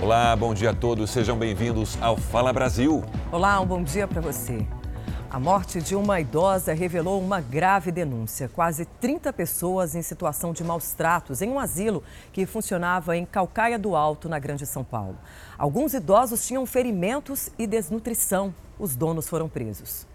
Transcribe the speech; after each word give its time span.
Olá, 0.00 0.36
bom 0.36 0.54
dia 0.54 0.70
a 0.70 0.74
todos, 0.74 1.10
sejam 1.10 1.36
bem-vindos 1.36 2.00
ao 2.00 2.16
Fala 2.16 2.52
Brasil. 2.52 3.04
Olá, 3.32 3.60
um 3.60 3.66
bom 3.66 3.82
dia 3.82 4.06
para 4.06 4.20
você. 4.20 4.64
A 5.28 5.40
morte 5.40 5.82
de 5.82 5.96
uma 5.96 6.20
idosa 6.20 6.72
revelou 6.72 7.20
uma 7.20 7.40
grave 7.40 7.90
denúncia. 7.90 8.48
Quase 8.48 8.84
30 8.84 9.32
pessoas 9.32 9.96
em 9.96 10.02
situação 10.02 10.52
de 10.52 10.62
maus 10.62 10.92
tratos 10.92 11.42
em 11.42 11.50
um 11.50 11.58
asilo 11.58 12.04
que 12.32 12.46
funcionava 12.46 13.16
em 13.16 13.26
Calcaia 13.26 13.76
do 13.76 13.96
Alto, 13.96 14.28
na 14.28 14.38
Grande 14.38 14.64
São 14.66 14.84
Paulo. 14.84 15.18
Alguns 15.58 15.92
idosos 15.94 16.46
tinham 16.46 16.64
ferimentos 16.64 17.50
e 17.58 17.66
desnutrição. 17.66 18.54
Os 18.78 18.94
donos 18.94 19.28
foram 19.28 19.48
presos. 19.48 20.06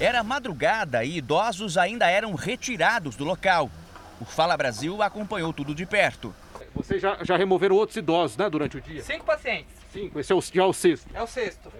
Era 0.00 0.24
madrugada 0.24 1.04
e 1.04 1.18
idosos 1.18 1.76
ainda 1.76 2.08
eram 2.08 2.34
retirados 2.34 3.16
do 3.16 3.24
local. 3.24 3.70
O 4.18 4.24
Fala 4.24 4.56
Brasil 4.56 5.02
acompanhou 5.02 5.52
tudo 5.52 5.74
de 5.74 5.84
perto. 5.84 6.34
Vocês 6.74 7.00
já, 7.00 7.18
já 7.22 7.36
removeram 7.36 7.76
outros 7.76 7.96
idosos, 7.96 8.36
né, 8.36 8.48
durante 8.48 8.76
o 8.76 8.80
dia? 8.80 9.02
Cinco 9.02 9.24
pacientes. 9.24 9.74
Cinco, 9.92 10.18
esse 10.18 10.32
é 10.32 10.34
o, 10.34 10.40
já 10.40 10.62
é 10.62 10.66
o 10.66 10.72
sexto. 10.72 11.08
É 11.14 11.22
o 11.22 11.26
sexto. 11.26 11.72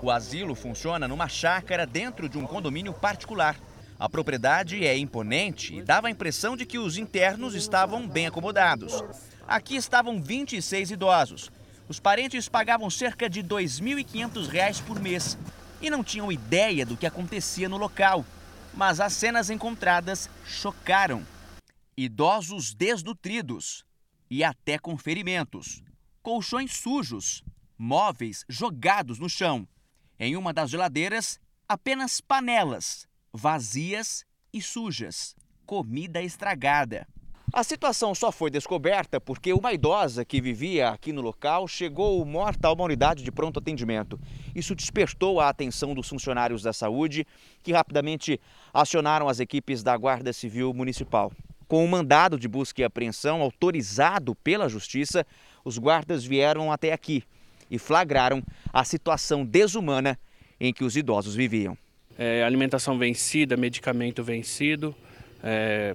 O 0.00 0.10
asilo 0.10 0.54
funciona 0.54 1.06
numa 1.06 1.28
chácara 1.28 1.86
dentro 1.86 2.28
de 2.28 2.38
um 2.38 2.46
condomínio 2.46 2.92
particular. 2.92 3.56
A 3.98 4.08
propriedade 4.08 4.86
é 4.86 4.96
imponente 4.96 5.74
e 5.74 5.82
dava 5.82 6.06
a 6.06 6.10
impressão 6.10 6.56
de 6.56 6.64
que 6.64 6.78
os 6.78 6.96
internos 6.96 7.54
estavam 7.54 8.06
bem 8.06 8.26
acomodados. 8.26 9.02
Aqui 9.46 9.76
estavam 9.76 10.22
26 10.22 10.92
idosos. 10.92 11.50
Os 11.88 11.98
parentes 11.98 12.48
pagavam 12.48 12.88
cerca 12.90 13.28
de 13.28 13.40
R$ 13.40 13.48
2.500 13.48 14.82
por 14.84 15.00
mês 15.00 15.36
e 15.80 15.90
não 15.90 16.04
tinham 16.04 16.30
ideia 16.30 16.86
do 16.86 16.96
que 16.96 17.06
acontecia 17.06 17.68
no 17.68 17.76
local. 17.76 18.24
Mas 18.72 19.00
as 19.00 19.14
cenas 19.14 19.50
encontradas 19.50 20.30
chocaram. 20.46 21.26
Idosos 21.96 22.74
desnutridos, 22.74 23.84
e 24.30 24.44
até 24.44 24.78
com 24.78 24.96
ferimentos. 24.96 25.82
Colchões 26.22 26.76
sujos, 26.76 27.42
móveis 27.76 28.44
jogados 28.48 29.18
no 29.18 29.28
chão. 29.28 29.66
Em 30.18 30.36
uma 30.36 30.52
das 30.52 30.70
geladeiras, 30.70 31.38
apenas 31.68 32.20
panelas, 32.20 33.06
vazias 33.32 34.24
e 34.52 34.60
sujas. 34.60 35.34
Comida 35.64 36.22
estragada. 36.22 37.06
A 37.50 37.64
situação 37.64 38.14
só 38.14 38.30
foi 38.30 38.50
descoberta 38.50 39.18
porque 39.18 39.54
uma 39.54 39.72
idosa 39.72 40.22
que 40.22 40.38
vivia 40.38 40.90
aqui 40.90 41.12
no 41.12 41.22
local 41.22 41.66
chegou 41.66 42.22
morta 42.24 42.68
a 42.68 42.72
uma 42.72 42.84
unidade 42.84 43.24
de 43.24 43.32
pronto 43.32 43.58
atendimento. 43.58 44.20
Isso 44.54 44.74
despertou 44.74 45.40
a 45.40 45.48
atenção 45.48 45.94
dos 45.94 46.08
funcionários 46.08 46.62
da 46.62 46.74
saúde, 46.74 47.26
que 47.62 47.72
rapidamente 47.72 48.38
acionaram 48.72 49.28
as 49.30 49.40
equipes 49.40 49.82
da 49.82 49.96
Guarda 49.96 50.30
Civil 50.30 50.74
Municipal. 50.74 51.32
Com 51.68 51.84
um 51.84 51.86
mandado 51.86 52.38
de 52.38 52.48
busca 52.48 52.80
e 52.80 52.84
apreensão 52.84 53.42
autorizado 53.42 54.34
pela 54.34 54.70
Justiça, 54.70 55.26
os 55.62 55.76
guardas 55.76 56.24
vieram 56.24 56.72
até 56.72 56.94
aqui 56.94 57.22
e 57.70 57.78
flagraram 57.78 58.42
a 58.72 58.82
situação 58.84 59.44
desumana 59.44 60.18
em 60.58 60.72
que 60.72 60.82
os 60.82 60.96
idosos 60.96 61.34
viviam. 61.34 61.76
É, 62.18 62.42
alimentação 62.42 62.98
vencida, 62.98 63.54
medicamento 63.54 64.24
vencido, 64.24 64.94
é, 65.42 65.94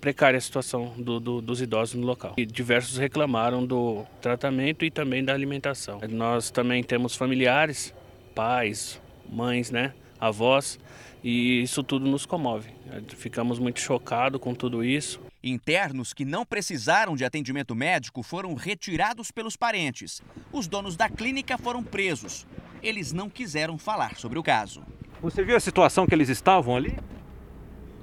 precária 0.00 0.36
a 0.36 0.40
situação 0.40 0.92
do, 0.98 1.20
do, 1.20 1.40
dos 1.40 1.60
idosos 1.60 1.94
no 1.94 2.04
local. 2.04 2.34
E 2.36 2.44
diversos 2.44 2.98
reclamaram 2.98 3.64
do 3.64 4.04
tratamento 4.20 4.84
e 4.84 4.90
também 4.90 5.24
da 5.24 5.32
alimentação. 5.32 6.00
Nós 6.10 6.50
também 6.50 6.82
temos 6.82 7.14
familiares, 7.14 7.94
pais, 8.34 9.00
mães, 9.30 9.70
né, 9.70 9.94
avós, 10.20 10.78
e 11.22 11.62
isso 11.62 11.82
tudo 11.82 12.08
nos 12.08 12.24
comove. 12.24 12.70
Ficamos 13.16 13.58
muito 13.58 13.80
chocados 13.80 14.40
com 14.40 14.54
tudo 14.54 14.84
isso. 14.84 15.20
Internos 15.42 16.12
que 16.12 16.24
não 16.24 16.44
precisaram 16.44 17.16
de 17.16 17.24
atendimento 17.24 17.74
médico 17.74 18.22
foram 18.22 18.54
retirados 18.54 19.30
pelos 19.30 19.56
parentes. 19.56 20.20
Os 20.52 20.66
donos 20.66 20.96
da 20.96 21.08
clínica 21.08 21.56
foram 21.58 21.82
presos. 21.82 22.46
Eles 22.82 23.12
não 23.12 23.28
quiseram 23.28 23.78
falar 23.78 24.16
sobre 24.16 24.38
o 24.38 24.42
caso. 24.42 24.82
Você 25.20 25.42
viu 25.42 25.56
a 25.56 25.60
situação 25.60 26.06
que 26.06 26.14
eles 26.14 26.28
estavam 26.28 26.76
ali? 26.76 26.96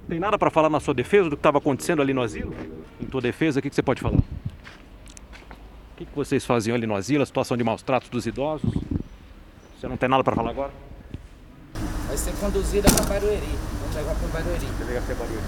Tem 0.08 0.20
nada 0.20 0.38
para 0.38 0.52
falar 0.52 0.70
na 0.70 0.80
sua 0.80 0.94
defesa 0.94 1.30
do 1.30 1.36
que 1.36 1.40
estava 1.40 1.58
acontecendo 1.58 2.02
ali 2.02 2.14
no 2.14 2.22
asilo? 2.22 2.54
Em 3.02 3.06
tua 3.06 3.22
defesa, 3.22 3.60
o 3.60 3.62
que, 3.62 3.70
que 3.70 3.76
você 3.76 3.82
pode 3.82 4.02
falar? 4.02 4.18
O 4.18 5.98
que, 5.98 6.06
que 6.06 6.16
vocês 6.16 6.46
faziam 6.46 6.76
ali 6.76 6.86
no 6.86 6.96
asilo, 6.96 7.24
a 7.24 7.26
situação 7.26 7.56
de 7.56 7.64
maus 7.64 7.82
tratos 7.82 8.10
dos 8.10 8.28
idosos? 8.28 8.70
Você 9.80 9.88
não 9.88 9.98
tem 9.98 10.10
nada 10.10 10.24
para 10.24 10.36
falar 10.36 10.52
agora? 10.52 10.72
Vai 12.16 12.24
ser 12.24 12.34
conduzida 12.40 12.90
para 12.90 13.06
Barueri. 13.08 13.60
Vamos 13.82 13.94
levar 13.94 14.16
para 14.16 14.28
Barueri. 14.30 14.66
Delegacia 14.80 15.16
Barueri. 15.16 15.44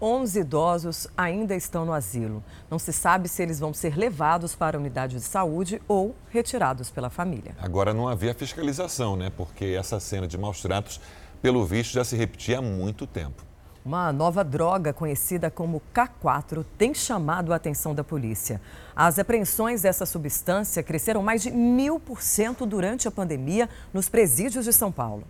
11 0.00 0.40
idosos 0.40 1.06
ainda 1.16 1.54
estão 1.54 1.86
no 1.86 1.92
asilo. 1.92 2.42
Não 2.68 2.76
se 2.76 2.92
sabe 2.92 3.28
se 3.28 3.40
eles 3.40 3.60
vão 3.60 3.72
ser 3.72 3.96
levados 3.96 4.56
para 4.56 4.76
a 4.76 4.80
unidade 4.80 5.14
de 5.14 5.20
saúde 5.22 5.80
ou 5.86 6.16
retirados 6.28 6.90
pela 6.90 7.08
família. 7.08 7.54
Agora 7.60 7.94
não 7.94 8.08
havia 8.08 8.34
fiscalização, 8.34 9.14
né? 9.14 9.30
Porque 9.30 9.76
essa 9.78 10.00
cena 10.00 10.26
de 10.26 10.36
maus 10.36 10.60
tratos, 10.60 11.00
pelo 11.40 11.64
visto, 11.64 11.92
já 11.92 12.02
se 12.02 12.16
repetia 12.16 12.58
há 12.58 12.62
muito 12.62 13.06
tempo. 13.06 13.44
Uma 13.84 14.12
nova 14.12 14.44
droga 14.44 14.92
conhecida 14.92 15.50
como 15.50 15.82
K4 15.92 16.64
tem 16.78 16.94
chamado 16.94 17.52
a 17.52 17.56
atenção 17.56 17.92
da 17.92 18.04
polícia. 18.04 18.60
As 18.94 19.18
apreensões 19.18 19.82
dessa 19.82 20.06
substância 20.06 20.84
cresceram 20.84 21.20
mais 21.20 21.42
de 21.42 21.50
mil 21.50 21.98
por 21.98 22.22
cento 22.22 22.64
durante 22.64 23.08
a 23.08 23.10
pandemia 23.10 23.68
nos 23.92 24.08
presídios 24.08 24.66
de 24.66 24.72
São 24.72 24.92
Paulo. 24.92 25.24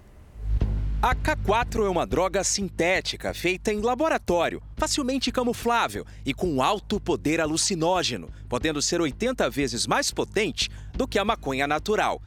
A 1.01 1.15
K4 1.17 1.87
é 1.87 1.89
uma 1.89 2.07
droga 2.07 2.45
sintética 2.45 3.33
feita 3.33 3.73
em 3.73 3.81
laboratório, 3.81 4.63
facilmente 4.77 5.33
camuflável 5.33 6.05
e 6.25 6.35
com 6.35 6.63
alto 6.63 7.01
poder 7.01 7.41
alucinógeno, 7.41 8.29
podendo 8.51 8.83
ser 8.83 9.01
80 9.01 9.49
vezes 9.49 9.87
mais 9.87 10.11
potente 10.11 10.69
do 10.93 11.09
que 11.09 11.19
a 11.19 11.25
maconha 11.25 11.67
natural. 11.67 12.21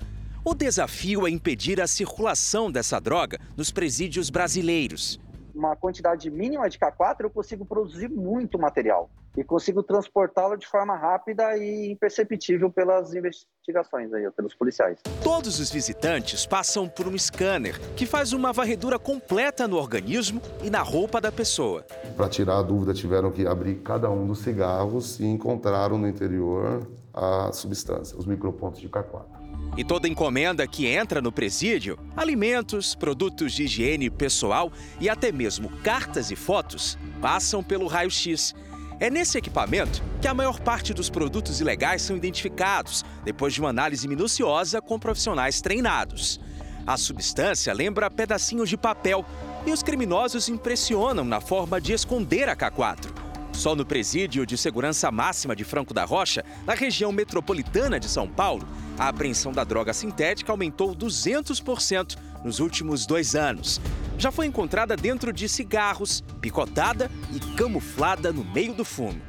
O 0.43 0.55
desafio 0.55 1.27
é 1.27 1.29
impedir 1.29 1.79
a 1.79 1.85
circulação 1.85 2.71
dessa 2.71 2.99
droga 2.99 3.39
nos 3.55 3.69
presídios 3.69 4.31
brasileiros 4.31 5.19
uma 5.55 5.75
quantidade 5.75 6.29
mínima 6.29 6.69
de 6.69 6.77
K4, 6.77 7.21
eu 7.21 7.29
consigo 7.29 7.65
produzir 7.65 8.09
muito 8.09 8.59
material 8.59 9.09
e 9.37 9.43
consigo 9.43 9.83
transportá-lo 9.83 10.55
de 10.57 10.65
forma 10.65 10.95
rápida 10.95 11.57
e 11.57 11.91
imperceptível 11.91 12.69
pelas 12.69 13.13
investigações 13.13 14.13
aí, 14.13 14.29
pelos 14.31 14.53
policiais. 14.53 14.99
Todos 15.23 15.59
os 15.59 15.71
visitantes 15.71 16.45
passam 16.45 16.87
por 16.87 17.07
um 17.07 17.17
scanner 17.17 17.79
que 17.95 18.05
faz 18.05 18.33
uma 18.33 18.53
varredura 18.53 18.97
completa 18.97 19.67
no 19.67 19.77
organismo 19.77 20.41
e 20.63 20.69
na 20.69 20.81
roupa 20.81 21.19
da 21.19 21.31
pessoa. 21.31 21.85
Para 22.15 22.29
tirar 22.29 22.59
a 22.59 22.63
dúvida, 22.63 22.93
tiveram 22.93 23.31
que 23.31 23.45
abrir 23.45 23.75
cada 23.75 24.09
um 24.09 24.25
dos 24.25 24.39
cigarros 24.39 25.19
e 25.19 25.25
encontraram 25.25 25.97
no 25.97 26.07
interior 26.07 26.87
a 27.13 27.51
substância, 27.51 28.17
os 28.17 28.25
micropontos 28.25 28.81
de 28.81 28.89
K4. 28.89 29.34
E 29.77 29.83
toda 29.83 30.07
encomenda 30.07 30.65
que 30.65 30.87
entra 30.87 31.21
no 31.21 31.31
presídio, 31.31 31.99
alimentos, 32.15 32.95
produtos 32.95 33.51
de 33.51 33.63
higiene 33.63 34.09
pessoal 34.09 34.71
e 34.99 35.09
até 35.09 35.31
mesmo 35.31 35.69
cartas 35.83 36.31
e 36.31 36.35
fotos, 36.35 36.97
passam 37.21 37.61
pelo 37.61 37.87
raio-x. 37.87 38.55
É 38.99 39.09
nesse 39.09 39.37
equipamento 39.37 40.01
que 40.21 40.27
a 40.27 40.33
maior 40.33 40.59
parte 40.61 40.93
dos 40.93 41.09
produtos 41.09 41.59
ilegais 41.59 42.01
são 42.01 42.15
identificados, 42.15 43.03
depois 43.25 43.53
de 43.53 43.59
uma 43.59 43.69
análise 43.69 44.07
minuciosa 44.07 44.81
com 44.81 44.97
profissionais 44.97 45.59
treinados. 45.59 46.39
A 46.87 46.95
substância 46.97 47.73
lembra 47.73 48.09
pedacinhos 48.09 48.69
de 48.69 48.77
papel 48.77 49.25
e 49.65 49.71
os 49.71 49.83
criminosos 49.83 50.47
impressionam 50.47 51.25
na 51.25 51.41
forma 51.41 51.81
de 51.81 51.91
esconder 51.91 52.47
a 52.47 52.55
K4. 52.55 53.34
Só 53.55 53.73
no 53.73 53.85
presídio 53.85 54.45
de 54.45 54.57
segurança 54.57 55.09
máxima 55.09 55.55
de 55.55 55.63
Franco 55.63 55.93
da 55.93 56.03
Rocha, 56.03 56.43
na 56.67 56.73
região 56.73 57.11
metropolitana 57.11 57.99
de 57.99 58.07
São 58.07 58.27
Paulo, 58.27 58.67
a 58.99 59.07
apreensão 59.07 59.53
da 59.53 59.63
droga 59.63 59.93
sintética 59.93 60.51
aumentou 60.51 60.93
200% 60.93 62.17
nos 62.43 62.59
últimos 62.59 63.05
dois 63.05 63.33
anos. 63.33 63.79
Já 64.17 64.29
foi 64.29 64.45
encontrada 64.45 64.95
dentro 64.95 65.31
de 65.31 65.47
cigarros, 65.47 66.21
picotada 66.41 67.09
e 67.33 67.39
camuflada 67.55 68.31
no 68.31 68.43
meio 68.43 68.73
do 68.73 68.83
fumo. 68.83 69.19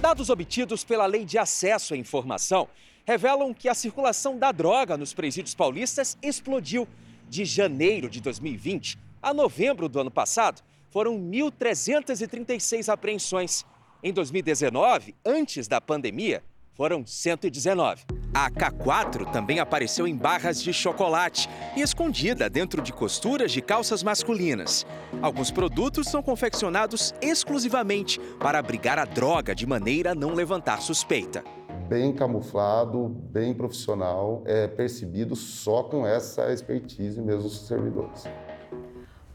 Dados 0.00 0.30
obtidos 0.30 0.84
pela 0.84 1.06
Lei 1.06 1.24
de 1.24 1.38
Acesso 1.38 1.94
à 1.94 1.96
Informação 1.96 2.68
revelam 3.06 3.54
que 3.54 3.68
a 3.68 3.74
circulação 3.74 4.36
da 4.36 4.50
droga 4.50 4.96
nos 4.96 5.14
presídios 5.14 5.54
paulistas 5.54 6.18
explodiu. 6.20 6.88
De 7.28 7.44
janeiro 7.44 8.10
de 8.10 8.20
2020 8.20 8.98
a 9.22 9.32
novembro 9.32 9.88
do 9.88 10.00
ano 10.00 10.10
passado, 10.10 10.62
foram 10.90 11.18
1.336 11.18 12.88
apreensões. 12.92 13.64
Em 14.02 14.12
2019, 14.12 15.14
antes 15.24 15.66
da 15.66 15.80
pandemia, 15.80 16.42
foram 16.74 17.06
119. 17.06 18.04
A 18.34 18.50
K4 18.50 19.32
também 19.32 19.58
apareceu 19.58 20.06
em 20.06 20.14
barras 20.14 20.62
de 20.62 20.70
chocolate 20.70 21.48
e 21.74 21.80
escondida 21.80 22.50
dentro 22.50 22.82
de 22.82 22.92
costuras 22.92 23.50
de 23.50 23.62
calças 23.62 24.02
masculinas. 24.02 24.86
Alguns 25.22 25.50
produtos 25.50 26.08
são 26.08 26.22
confeccionados 26.22 27.14
exclusivamente 27.22 28.20
para 28.38 28.58
abrigar 28.58 28.98
a 28.98 29.06
droga 29.06 29.54
de 29.54 29.66
maneira 29.66 30.12
a 30.12 30.14
não 30.14 30.34
levantar 30.34 30.82
suspeita. 30.82 31.42
Bem 31.88 32.12
camuflado, 32.12 33.08
bem 33.08 33.54
profissional, 33.54 34.42
é 34.44 34.68
percebido 34.68 35.34
só 35.34 35.84
com 35.84 36.06
essa 36.06 36.52
expertise 36.52 37.22
mesmo 37.22 37.44
dos 37.44 37.66
servidores. 37.66 38.24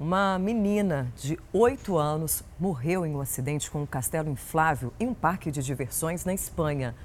Uma 0.04 0.40
menina 0.40 1.14
de 1.16 1.38
8 1.54 1.96
anos 1.96 2.44
morreu 2.60 3.06
em 3.06 3.16
um 3.16 3.22
acidente 3.22 3.70
com 3.70 3.84
um 3.84 3.86
castelo 3.86 4.32
inflável 4.32 4.92
em 5.00 5.06
um 5.08 5.14
parque 5.14 5.52
de 5.52 5.62
diversões 5.62 6.26
na 6.26 6.34
Espanha. 6.34 6.96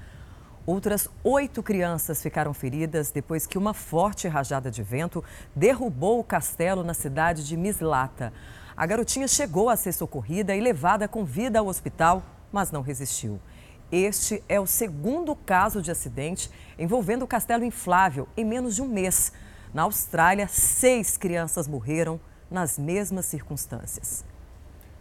Outras 0.65 1.07
oito 1.23 1.61
crianças 1.61 2.23
ficaram 2.23 2.55
feridas 2.55 3.11
depois 3.11 3.45
que 3.45 3.55
uma 3.55 3.71
forte 3.71 4.27
rajada 4.27 4.71
de 4.71 4.81
vento 4.81 5.23
derrubou 5.55 6.19
o 6.19 6.23
castelo 6.23 6.83
na 6.83 6.95
cidade 6.95 7.45
de 7.45 7.55
Mislata. 7.55 8.33
A 8.75 8.83
garotinha 8.87 9.27
chegou 9.27 9.69
a 9.69 9.75
ser 9.75 9.91
socorrida 9.91 10.55
e 10.55 10.59
levada 10.59 11.07
com 11.07 11.23
vida 11.23 11.59
ao 11.59 11.67
hospital, 11.67 12.23
mas 12.51 12.71
não 12.71 12.81
resistiu. 12.81 13.39
Este 13.91 14.43
é 14.49 14.59
o 14.59 14.65
segundo 14.65 15.35
caso 15.35 15.83
de 15.83 15.91
acidente 15.91 16.49
envolvendo 16.79 17.21
o 17.21 17.27
castelo 17.27 17.63
inflável 17.63 18.27
em 18.35 18.43
menos 18.43 18.73
de 18.73 18.81
um 18.81 18.87
mês. 18.87 19.31
Na 19.71 19.83
Austrália, 19.83 20.47
seis 20.47 21.15
crianças 21.15 21.67
morreram 21.67 22.19
nas 22.49 22.77
mesmas 22.77 23.25
circunstâncias. 23.25 24.23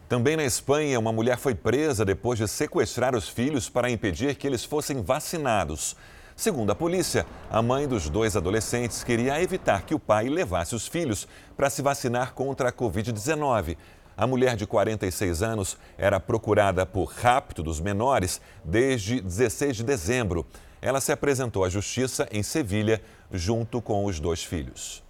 Também 0.09 0.37
na 0.37 0.45
Espanha, 0.45 1.01
uma 1.01 1.13
mulher 1.13 1.37
foi 1.37 1.55
presa 1.55 2.05
depois 2.05 2.39
de 2.39 2.47
sequestrar 2.47 3.17
os 3.17 3.29
filhos 3.29 3.69
para 3.69 3.91
impedir 3.91 4.37
que 4.37 4.47
eles 4.47 4.65
fossem 4.65 5.03
vacinados. 5.03 5.97
Segundo 6.37 6.71
a 6.71 6.75
polícia, 6.75 7.27
a 7.51 7.63
mãe 7.63 7.89
dos 7.89 8.09
dois 8.09 8.37
adolescentes 8.37 9.03
queria 9.03 9.43
evitar 9.43 9.83
que 9.83 9.95
o 9.95 9.99
pai 9.99 10.29
levasse 10.29 10.75
os 10.75 10.87
filhos 10.87 11.27
para 11.57 11.71
se 11.71 11.83
vacinar 11.83 12.35
contra 12.35 12.69
a 12.69 12.73
Covid-19. 12.73 13.77
A 14.17 14.27
mulher 14.27 14.55
de 14.55 14.67
46 14.67 15.43
anos 15.43 15.77
era 15.97 16.21
procurada 16.21 16.87
por 16.87 17.07
rapto 17.07 17.63
dos 17.63 17.81
menores 17.81 18.41
desde 18.65 19.21
16 19.21 19.77
de 19.79 19.83
dezembro. 19.83 20.47
Ela 20.81 21.01
se 21.01 21.11
apresentou 21.11 21.65
à 21.65 21.69
justiça 21.69 22.29
em 22.31 22.43
Sevilha 22.43 23.03
junto 23.33 23.83
com 23.83 24.05
os 24.05 24.21
dois 24.21 24.45
filhos. 24.45 25.06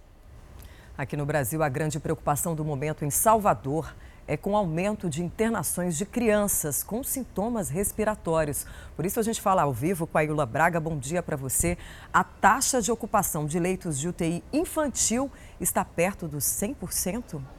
Aqui 0.97 1.15
no 1.15 1.27
Brasil, 1.27 1.61
a 1.61 1.69
grande 1.69 1.99
preocupação 1.99 2.55
do 2.55 2.65
momento 2.65 3.05
em 3.05 3.11
Salvador 3.11 3.95
é 4.27 4.35
com 4.35 4.53
o 4.53 4.57
aumento 4.57 5.07
de 5.07 5.23
internações 5.23 5.95
de 5.95 6.07
crianças 6.07 6.81
com 6.81 7.03
sintomas 7.03 7.69
respiratórios. 7.69 8.65
Por 8.95 9.05
isso 9.05 9.19
a 9.19 9.23
gente 9.23 9.39
fala 9.39 9.61
ao 9.61 9.71
vivo 9.71 10.07
com 10.07 10.17
a 10.17 10.23
Iula 10.23 10.43
Braga. 10.43 10.79
Bom 10.79 10.97
dia 10.97 11.21
para 11.21 11.37
você. 11.37 11.77
A 12.11 12.23
taxa 12.23 12.81
de 12.81 12.91
ocupação 12.91 13.45
de 13.45 13.59
leitos 13.59 13.99
de 13.99 14.09
UTI 14.09 14.43
infantil 14.51 15.31
está 15.61 15.85
perto 15.85 16.27
dos 16.27 16.43
100%? 16.45 17.56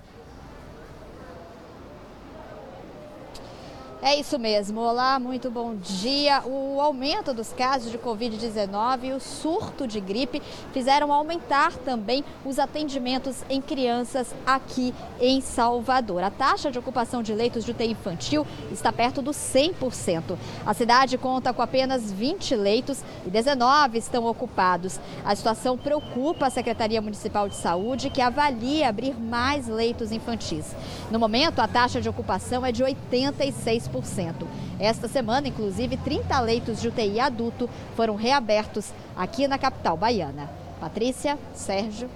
É 4.01 4.15
isso 4.15 4.39
mesmo. 4.39 4.81
Olá, 4.81 5.19
muito 5.19 5.51
bom 5.51 5.75
dia. 5.75 6.41
O 6.47 6.81
aumento 6.81 7.35
dos 7.35 7.53
casos 7.53 7.91
de 7.91 7.99
Covid-19 7.99 9.03
e 9.03 9.13
o 9.13 9.19
surto 9.19 9.89
de 9.89 9.99
gripe 9.99 10.41
fizeram 10.73 11.13
aumentar 11.13 11.73
também 11.79 12.25
os 12.45 12.61
atendimentos 12.61 13.43
em 13.51 13.61
crianças 13.61 14.33
aqui 14.47 14.95
em 15.21 15.41
Salvador. 15.41 16.23
A 16.23 16.31
taxa 16.31 16.71
de 16.71 16.79
ocupação 16.79 17.25
de 17.25 17.35
leitos 17.35 17.65
de 17.65 17.73
UTI 17.73 17.91
infantil 17.91 18.47
está 18.71 18.93
perto 18.93 19.21
dos 19.21 19.37
100%. 19.37 20.39
A 20.65 20.73
cidade 20.73 21.19
conta 21.19 21.53
com 21.53 21.61
apenas 21.61 22.13
20 22.13 22.55
leitos 22.55 23.03
e 23.27 23.31
19 23.31 23.99
estão 23.99 24.27
ocupados. 24.27 25.01
A 25.25 25.35
situação 25.35 25.77
preocupa 25.77 26.47
a 26.47 26.51
Secretaria 26.51 27.03
Municipal 27.03 27.49
de 27.49 27.57
Saúde, 27.57 28.11
que 28.11 28.21
avalia 28.21 28.89
abrir 28.89 29.19
mais 29.19 29.67
leitos 29.67 30.13
infantis. 30.13 30.67
No 31.11 31.19
momento, 31.19 31.59
a 31.59 31.67
taxa 31.67 32.01
de 32.01 32.09
ocupação 32.09 32.65
é 32.65 32.71
de 32.71 32.85
86%. 32.85 33.88
Esta 34.79 35.09
semana, 35.09 35.49
inclusive, 35.49 35.97
30 35.97 36.41
leitos 36.41 36.81
de 36.81 36.89
UTI 36.89 37.21
adulto 37.21 37.69
foram 37.97 38.15
reabertos 38.15 38.93
aqui 39.17 39.49
na 39.49 39.59
capital 39.59 39.97
baiana. 39.97 40.49
Patrícia, 40.81 41.39
Sérgio. 41.55 42.09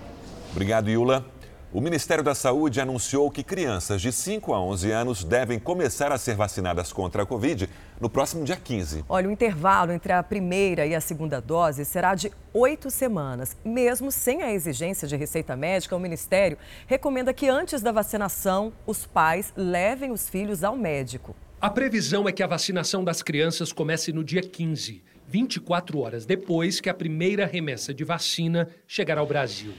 Obrigado, 0.53 0.89
Yula. 0.89 1.25
O 1.73 1.81
Ministério 1.81 2.23
da 2.23 2.35
Saúde 2.35 2.83
anunciou 2.83 3.31
que 3.31 3.43
crianças 3.43 4.03
de 4.03 4.13
5 4.13 4.53
a 4.53 4.61
11 4.61 4.91
anos 4.93 5.25
devem 5.25 5.59
começar 5.59 6.13
a 6.13 6.19
ser 6.19 6.37
vacinadas 6.37 6.93
contra 6.93 7.23
a 7.23 7.27
Covid 7.27 7.67
no 7.99 8.11
próximo 8.11 8.45
dia 8.45 8.57
15. 8.57 9.07
Olha, 9.09 9.27
o 9.27 9.33
intervalo 9.33 9.91
entre 9.91 10.13
a 10.13 10.23
primeira 10.23 10.85
e 10.85 10.95
a 10.95 11.01
segunda 11.01 11.41
dose 11.41 11.87
será 11.87 12.15
de 12.15 12.31
oito 12.53 12.91
semanas. 12.91 13.57
Mesmo 13.65 14.13
sem 14.13 14.43
a 14.43 14.53
exigência 14.53 15.09
de 15.09 15.17
receita 15.17 15.57
médica, 15.57 15.97
o 15.97 15.99
Ministério 15.99 16.59
recomenda 16.87 17.33
que 17.33 17.49
antes 17.49 17.81
da 17.81 17.91
vacinação, 17.91 18.71
os 18.87 19.07
pais 19.07 19.51
levem 19.57 20.11
os 20.11 20.29
filhos 20.29 20.63
ao 20.63 20.77
médico. 20.77 21.35
A 21.63 21.71
previsão 21.71 22.29
é 22.29 22.33
que 22.33 22.43
a 22.43 22.47
vacinação 22.49 23.05
das 23.05 23.23
crianças 23.23 23.73
comece 23.73 24.13
no 24.13 24.25
dia 24.25 24.43
15, 24.43 25.01
24 25.29 25.97
horas 26.01 26.27
depois 26.27 26.81
que 26.81 26.91
a 26.91 26.95
primeira 26.95 27.47
remessa 27.47 27.95
de 27.95 28.03
vacina 28.03 28.69
chegar 28.85 29.17
ao 29.17 29.29
Brasil. 29.29 29.73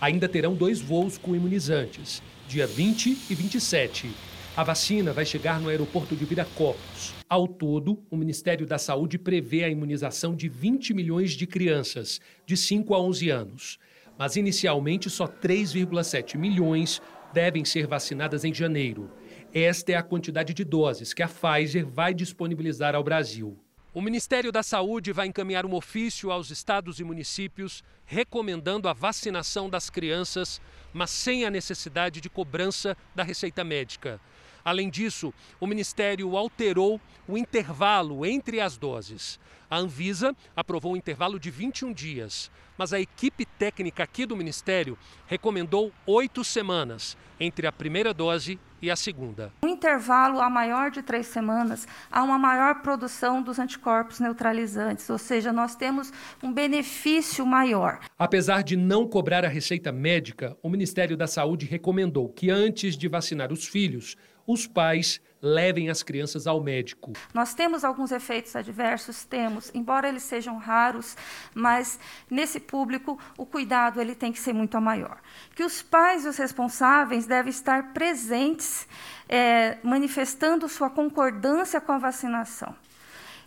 Ainda 0.00 0.28
terão 0.28 0.56
dois 0.56 0.80
voos 0.80 1.16
com 1.16 1.36
imunizantes, 1.36 2.20
dia 2.48 2.66
20 2.66 3.16
e 3.30 3.34
27. 3.36 4.10
A 4.56 4.64
vacina 4.64 5.12
vai 5.12 5.24
chegar 5.24 5.60
no 5.60 5.68
aeroporto 5.68 6.16
de 6.16 6.24
Viracopos. 6.24 7.14
Ao 7.28 7.46
todo, 7.46 8.02
o 8.10 8.16
Ministério 8.16 8.66
da 8.66 8.76
Saúde 8.76 9.16
prevê 9.16 9.62
a 9.62 9.68
imunização 9.68 10.34
de 10.34 10.48
20 10.48 10.92
milhões 10.92 11.34
de 11.34 11.46
crianças 11.46 12.20
de 12.44 12.56
5 12.56 12.92
a 12.92 13.00
11 13.00 13.30
anos. 13.30 13.78
Mas 14.18 14.34
inicialmente 14.34 15.08
só 15.08 15.28
3,7 15.28 16.36
milhões 16.36 17.00
devem 17.32 17.64
ser 17.64 17.86
vacinadas 17.86 18.44
em 18.44 18.52
janeiro. 18.52 19.08
Esta 19.52 19.92
é 19.92 19.94
a 19.94 20.02
quantidade 20.02 20.52
de 20.52 20.62
doses 20.62 21.14
que 21.14 21.22
a 21.22 21.28
Pfizer 21.28 21.86
vai 21.86 22.12
disponibilizar 22.12 22.94
ao 22.94 23.02
Brasil. 23.02 23.58
O 23.94 24.02
Ministério 24.02 24.52
da 24.52 24.62
Saúde 24.62 25.10
vai 25.10 25.26
encaminhar 25.26 25.64
um 25.64 25.74
ofício 25.74 26.30
aos 26.30 26.50
estados 26.50 27.00
e 27.00 27.04
municípios 27.04 27.82
recomendando 28.04 28.88
a 28.88 28.92
vacinação 28.92 29.70
das 29.70 29.88
crianças, 29.88 30.60
mas 30.92 31.10
sem 31.10 31.46
a 31.46 31.50
necessidade 31.50 32.20
de 32.20 32.28
cobrança 32.28 32.94
da 33.14 33.22
receita 33.22 33.64
médica. 33.64 34.20
Além 34.64 34.90
disso, 34.90 35.32
o 35.60 35.66
Ministério 35.66 36.36
alterou 36.36 37.00
o 37.26 37.36
intervalo 37.36 38.24
entre 38.24 38.60
as 38.60 38.76
doses. 38.76 39.38
A 39.70 39.76
Anvisa 39.76 40.34
aprovou 40.56 40.92
um 40.92 40.96
intervalo 40.96 41.38
de 41.38 41.50
21 41.50 41.92
dias, 41.92 42.50
mas 42.78 42.92
a 42.92 43.00
equipe 43.00 43.44
técnica 43.44 44.02
aqui 44.02 44.24
do 44.24 44.36
Ministério 44.36 44.96
recomendou 45.26 45.92
oito 46.06 46.42
semanas 46.42 47.16
entre 47.38 47.66
a 47.66 47.72
primeira 47.72 48.14
dose 48.14 48.58
e 48.80 48.90
a 48.90 48.96
segunda. 48.96 49.52
Um 49.62 49.68
intervalo 49.68 50.40
a 50.40 50.48
maior 50.48 50.90
de 50.90 51.02
três 51.02 51.26
semanas, 51.26 51.86
há 52.10 52.22
uma 52.22 52.38
maior 52.38 52.76
produção 52.76 53.42
dos 53.42 53.58
anticorpos 53.58 54.20
neutralizantes, 54.20 55.10
ou 55.10 55.18
seja, 55.18 55.52
nós 55.52 55.74
temos 55.74 56.12
um 56.42 56.52
benefício 56.52 57.44
maior. 57.44 58.00
Apesar 58.18 58.62
de 58.62 58.76
não 58.76 59.06
cobrar 59.06 59.44
a 59.44 59.48
receita 59.48 59.92
médica, 59.92 60.56
o 60.62 60.70
Ministério 60.70 61.16
da 61.16 61.26
Saúde 61.26 61.66
recomendou 61.66 62.28
que 62.28 62.50
antes 62.50 62.96
de 62.96 63.08
vacinar 63.08 63.52
os 63.52 63.66
filhos, 63.66 64.16
os 64.48 64.66
pais 64.66 65.20
levem 65.42 65.90
as 65.90 66.02
crianças 66.02 66.46
ao 66.46 66.60
médico. 66.60 67.12
Nós 67.34 67.52
temos 67.54 67.84
alguns 67.84 68.10
efeitos 68.10 68.56
adversos, 68.56 69.24
temos, 69.24 69.70
embora 69.74 70.08
eles 70.08 70.22
sejam 70.22 70.56
raros, 70.56 71.16
mas 71.54 72.00
nesse 72.30 72.58
público 72.58 73.18
o 73.36 73.44
cuidado 73.44 74.00
ele 74.00 74.14
tem 74.14 74.32
que 74.32 74.40
ser 74.40 74.54
muito 74.54 74.80
maior. 74.80 75.20
Que 75.54 75.62
os 75.62 75.82
pais 75.82 76.24
e 76.24 76.28
os 76.28 76.38
responsáveis 76.38 77.26
devem 77.26 77.50
estar 77.50 77.92
presentes, 77.92 78.88
é, 79.28 79.76
manifestando 79.82 80.66
sua 80.66 80.88
concordância 80.88 81.78
com 81.78 81.92
a 81.92 81.98
vacinação. 81.98 82.74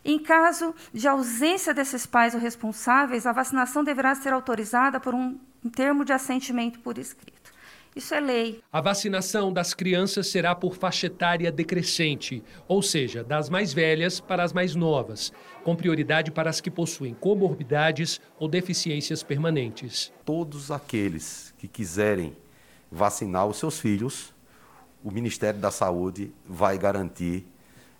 Em 0.05 0.19
caso 0.19 0.73
de 0.93 1.07
ausência 1.07 1.73
desses 1.73 2.05
pais 2.05 2.35
ou 2.35 2.39
responsáveis, 2.39 3.25
a 3.25 3.33
vacinação 3.33 3.83
deverá 3.83 4.13
ser 4.13 4.33
autorizada 4.33 4.99
por 4.99 5.15
um 5.15 5.37
termo 5.75 6.05
de 6.05 6.13
assentimento 6.13 6.79
por 6.79 6.97
escrito. 6.97 7.40
Isso 7.93 8.13
é 8.13 8.21
lei. 8.21 8.63
A 8.71 8.79
vacinação 8.79 9.51
das 9.51 9.73
crianças 9.73 10.27
será 10.27 10.55
por 10.55 10.75
faixa 10.75 11.07
etária 11.07 11.51
decrescente, 11.51 12.41
ou 12.65 12.81
seja, 12.81 13.21
das 13.21 13.49
mais 13.49 13.73
velhas 13.73 14.19
para 14.21 14.43
as 14.43 14.53
mais 14.53 14.75
novas, 14.75 15.33
com 15.63 15.75
prioridade 15.75 16.31
para 16.31 16.49
as 16.49 16.61
que 16.61 16.71
possuem 16.71 17.13
comorbidades 17.13 18.21
ou 18.39 18.47
deficiências 18.47 19.23
permanentes. 19.23 20.13
Todos 20.23 20.71
aqueles 20.71 21.53
que 21.57 21.67
quiserem 21.67 22.37
vacinar 22.89 23.45
os 23.45 23.57
seus 23.57 23.77
filhos, 23.77 24.33
o 25.03 25.11
Ministério 25.11 25.59
da 25.59 25.71
Saúde 25.71 26.33
vai 26.45 26.77
garantir 26.77 27.45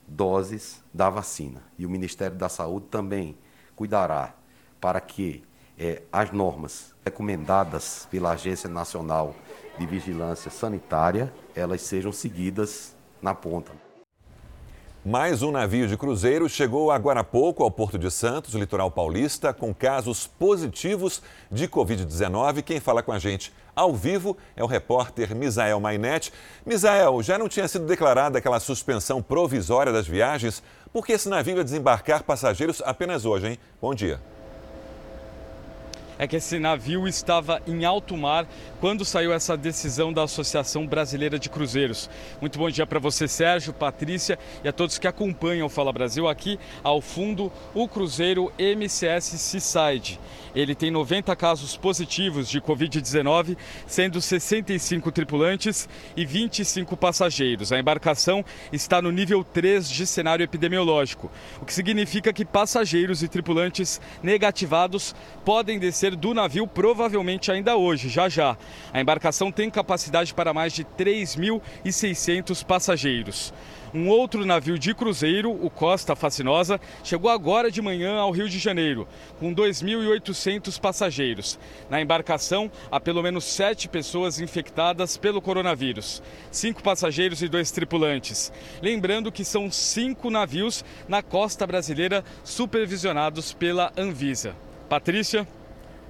doses 0.08 0.82
da 0.94 1.10
vacina. 1.10 1.64
E 1.78 1.86
o 1.86 1.90
Ministério 1.90 2.38
da 2.38 2.48
Saúde 2.48 2.86
também 2.90 3.38
cuidará 3.76 4.36
para 4.80 5.02
que 5.02 5.44
é, 5.78 6.02
as 6.12 6.32
normas 6.32 6.94
recomendadas 7.04 8.08
pela 8.10 8.32
Agência 8.32 8.70
Nacional 8.70 9.36
de 9.78 9.86
vigilância 9.86 10.52
sanitária, 10.52 11.34
elas 11.56 11.82
sejam 11.82 12.12
seguidas 12.12 12.96
na 13.22 13.34
ponta. 13.34 13.72
Mais 15.04 15.42
um 15.42 15.52
navio 15.52 15.88
de 15.88 15.98
cruzeiro 15.98 16.48
chegou 16.48 16.92
agora 16.92 17.22
há 17.22 17.24
pouco 17.24 17.64
ao 17.64 17.72
Porto 17.72 17.98
de 17.98 18.12
Santos, 18.12 18.54
litoral 18.54 18.92
paulista, 18.92 19.52
com 19.52 19.74
casos 19.74 20.28
positivos 20.28 21.24
de 21.50 21.68
Covid-19. 21.68 22.62
Quem 22.62 22.80
fala 22.80 23.02
com 23.02 23.12
a 23.12 23.18
gente 23.18 23.52
ao 23.76 23.96
vivo 23.96 24.38
é 24.56 24.64
o 24.64 24.68
repórter 24.68 25.36
Misael 25.36 25.80
Mainete. 25.80 26.32
Misael, 26.64 27.24
já 27.24 27.36
não 27.36 27.50
tinha 27.50 27.68
sido 27.68 27.88
declarada 27.88 28.38
aquela 28.38 28.60
suspensão 28.60 29.24
provisória 29.24 29.92
das 29.92 30.08
viagens? 30.08 30.62
Por 30.94 31.04
que 31.04 31.14
esse 31.14 31.28
navio 31.28 31.56
vai 31.56 31.64
desembarcar 31.64 32.22
passageiros 32.22 32.80
apenas 32.86 33.26
hoje, 33.26 33.48
hein? 33.48 33.60
Bom 33.82 33.96
dia. 33.96 34.22
É 36.22 36.28
que 36.28 36.36
esse 36.36 36.60
navio 36.60 37.08
estava 37.08 37.60
em 37.66 37.84
alto 37.84 38.16
mar 38.16 38.48
quando 38.80 39.04
saiu 39.04 39.34
essa 39.34 39.58
decisão 39.58 40.14
da 40.14 40.22
Associação 40.22 40.86
Brasileira 40.86 41.40
de 41.40 41.50
Cruzeiros. 41.50 42.08
Muito 42.40 42.60
bom 42.60 42.70
dia 42.70 42.86
para 42.86 43.00
você, 43.00 43.28
Sérgio, 43.28 43.74
Patrícia 43.74 44.38
e 44.64 44.68
a 44.68 44.72
todos 44.72 45.00
que 45.00 45.08
acompanham 45.08 45.66
o 45.66 45.70
Fala 45.70 45.92
Brasil. 45.92 46.28
Aqui 46.28 46.60
ao 46.84 47.02
fundo, 47.02 47.52
o 47.74 47.88
cruzeiro 47.88 48.54
MCS 48.60 49.30
Seaside. 49.40 50.20
Ele 50.54 50.76
tem 50.76 50.92
90 50.92 51.36
casos 51.36 51.76
positivos 51.76 52.48
de 52.48 52.62
Covid-19, 52.62 53.58
sendo 53.88 54.22
65 54.22 55.12
tripulantes 55.12 55.90
e 56.16 56.24
25 56.24 56.96
passageiros. 56.96 57.72
A 57.72 57.80
embarcação 57.80 58.46
está 58.72 59.02
no 59.02 59.12
nível 59.12 59.44
3 59.44 59.90
de 59.90 60.06
cenário 60.06 60.44
epidemiológico, 60.44 61.32
o 61.60 61.66
que 61.66 61.74
significa 61.74 62.32
que 62.32 62.46
passageiros 62.46 63.24
e 63.24 63.28
tripulantes 63.28 64.00
negativados 64.22 65.16
podem 65.44 65.80
descer 65.80 66.11
do 66.16 66.34
navio 66.34 66.68
provavelmente 66.68 67.52
ainda 67.52 67.76
hoje, 67.76 68.10
já 68.10 68.30
já. 68.30 68.58
A 68.94 69.02
embarcação 69.02 69.52
tem 69.52 69.70
capacidade 69.70 70.34
para 70.34 70.54
mais 70.54 70.74
de 70.74 70.84
3.600 70.84 72.64
passageiros. 72.66 73.54
Um 73.94 74.08
outro 74.08 74.46
navio 74.46 74.80
de 74.80 74.94
cruzeiro, 74.94 75.52
o 75.52 75.70
Costa 75.70 76.16
Fascinosa, 76.16 76.80
chegou 77.04 77.30
agora 77.30 77.70
de 77.70 77.82
manhã 77.82 78.20
ao 78.20 78.32
Rio 78.32 78.48
de 78.48 78.58
Janeiro, 78.58 79.06
com 79.38 79.54
2.800 79.54 80.80
passageiros. 80.80 81.60
Na 81.90 82.02
embarcação, 82.02 82.72
há 82.90 83.02
pelo 83.02 83.22
menos 83.22 83.44
sete 83.44 83.90
pessoas 83.90 84.40
infectadas 84.40 85.18
pelo 85.18 85.42
coronavírus, 85.42 86.24
cinco 86.50 86.82
passageiros 86.82 87.42
e 87.42 87.50
dois 87.50 87.70
tripulantes. 87.70 88.54
Lembrando 88.82 89.32
que 89.32 89.44
são 89.44 89.70
cinco 89.70 90.30
navios 90.30 90.86
na 91.10 91.22
costa 91.22 91.68
brasileira 91.68 92.24
supervisionados 92.46 93.52
pela 93.54 93.92
Anvisa. 93.98 94.56
Patrícia. 94.88 95.46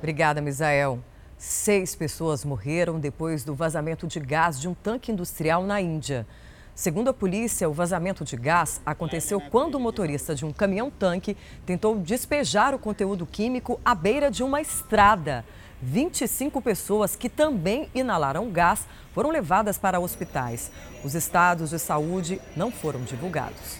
Obrigada, 0.01 0.41
Misael. 0.41 0.98
Seis 1.38 1.93
pessoas 1.93 2.43
morreram 2.43 3.00
depois 3.00 3.43
do 3.43 3.53
vazamento 3.53 4.08
de 4.08 4.20
gás 4.20 4.60
de 4.60 4.67
um 4.67 4.74
tanque 4.74 5.12
industrial 5.12 5.63
na 5.63 5.79
Índia. 5.79 6.25
Segundo 6.74 7.12
a 7.12 7.13
polícia, 7.13 7.70
o 7.70 7.74
vazamento 7.74 8.25
de 8.25 8.36
gás 8.36 8.81
aconteceu 8.84 9.39
quando 9.39 9.75
o 9.75 9.79
motorista 9.79 10.34
de 10.34 10.43
um 10.43 10.51
caminhão-tanque 10.51 11.38
tentou 11.67 12.00
despejar 12.00 12.74
o 12.74 12.79
conteúdo 12.79 13.27
químico 13.27 13.79
à 13.86 13.93
beira 13.93 14.31
de 14.31 14.41
uma 14.41 14.60
estrada. 14.60 15.46
25 15.84 16.60
pessoas 16.63 17.15
que 17.15 17.29
também 17.29 17.88
inalaram 17.93 18.50
gás 18.50 18.88
foram 19.13 19.29
levadas 19.29 19.77
para 19.77 20.00
hospitais. 20.00 20.72
Os 21.03 21.13
estados 21.13 21.70
de 21.70 21.77
saúde 21.77 22.41
não 22.55 22.72
foram 22.72 23.03
divulgados. 23.03 23.79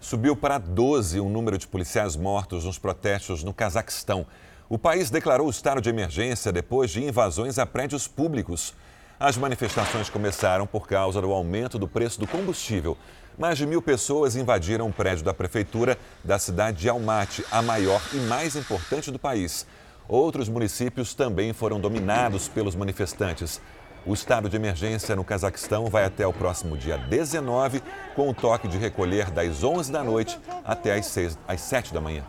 Subiu 0.00 0.36
para 0.36 0.58
12 0.58 1.18
o 1.18 1.28
número 1.28 1.58
de 1.58 1.66
policiais 1.66 2.14
mortos 2.14 2.64
nos 2.64 2.78
protestos 2.78 3.42
no 3.42 3.52
Cazaquistão. 3.52 4.24
O 4.68 4.78
país 4.78 5.10
declarou 5.10 5.50
estado 5.50 5.80
de 5.80 5.90
emergência 5.90 6.50
depois 6.50 6.90
de 6.90 7.04
invasões 7.04 7.58
a 7.58 7.66
prédios 7.66 8.08
públicos. 8.08 8.72
As 9.20 9.36
manifestações 9.36 10.08
começaram 10.08 10.66
por 10.66 10.88
causa 10.88 11.20
do 11.20 11.30
aumento 11.32 11.78
do 11.78 11.86
preço 11.86 12.18
do 12.18 12.26
combustível. 12.26 12.96
Mais 13.38 13.58
de 13.58 13.66
mil 13.66 13.82
pessoas 13.82 14.36
invadiram 14.36 14.88
o 14.88 14.92
prédio 14.92 15.22
da 15.22 15.34
prefeitura 15.34 15.98
da 16.24 16.38
cidade 16.38 16.78
de 16.78 16.88
Almaty, 16.88 17.44
a 17.50 17.60
maior 17.60 18.00
e 18.14 18.16
mais 18.16 18.56
importante 18.56 19.10
do 19.10 19.18
país. 19.18 19.66
Outros 20.08 20.48
municípios 20.48 21.14
também 21.14 21.52
foram 21.52 21.78
dominados 21.78 22.48
pelos 22.48 22.74
manifestantes. 22.74 23.60
O 24.06 24.14
estado 24.14 24.48
de 24.48 24.56
emergência 24.56 25.14
no 25.14 25.24
Cazaquistão 25.24 25.86
vai 25.86 26.04
até 26.04 26.26
o 26.26 26.32
próximo 26.32 26.76
dia 26.76 26.96
19, 26.96 27.82
com 28.14 28.30
o 28.30 28.34
toque 28.34 28.66
de 28.66 28.78
recolher 28.78 29.30
das 29.30 29.62
11 29.62 29.92
da 29.92 30.02
noite 30.02 30.38
até 30.64 30.94
às, 30.94 31.06
6, 31.06 31.38
às 31.46 31.60
7 31.60 31.92
da 31.92 32.00
manhã. 32.00 32.24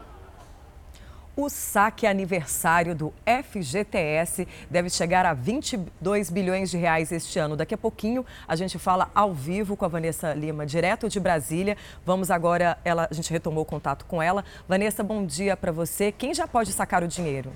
O 1.37 1.49
saque 1.49 2.07
aniversário 2.07 2.95
do 2.95 3.13
FGTS 3.25 4.47
deve 4.69 4.89
chegar 4.89 5.25
a 5.25 5.33
22 5.33 6.29
bilhões 6.29 6.71
de 6.71 6.77
reais 6.77 7.11
este 7.11 7.37
ano. 7.37 7.57
Daqui 7.57 7.73
a 7.73 7.77
pouquinho 7.77 8.25
a 8.47 8.55
gente 8.55 8.79
fala 8.79 9.11
ao 9.13 9.33
vivo 9.33 9.75
com 9.75 9.83
a 9.83 9.89
Vanessa 9.89 10.33
Lima, 10.33 10.65
direto 10.65 11.09
de 11.09 11.19
Brasília. 11.19 11.75
Vamos 12.05 12.31
agora, 12.31 12.77
ela, 12.85 13.09
a 13.11 13.13
gente 13.13 13.29
retomou 13.31 13.63
o 13.63 13.65
contato 13.65 14.05
com 14.05 14.21
ela. 14.21 14.45
Vanessa, 14.65 15.03
bom 15.03 15.25
dia 15.25 15.57
para 15.57 15.73
você. 15.73 16.09
Quem 16.09 16.33
já 16.33 16.47
pode 16.47 16.71
sacar 16.71 17.03
o 17.03 17.07
dinheiro? 17.07 17.51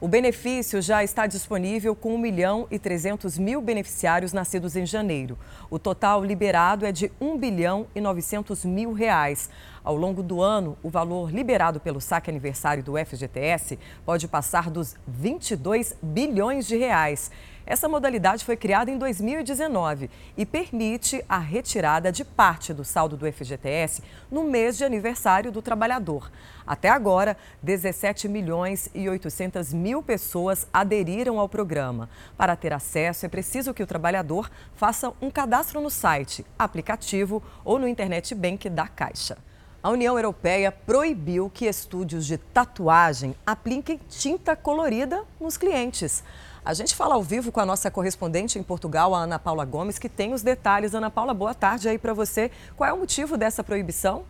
O 0.00 0.08
benefício 0.08 0.80
já 0.80 1.04
está 1.04 1.26
disponível 1.26 1.94
com 1.94 2.14
1 2.14 2.18
milhão 2.18 2.66
e 2.70 2.78
300 2.78 3.36
mil 3.36 3.60
beneficiários 3.60 4.32
nascidos 4.32 4.74
em 4.74 4.86
janeiro. 4.86 5.38
O 5.68 5.78
total 5.78 6.24
liberado 6.24 6.86
é 6.86 6.92
de 6.92 7.12
1 7.20 7.36
bilhão 7.36 7.86
e 7.94 8.00
900 8.00 8.64
mil 8.64 8.94
reais. 8.94 9.50
Ao 9.82 9.96
longo 9.96 10.22
do 10.22 10.42
ano, 10.42 10.76
o 10.82 10.90
valor 10.90 11.30
liberado 11.32 11.80
pelo 11.80 12.00
saque 12.00 12.28
aniversário 12.28 12.82
do 12.82 12.98
FGTS 12.98 13.78
pode 14.04 14.28
passar 14.28 14.68
dos 14.68 14.94
22 15.06 15.96
bilhões 16.02 16.66
de 16.66 16.76
reais. 16.76 17.30
Essa 17.64 17.88
modalidade 17.88 18.44
foi 18.44 18.56
criada 18.56 18.90
em 18.90 18.98
2019 18.98 20.10
e 20.36 20.44
permite 20.44 21.24
a 21.28 21.38
retirada 21.38 22.10
de 22.10 22.24
parte 22.24 22.74
do 22.74 22.84
saldo 22.84 23.16
do 23.16 23.30
FGTS 23.32 24.02
no 24.30 24.44
mês 24.44 24.76
de 24.76 24.84
aniversário 24.84 25.52
do 25.52 25.62
trabalhador. 25.62 26.30
Até 26.66 26.88
agora, 26.88 27.36
17 27.62 28.28
milhões 28.28 28.90
e 28.94 29.08
800 29.08 29.72
mil 29.72 30.02
pessoas 30.02 30.66
aderiram 30.72 31.38
ao 31.38 31.48
programa. 31.48 32.10
Para 32.36 32.56
ter 32.56 32.72
acesso, 32.72 33.24
é 33.24 33.28
preciso 33.28 33.72
que 33.72 33.82
o 33.82 33.86
trabalhador 33.86 34.50
faça 34.74 35.12
um 35.22 35.30
cadastro 35.30 35.80
no 35.80 35.90
site, 35.90 36.44
aplicativo 36.58 37.42
ou 37.64 37.78
no 37.78 37.88
Internet 37.88 38.34
Bank 38.34 38.68
da 38.68 38.88
Caixa. 38.88 39.38
A 39.82 39.88
União 39.88 40.14
Europeia 40.18 40.70
proibiu 40.70 41.48
que 41.48 41.64
estúdios 41.64 42.26
de 42.26 42.36
tatuagem 42.36 43.34
apliquem 43.46 43.98
tinta 44.10 44.54
colorida 44.54 45.24
nos 45.40 45.56
clientes. 45.56 46.22
A 46.62 46.74
gente 46.74 46.94
fala 46.94 47.14
ao 47.14 47.22
vivo 47.22 47.50
com 47.50 47.60
a 47.60 47.64
nossa 47.64 47.90
correspondente 47.90 48.58
em 48.58 48.62
Portugal, 48.62 49.14
a 49.14 49.20
Ana 49.20 49.38
Paula 49.38 49.64
Gomes, 49.64 49.98
que 49.98 50.10
tem 50.10 50.34
os 50.34 50.42
detalhes. 50.42 50.94
Ana 50.94 51.10
Paula, 51.10 51.32
boa 51.32 51.54
tarde 51.54 51.88
aí 51.88 51.96
para 51.96 52.12
você. 52.12 52.50
Qual 52.76 52.90
é 52.90 52.92
o 52.92 52.98
motivo 52.98 53.38
dessa 53.38 53.64
proibição? 53.64 54.26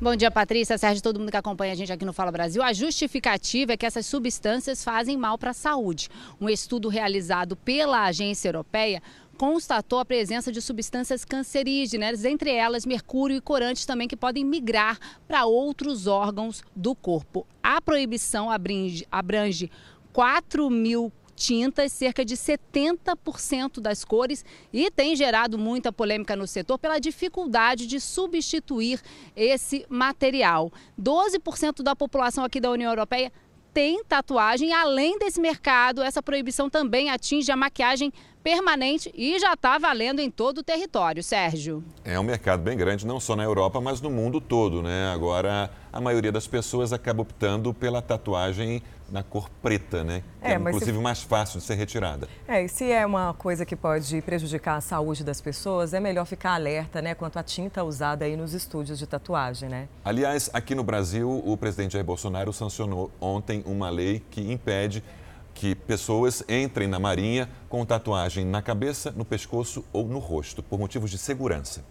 Bom 0.00 0.14
dia, 0.14 0.30
Patrícia, 0.30 0.78
Sérgio, 0.78 1.02
todo 1.02 1.18
mundo 1.18 1.32
que 1.32 1.36
acompanha 1.36 1.72
a 1.72 1.74
gente 1.74 1.92
aqui 1.92 2.04
no 2.04 2.12
Fala 2.12 2.30
Brasil. 2.30 2.62
A 2.62 2.72
justificativa 2.72 3.72
é 3.72 3.76
que 3.76 3.84
essas 3.84 4.06
substâncias 4.06 4.84
fazem 4.84 5.16
mal 5.16 5.36
para 5.36 5.50
a 5.50 5.52
saúde. 5.52 6.08
Um 6.40 6.48
estudo 6.48 6.88
realizado 6.88 7.56
pela 7.56 8.04
agência 8.04 8.48
europeia 8.48 9.02
constatou 9.38 10.00
a 10.00 10.04
presença 10.04 10.50
de 10.50 10.60
substâncias 10.60 11.24
cancerígenas, 11.24 12.24
entre 12.24 12.50
elas 12.50 12.84
mercúrio 12.84 13.36
e 13.36 13.40
corantes 13.40 13.86
também, 13.86 14.08
que 14.08 14.16
podem 14.16 14.44
migrar 14.44 14.98
para 15.28 15.46
outros 15.46 16.08
órgãos 16.08 16.62
do 16.74 16.94
corpo. 16.94 17.46
A 17.62 17.80
proibição 17.80 18.50
abrange, 18.50 19.06
abrange 19.10 19.70
4 20.12 20.68
mil 20.68 21.12
tintas, 21.36 21.92
cerca 21.92 22.24
de 22.24 22.36
70% 22.36 23.80
das 23.80 24.04
cores, 24.04 24.44
e 24.72 24.90
tem 24.90 25.14
gerado 25.14 25.56
muita 25.56 25.92
polêmica 25.92 26.34
no 26.34 26.48
setor 26.48 26.76
pela 26.76 26.98
dificuldade 26.98 27.86
de 27.86 28.00
substituir 28.00 29.00
esse 29.36 29.86
material. 29.88 30.72
12% 31.00 31.82
da 31.84 31.94
população 31.94 32.42
aqui 32.42 32.60
da 32.60 32.72
União 32.72 32.90
Europeia 32.90 33.32
tem 33.72 34.02
tatuagem. 34.04 34.72
Além 34.72 35.18
desse 35.18 35.40
mercado, 35.40 36.02
essa 36.02 36.22
proibição 36.22 36.68
também 36.68 37.10
atinge 37.10 37.50
a 37.50 37.56
maquiagem 37.56 38.12
permanente 38.42 39.12
e 39.14 39.38
já 39.38 39.52
está 39.52 39.78
valendo 39.78 40.20
em 40.20 40.30
todo 40.30 40.58
o 40.58 40.62
território, 40.62 41.22
Sérgio. 41.22 41.84
É 42.04 42.18
um 42.18 42.22
mercado 42.22 42.62
bem 42.62 42.76
grande, 42.76 43.06
não 43.06 43.20
só 43.20 43.36
na 43.36 43.44
Europa, 43.44 43.80
mas 43.80 44.00
no 44.00 44.10
mundo 44.10 44.40
todo, 44.40 44.82
né? 44.82 45.12
Agora, 45.12 45.70
a 45.92 46.00
maioria 46.00 46.32
das 46.32 46.46
pessoas 46.46 46.92
acaba 46.92 47.22
optando 47.22 47.74
pela 47.74 48.00
tatuagem 48.00 48.82
na 49.10 49.22
cor 49.22 49.48
preta, 49.62 50.04
né? 50.04 50.22
Que 50.40 50.48
é, 50.48 50.52
é 50.52 50.54
inclusive 50.56 50.96
se... 50.96 51.02
mais 51.02 51.22
fácil 51.22 51.60
de 51.60 51.66
ser 51.66 51.74
retirada. 51.74 52.28
É, 52.46 52.62
e 52.62 52.68
se 52.68 52.90
é 52.90 53.04
uma 53.04 53.34
coisa 53.34 53.64
que 53.64 53.76
pode 53.76 54.20
prejudicar 54.22 54.76
a 54.76 54.80
saúde 54.80 55.24
das 55.24 55.40
pessoas, 55.40 55.94
é 55.94 56.00
melhor 56.00 56.24
ficar 56.24 56.54
alerta, 56.54 57.00
né, 57.00 57.14
quanto 57.14 57.38
à 57.38 57.42
tinta 57.42 57.82
usada 57.84 58.24
aí 58.24 58.36
nos 58.36 58.54
estúdios 58.54 58.98
de 58.98 59.06
tatuagem, 59.06 59.68
né? 59.68 59.88
Aliás, 60.04 60.50
aqui 60.52 60.74
no 60.74 60.82
Brasil, 60.82 61.42
o 61.44 61.56
presidente 61.56 61.92
Jair 61.92 62.04
Bolsonaro 62.04 62.52
sancionou 62.52 63.10
ontem 63.20 63.62
uma 63.66 63.90
lei 63.90 64.22
que 64.30 64.52
impede 64.52 65.02
que 65.54 65.74
pessoas 65.74 66.44
entrem 66.48 66.86
na 66.86 67.00
Marinha 67.00 67.48
com 67.68 67.84
tatuagem 67.84 68.44
na 68.44 68.62
cabeça, 68.62 69.10
no 69.10 69.24
pescoço 69.24 69.84
ou 69.92 70.06
no 70.06 70.20
rosto, 70.20 70.62
por 70.62 70.78
motivos 70.78 71.10
de 71.10 71.18
segurança. 71.18 71.84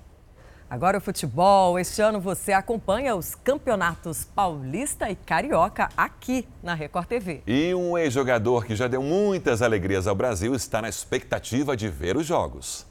Agora 0.69 0.97
o 0.97 1.01
futebol. 1.01 1.79
Este 1.79 2.01
ano 2.01 2.19
você 2.19 2.51
acompanha 2.51 3.15
os 3.15 3.36
campeonatos 3.36 4.25
paulista 4.25 5.09
e 5.09 5.15
carioca 5.15 5.88
aqui 5.95 6.45
na 6.62 6.74
Record 6.74 7.07
TV. 7.07 7.41
E 7.47 7.74
um 7.74 7.97
ex-jogador 7.97 8.65
que 8.65 8.75
já 8.75 8.88
deu 8.88 9.01
muitas 9.01 9.62
alegrias 9.62 10.07
ao 10.07 10.15
Brasil 10.15 10.53
está 10.53 10.81
na 10.81 10.89
expectativa 10.89 11.77
de 11.77 11.88
ver 11.88 12.17
os 12.17 12.25
jogos. 12.25 12.86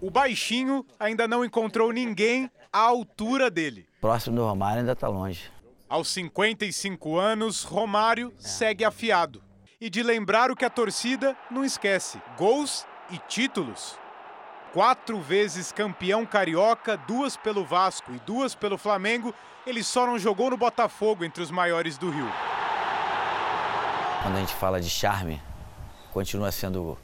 O 0.00 0.08
baixinho 0.08 0.86
ainda 1.00 1.26
não 1.26 1.44
encontrou 1.44 1.92
ninguém 1.92 2.48
à 2.72 2.78
altura 2.78 3.50
dele. 3.50 3.88
Próximo 4.00 4.36
do 4.36 4.44
Romário 4.44 4.80
ainda 4.80 4.92
está 4.92 5.08
longe. 5.08 5.50
Aos 5.88 6.08
55 6.08 7.16
anos, 7.16 7.64
Romário 7.64 8.32
é. 8.38 8.42
segue 8.42 8.84
afiado 8.84 9.42
e 9.80 9.90
de 9.90 10.02
lembrar 10.02 10.50
o 10.50 10.56
que 10.56 10.64
a 10.64 10.70
torcida 10.70 11.36
não 11.50 11.64
esquece: 11.64 12.20
gols 12.38 12.86
e 13.10 13.18
títulos. 13.26 13.98
Quatro 14.76 15.18
vezes 15.22 15.72
campeão 15.72 16.26
carioca, 16.26 16.98
duas 16.98 17.34
pelo 17.34 17.64
Vasco 17.64 18.12
e 18.12 18.18
duas 18.26 18.54
pelo 18.54 18.76
Flamengo, 18.76 19.34
ele 19.66 19.82
só 19.82 20.06
não 20.06 20.18
jogou 20.18 20.50
no 20.50 20.58
Botafogo 20.58 21.24
entre 21.24 21.42
os 21.42 21.50
maiores 21.50 21.96
do 21.96 22.10
Rio. 22.10 22.30
Quando 24.22 24.36
a 24.36 24.40
gente 24.40 24.52
fala 24.52 24.78
de 24.78 24.90
charme, 24.90 25.40
continua 26.12 26.52
sendo 26.52 26.98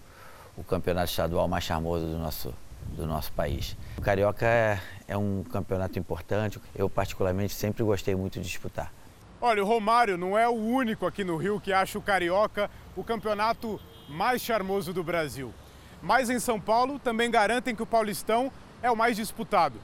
o 0.54 0.62
campeonato 0.62 1.08
estadual 1.08 1.48
mais 1.48 1.64
charmoso 1.64 2.04
do 2.04 2.18
nosso, 2.18 2.54
do 2.88 3.06
nosso 3.06 3.32
país. 3.32 3.74
O 3.96 4.02
Carioca 4.02 4.44
é, 4.44 4.78
é 5.08 5.16
um 5.16 5.42
campeonato 5.42 5.98
importante, 5.98 6.60
eu 6.74 6.90
particularmente 6.90 7.54
sempre 7.54 7.82
gostei 7.82 8.14
muito 8.14 8.38
de 8.38 8.46
disputar. 8.46 8.92
Olha, 9.40 9.64
o 9.64 9.66
Romário 9.66 10.18
não 10.18 10.36
é 10.36 10.46
o 10.46 10.52
único 10.52 11.06
aqui 11.06 11.24
no 11.24 11.38
Rio 11.38 11.58
que 11.58 11.72
acha 11.72 11.98
o 11.98 12.02
Carioca 12.02 12.70
o 12.94 13.02
campeonato 13.02 13.80
mais 14.10 14.42
charmoso 14.42 14.92
do 14.92 15.02
Brasil. 15.02 15.54
Mas 16.02 16.28
em 16.28 16.40
São 16.40 16.61
Paulo 16.61 16.99
também 16.99 17.30
garantem 17.30 17.75
que 17.75 17.82
o 17.82 17.87
Paulistão 17.87 18.50
é 18.82 18.90
o 18.90 18.97
mais 18.97 19.16
disputado. 19.16 19.78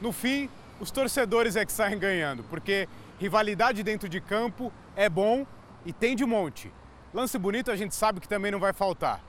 No 0.00 0.10
fim, 0.12 0.48
os 0.80 0.90
torcedores 0.90 1.56
é 1.56 1.66
que 1.66 1.72
saem 1.72 1.98
ganhando, 1.98 2.42
porque 2.44 2.88
rivalidade 3.18 3.82
dentro 3.82 4.08
de 4.08 4.20
campo 4.20 4.72
é 4.96 5.08
bom 5.08 5.46
e 5.84 5.92
tem 5.92 6.16
de 6.16 6.24
monte. 6.24 6.72
Lance 7.12 7.36
bonito 7.38 7.70
a 7.70 7.76
gente 7.76 7.94
sabe 7.94 8.20
que 8.20 8.28
também 8.28 8.50
não 8.50 8.58
vai 8.58 8.72
faltar. 8.72 9.20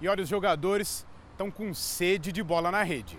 E 0.00 0.08
olha, 0.08 0.22
os 0.22 0.28
jogadores 0.28 1.04
estão 1.32 1.50
com 1.50 1.74
sede 1.74 2.30
de 2.30 2.42
bola 2.42 2.70
na 2.70 2.84
rede. 2.84 3.18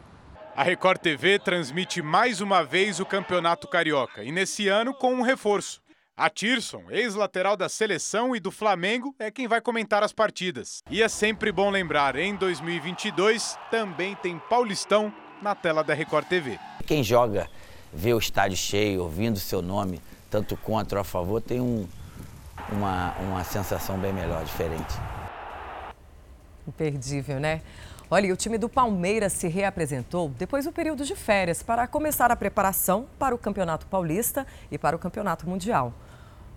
A 0.56 0.64
Record 0.64 1.02
TV 1.02 1.40
transmite 1.40 2.02
mais 2.02 2.40
uma 2.40 2.64
vez 2.64 3.00
o 3.00 3.06
Campeonato 3.06 3.68
Carioca 3.68 4.24
e 4.24 4.32
nesse 4.32 4.68
ano 4.70 4.94
com 4.94 5.14
um 5.14 5.22
reforço. 5.22 5.83
A 6.16 6.30
Tirson, 6.30 6.84
ex-lateral 6.92 7.58
da 7.58 7.68
seleção 7.68 8.36
e 8.36 8.40
do 8.40 8.52
Flamengo, 8.52 9.16
é 9.18 9.32
quem 9.32 9.48
vai 9.48 9.60
comentar 9.60 10.04
as 10.04 10.14
partidas. 10.14 10.84
E 10.88 11.02
é 11.02 11.10
sempre 11.10 11.52
bom 11.52 11.72
lembrar, 11.72 12.16
em 12.16 12.36
2022 12.36 13.58
também 13.72 14.14
tem 14.18 14.38
Paulistão 14.38 15.12
na 15.42 15.56
tela 15.56 15.84
da 15.84 15.96
Record 15.96 16.28
TV. 16.28 16.60
Quem 16.86 17.04
joga, 17.04 17.50
vê 17.92 18.14
o 18.14 18.20
estádio 18.20 18.56
cheio, 18.56 19.02
ouvindo 19.02 19.40
seu 19.40 19.60
nome, 19.60 20.00
tanto 20.30 20.56
contra 20.56 21.00
ou 21.00 21.02
a 21.02 21.04
favor, 21.04 21.42
tem 21.42 21.60
um, 21.60 21.88
uma, 22.72 23.16
uma 23.18 23.44
sensação 23.44 23.98
bem 23.98 24.14
melhor, 24.14 24.46
diferente. 24.46 24.94
Imperdível, 26.68 27.40
né? 27.40 27.64
Olha, 28.16 28.32
o 28.32 28.38
time 28.38 28.60
do 28.60 28.70
Palmeiras 28.70 29.34
se 29.34 29.48
reapresentou 29.48 30.30
depois 30.30 30.66
do 30.66 30.72
período 30.72 31.04
de 31.04 31.16
férias 31.16 31.64
para 31.64 31.88
começar 31.88 32.30
a 32.30 32.36
preparação 32.36 33.08
para 33.18 33.34
o 33.34 33.40
Campeonato 33.40 33.88
Paulista 33.88 34.46
e 34.70 34.78
para 34.78 34.96
o 34.96 35.00
Campeonato 35.00 35.50
Mundial. 35.50 35.92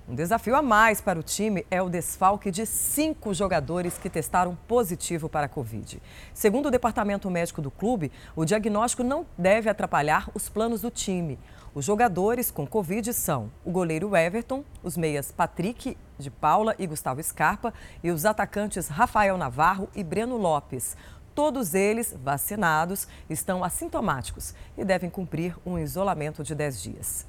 Um 0.07 0.15
desafio 0.15 0.55
a 0.55 0.61
mais 0.61 1.01
para 1.01 1.19
o 1.19 1.23
time 1.23 1.67
é 1.71 1.81
o 1.81 1.89
desfalque 1.89 2.51
de 2.51 2.67
cinco 2.67 3.33
jogadores 3.33 3.97
que 3.97 4.11
testaram 4.11 4.57
positivo 4.69 5.31
para 5.31 5.47
a 5.47 5.49
Covid. 5.49 6.01
Segundo 6.35 6.67
o 6.67 6.71
departamento 6.71 7.31
médico 7.31 7.63
do 7.63 7.71
clube, 7.71 8.13
o 8.37 8.45
diagnóstico 8.45 9.03
não 9.03 9.25
deve 9.39 9.71
atrapalhar 9.71 10.31
os 10.35 10.51
planos 10.51 10.83
do 10.83 10.91
time. 10.91 11.39
Os 11.75 11.87
jogadores 11.87 12.51
com 12.51 12.67
Covid 12.67 13.13
são 13.15 13.51
o 13.65 13.71
goleiro 13.71 14.15
Everton, 14.15 14.63
os 14.83 14.97
meias 14.97 15.33
Patrick 15.33 15.97
de 16.19 16.31
Paula 16.31 16.75
e 16.79 16.87
Gustavo 16.87 17.23
Scarpa 17.23 17.75
e 18.03 18.11
os 18.11 18.25
atacantes 18.25 18.89
Rafael 18.89 19.37
Navarro 19.37 19.89
e 19.95 20.05
Breno 20.05 20.37
Lopes. 20.37 20.97
Todos 21.37 21.75
eles, 21.75 22.17
vacinados, 22.25 23.07
estão 23.29 23.63
assintomáticos 23.63 24.55
e 24.75 24.83
devem 24.83 25.11
cumprir 25.11 25.55
um 25.67 25.79
isolamento 25.79 26.43
de 26.43 26.55
10 26.55 26.83
dias. 26.83 27.27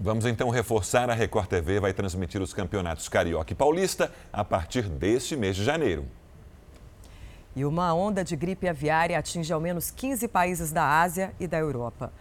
Vamos 0.00 0.26
então 0.26 0.50
reforçar: 0.50 1.08
a 1.08 1.14
Record 1.14 1.46
TV 1.46 1.78
vai 1.78 1.92
transmitir 1.92 2.42
os 2.42 2.52
campeonatos 2.52 3.08
Carioca 3.08 3.52
e 3.52 3.54
Paulista 3.54 4.12
a 4.32 4.44
partir 4.44 4.88
deste 4.88 5.36
mês 5.36 5.54
de 5.54 5.62
janeiro. 5.62 6.04
E 7.54 7.64
uma 7.64 7.94
onda 7.94 8.24
de 8.24 8.34
gripe 8.34 8.68
aviária 8.68 9.16
atinge 9.16 9.52
ao 9.52 9.60
menos 9.60 9.88
15 9.92 10.26
países 10.26 10.72
da 10.72 11.00
Ásia 11.00 11.32
e 11.38 11.46
da 11.46 11.58
Europa. 11.58 12.12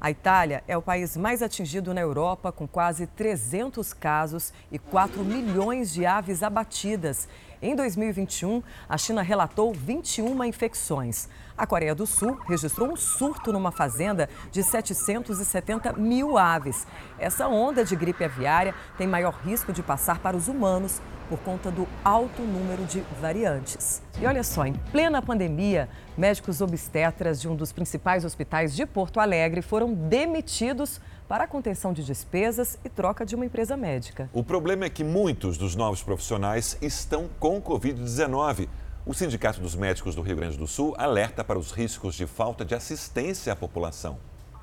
A 0.00 0.10
Itália 0.10 0.64
é 0.68 0.76
o 0.76 0.82
país 0.82 1.16
mais 1.16 1.42
atingido 1.42 1.92
na 1.92 2.00
Europa, 2.00 2.50
com 2.52 2.66
quase 2.66 3.06
300 3.06 3.92
casos 3.92 4.54
e 4.72 4.78
4 4.78 5.22
milhões 5.22 5.92
de 5.92 6.06
aves 6.06 6.42
abatidas. 6.42 7.28
Em 7.60 7.74
2021, 7.74 8.62
a 8.86 8.98
China 8.98 9.22
relatou 9.22 9.72
21 9.72 10.44
infecções. 10.44 11.26
A 11.56 11.66
Coreia 11.66 11.94
do 11.94 12.06
Sul 12.06 12.38
registrou 12.46 12.92
um 12.92 12.96
surto 12.96 13.50
numa 13.50 13.72
fazenda 13.72 14.28
de 14.52 14.62
770 14.62 15.94
mil 15.94 16.36
aves. 16.36 16.86
Essa 17.18 17.48
onda 17.48 17.82
de 17.82 17.96
gripe 17.96 18.24
aviária 18.24 18.74
tem 18.98 19.06
maior 19.06 19.40
risco 19.42 19.72
de 19.72 19.82
passar 19.82 20.18
para 20.18 20.36
os 20.36 20.48
humanos 20.48 21.00
por 21.30 21.38
conta 21.40 21.70
do 21.70 21.88
alto 22.04 22.42
número 22.42 22.84
de 22.84 23.00
variantes. 23.20 24.02
E 24.20 24.26
olha 24.26 24.42
só, 24.42 24.64
em 24.66 24.74
plena 24.92 25.20
pandemia, 25.20 25.88
médicos 26.16 26.60
obstetras 26.60 27.40
de 27.40 27.48
um 27.48 27.56
dos 27.56 27.72
principais 27.72 28.24
hospitais 28.24 28.76
de 28.76 28.86
Porto 28.86 29.18
Alegre 29.18 29.62
foram 29.62 29.92
demitidos 29.92 31.00
para 31.28 31.44
a 31.44 31.46
contenção 31.46 31.92
de 31.92 32.04
despesas 32.04 32.78
e 32.84 32.88
troca 32.88 33.24
de 33.24 33.34
uma 33.34 33.44
empresa 33.44 33.76
médica. 33.76 34.30
O 34.32 34.44
problema 34.44 34.84
é 34.84 34.90
que 34.90 35.02
muitos 35.02 35.58
dos 35.58 35.74
novos 35.74 36.02
profissionais 36.02 36.76
estão 36.80 37.28
com 37.38 37.60
Covid-19. 37.60 38.68
O 39.04 39.14
Sindicato 39.14 39.60
dos 39.60 39.74
Médicos 39.74 40.14
do 40.14 40.22
Rio 40.22 40.36
Grande 40.36 40.56
do 40.56 40.66
Sul 40.66 40.94
alerta 40.98 41.44
para 41.44 41.58
os 41.58 41.70
riscos 41.70 42.14
de 42.14 42.26
falta 42.26 42.64
de 42.64 42.74
assistência 42.74 43.52
à 43.52 43.56
população. 43.56 44.18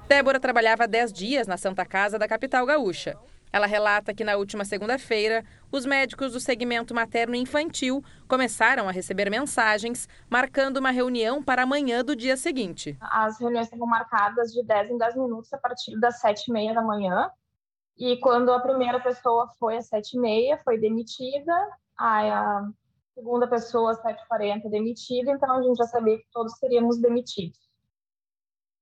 Débora 0.08 0.40
trabalhava 0.40 0.88
10 0.88 1.14
dias 1.14 1.48
na 1.48 1.58
Santa 1.58 1.86
Casa 1.86 2.20
da 2.20 2.28
capital 2.28 2.66
gaúcha. 2.66 3.18
Ela 3.54 3.68
relata 3.68 4.16
que 4.16 4.24
na 4.24 4.36
última 4.36 4.66
segunda-feira, 4.66 5.46
os 5.72 5.86
médicos 5.86 6.34
do 6.34 6.40
segmento 6.40 6.92
materno 6.92 7.36
e 7.36 7.40
infantil 7.40 8.04
começaram 8.28 8.90
a 8.90 8.92
receber 8.92 9.30
mensagens 9.30 10.10
marcando 10.28 10.78
uma 10.78 10.90
reunião 10.90 11.44
para 11.44 11.62
amanhã 11.62 12.04
do 12.04 12.16
dia 12.16 12.36
seguinte. 12.36 12.98
As 13.00 13.40
reuniões 13.40 13.68
estavam 13.68 13.86
marcadas 13.86 14.52
de 14.52 14.64
10 14.64 14.90
em 14.90 14.98
10 14.98 15.16
minutos 15.18 15.54
a 15.54 15.60
partir 15.60 16.00
das 16.00 16.20
7h30 16.20 16.74
da 16.74 16.82
manhã. 16.82 17.30
E 17.96 18.18
quando 18.18 18.52
a 18.52 18.60
primeira 18.60 19.00
pessoa 19.00 19.48
foi 19.60 19.78
às 19.78 19.88
7h30, 19.88 20.58
foi 20.64 20.80
demitida. 20.80 21.54
A 21.96 22.64
segunda 23.14 23.48
pessoa, 23.48 23.92
às 23.92 24.02
7h40, 24.02 24.68
demitida, 24.68 25.30
então 25.30 25.60
a 25.60 25.62
gente 25.62 25.78
já 25.78 25.86
sabia 25.86 26.18
que 26.18 26.26
todos 26.34 26.58
seríamos 26.58 27.00
demitidos. 27.00 27.60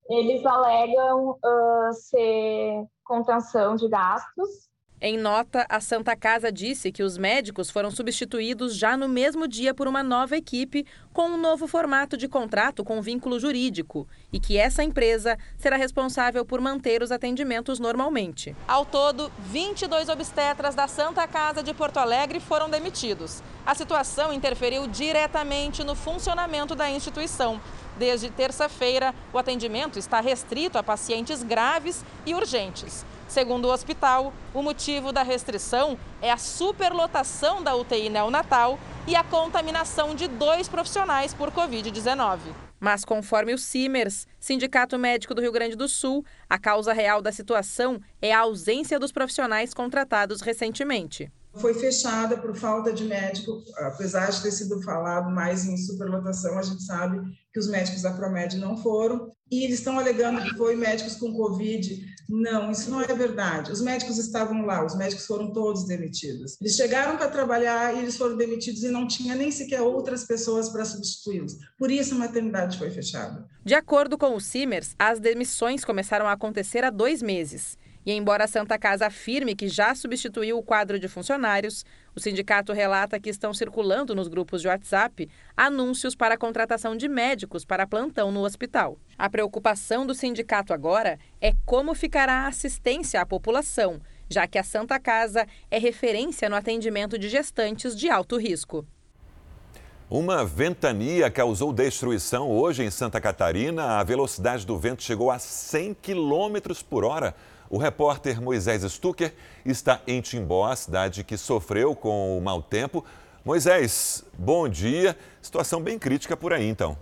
Eles 0.09 0.45
alegam 0.45 1.31
uh, 1.31 1.93
ser 1.93 2.85
contenção 3.03 3.75
de 3.75 3.87
gastos 3.87 4.71
em 5.03 5.17
nota, 5.17 5.65
a 5.67 5.81
Santa 5.81 6.15
Casa 6.15 6.51
disse 6.51 6.91
que 6.91 7.01
os 7.01 7.17
médicos 7.17 7.71
foram 7.71 7.89
substituídos 7.89 8.75
já 8.75 8.95
no 8.95 9.09
mesmo 9.09 9.47
dia 9.47 9.73
por 9.73 9.87
uma 9.87 10.03
nova 10.03 10.37
equipe 10.37 10.85
com 11.11 11.23
um 11.23 11.37
novo 11.37 11.65
formato 11.67 12.15
de 12.15 12.27
contrato 12.27 12.83
com 12.83 13.01
vínculo 13.01 13.39
jurídico 13.39 14.07
e 14.31 14.39
que 14.39 14.59
essa 14.59 14.83
empresa 14.83 15.39
será 15.57 15.75
responsável 15.75 16.45
por 16.45 16.61
manter 16.61 17.01
os 17.01 17.11
atendimentos 17.11 17.79
normalmente. 17.79 18.55
Ao 18.67 18.85
todo, 18.85 19.31
22 19.47 20.07
obstetras 20.07 20.75
da 20.75 20.87
Santa 20.87 21.27
Casa 21.27 21.63
de 21.63 21.73
Porto 21.73 21.97
Alegre 21.97 22.39
foram 22.39 22.69
demitidos. 22.69 23.41
A 23.65 23.73
situação 23.73 24.31
interferiu 24.31 24.85
diretamente 24.85 25.83
no 25.83 25.95
funcionamento 25.95 26.75
da 26.75 26.87
instituição. 26.91 27.59
Desde 28.01 28.31
terça-feira, 28.31 29.13
o 29.31 29.37
atendimento 29.37 29.99
está 29.99 30.19
restrito 30.19 30.75
a 30.75 30.81
pacientes 30.81 31.43
graves 31.43 32.03
e 32.25 32.33
urgentes. 32.33 33.05
Segundo 33.27 33.65
o 33.65 33.71
hospital, 33.71 34.33
o 34.55 34.63
motivo 34.63 35.11
da 35.11 35.21
restrição 35.21 35.95
é 36.19 36.31
a 36.31 36.37
superlotação 36.37 37.61
da 37.61 37.75
UTI 37.75 38.09
neonatal 38.09 38.79
e 39.07 39.15
a 39.15 39.23
contaminação 39.23 40.15
de 40.15 40.27
dois 40.27 40.67
profissionais 40.67 41.31
por 41.35 41.51
Covid-19. 41.51 42.39
Mas, 42.79 43.05
conforme 43.05 43.53
o 43.53 43.57
CIMERS, 43.59 44.27
Sindicato 44.39 44.97
Médico 44.97 45.35
do 45.35 45.41
Rio 45.41 45.51
Grande 45.51 45.75
do 45.75 45.87
Sul, 45.87 46.25
a 46.49 46.57
causa 46.57 46.93
real 46.93 47.21
da 47.21 47.31
situação 47.31 48.01
é 48.19 48.33
a 48.33 48.39
ausência 48.39 48.97
dos 48.97 49.11
profissionais 49.11 49.75
contratados 49.75 50.41
recentemente 50.41 51.31
foi 51.55 51.73
fechada 51.73 52.37
por 52.37 52.55
falta 52.55 52.93
de 52.93 53.03
médico, 53.03 53.63
apesar 53.77 54.29
de 54.29 54.41
ter 54.41 54.51
sido 54.51 54.81
falado 54.81 55.29
mais 55.29 55.65
em 55.65 55.75
superlotação, 55.77 56.57
a 56.57 56.61
gente 56.61 56.83
sabe 56.83 57.21
que 57.51 57.59
os 57.59 57.67
médicos 57.67 58.01
da 58.01 58.11
Promed 58.11 58.57
não 58.57 58.77
foram, 58.77 59.31
e 59.51 59.65
eles 59.65 59.79
estão 59.79 59.99
alegando 59.99 60.41
que 60.41 60.55
foi 60.55 60.77
médicos 60.77 61.15
com 61.15 61.33
Covid. 61.33 62.01
Não, 62.29 62.71
isso 62.71 62.89
não 62.89 63.01
é 63.01 63.13
verdade. 63.13 63.69
Os 63.69 63.81
médicos 63.81 64.17
estavam 64.17 64.65
lá, 64.65 64.85
os 64.85 64.95
médicos 64.95 65.25
foram 65.25 65.51
todos 65.51 65.85
demitidos. 65.85 66.55
Eles 66.61 66.77
chegaram 66.77 67.17
para 67.17 67.27
trabalhar 67.27 67.93
e 67.93 67.99
eles 67.99 68.15
foram 68.15 68.37
demitidos 68.37 68.83
e 68.83 68.89
não 68.89 69.05
tinha 69.05 69.35
nem 69.35 69.51
sequer 69.51 69.81
outras 69.81 70.23
pessoas 70.23 70.69
para 70.69 70.85
substituí-los. 70.85 71.57
Por 71.77 71.91
isso 71.91 72.15
a 72.15 72.19
maternidade 72.19 72.77
foi 72.77 72.89
fechada. 72.89 73.45
De 73.65 73.73
acordo 73.73 74.17
com 74.17 74.33
o 74.33 74.39
Simers, 74.39 74.95
as 74.97 75.19
demissões 75.19 75.83
começaram 75.83 76.25
a 76.25 76.31
acontecer 76.31 76.85
há 76.85 76.89
dois 76.89 77.21
meses. 77.21 77.77
E 78.05 78.11
embora 78.13 78.45
a 78.45 78.47
Santa 78.47 78.79
Casa 78.79 79.07
afirme 79.07 79.55
que 79.55 79.67
já 79.67 79.93
substituiu 79.93 80.57
o 80.57 80.63
quadro 80.63 80.99
de 80.99 81.07
funcionários, 81.07 81.85
o 82.15 82.19
sindicato 82.19 82.73
relata 82.73 83.19
que 83.19 83.29
estão 83.29 83.53
circulando 83.53 84.15
nos 84.15 84.27
grupos 84.27 84.61
de 84.61 84.67
WhatsApp 84.67 85.29
anúncios 85.55 86.15
para 86.15 86.33
a 86.33 86.37
contratação 86.37 86.95
de 86.95 87.07
médicos 87.07 87.63
para 87.63 87.85
plantão 87.85 88.31
no 88.31 88.43
hospital. 88.43 88.97
A 89.17 89.29
preocupação 89.29 90.05
do 90.05 90.15
sindicato 90.15 90.73
agora 90.73 91.19
é 91.39 91.53
como 91.65 91.93
ficará 91.93 92.45
a 92.45 92.47
assistência 92.47 93.21
à 93.21 93.25
população, 93.25 94.01
já 94.27 94.47
que 94.47 94.57
a 94.57 94.63
Santa 94.63 94.99
Casa 94.99 95.45
é 95.69 95.77
referência 95.77 96.49
no 96.49 96.55
atendimento 96.55 97.19
de 97.19 97.29
gestantes 97.29 97.95
de 97.95 98.09
alto 98.09 98.37
risco. 98.37 98.85
Uma 100.09 100.43
ventania 100.43 101.31
causou 101.31 101.71
destruição 101.71 102.51
hoje 102.51 102.83
em 102.83 102.91
Santa 102.91 103.21
Catarina. 103.21 103.97
A 103.97 104.03
velocidade 104.03 104.65
do 104.65 104.77
vento 104.77 105.01
chegou 105.03 105.31
a 105.31 105.39
100 105.39 105.93
km 105.93 106.73
por 106.89 107.05
hora. 107.05 107.33
O 107.71 107.77
repórter 107.77 108.41
Moisés 108.41 108.84
Stucker 108.84 109.34
está 109.65 110.01
em 110.05 110.19
Timbó, 110.19 110.75
cidade 110.75 111.23
que 111.23 111.38
sofreu 111.38 111.95
com 111.95 112.38
o 112.38 112.41
mau 112.41 112.62
tempo. 112.62 113.05
Moisés, 113.45 114.25
bom 114.38 114.67
dia. 114.67 115.17
Situação 115.41 115.81
bem 115.81 115.97
crítica 115.97 116.36
por 116.36 116.51
aí, 116.51 116.67
então. 116.67 116.97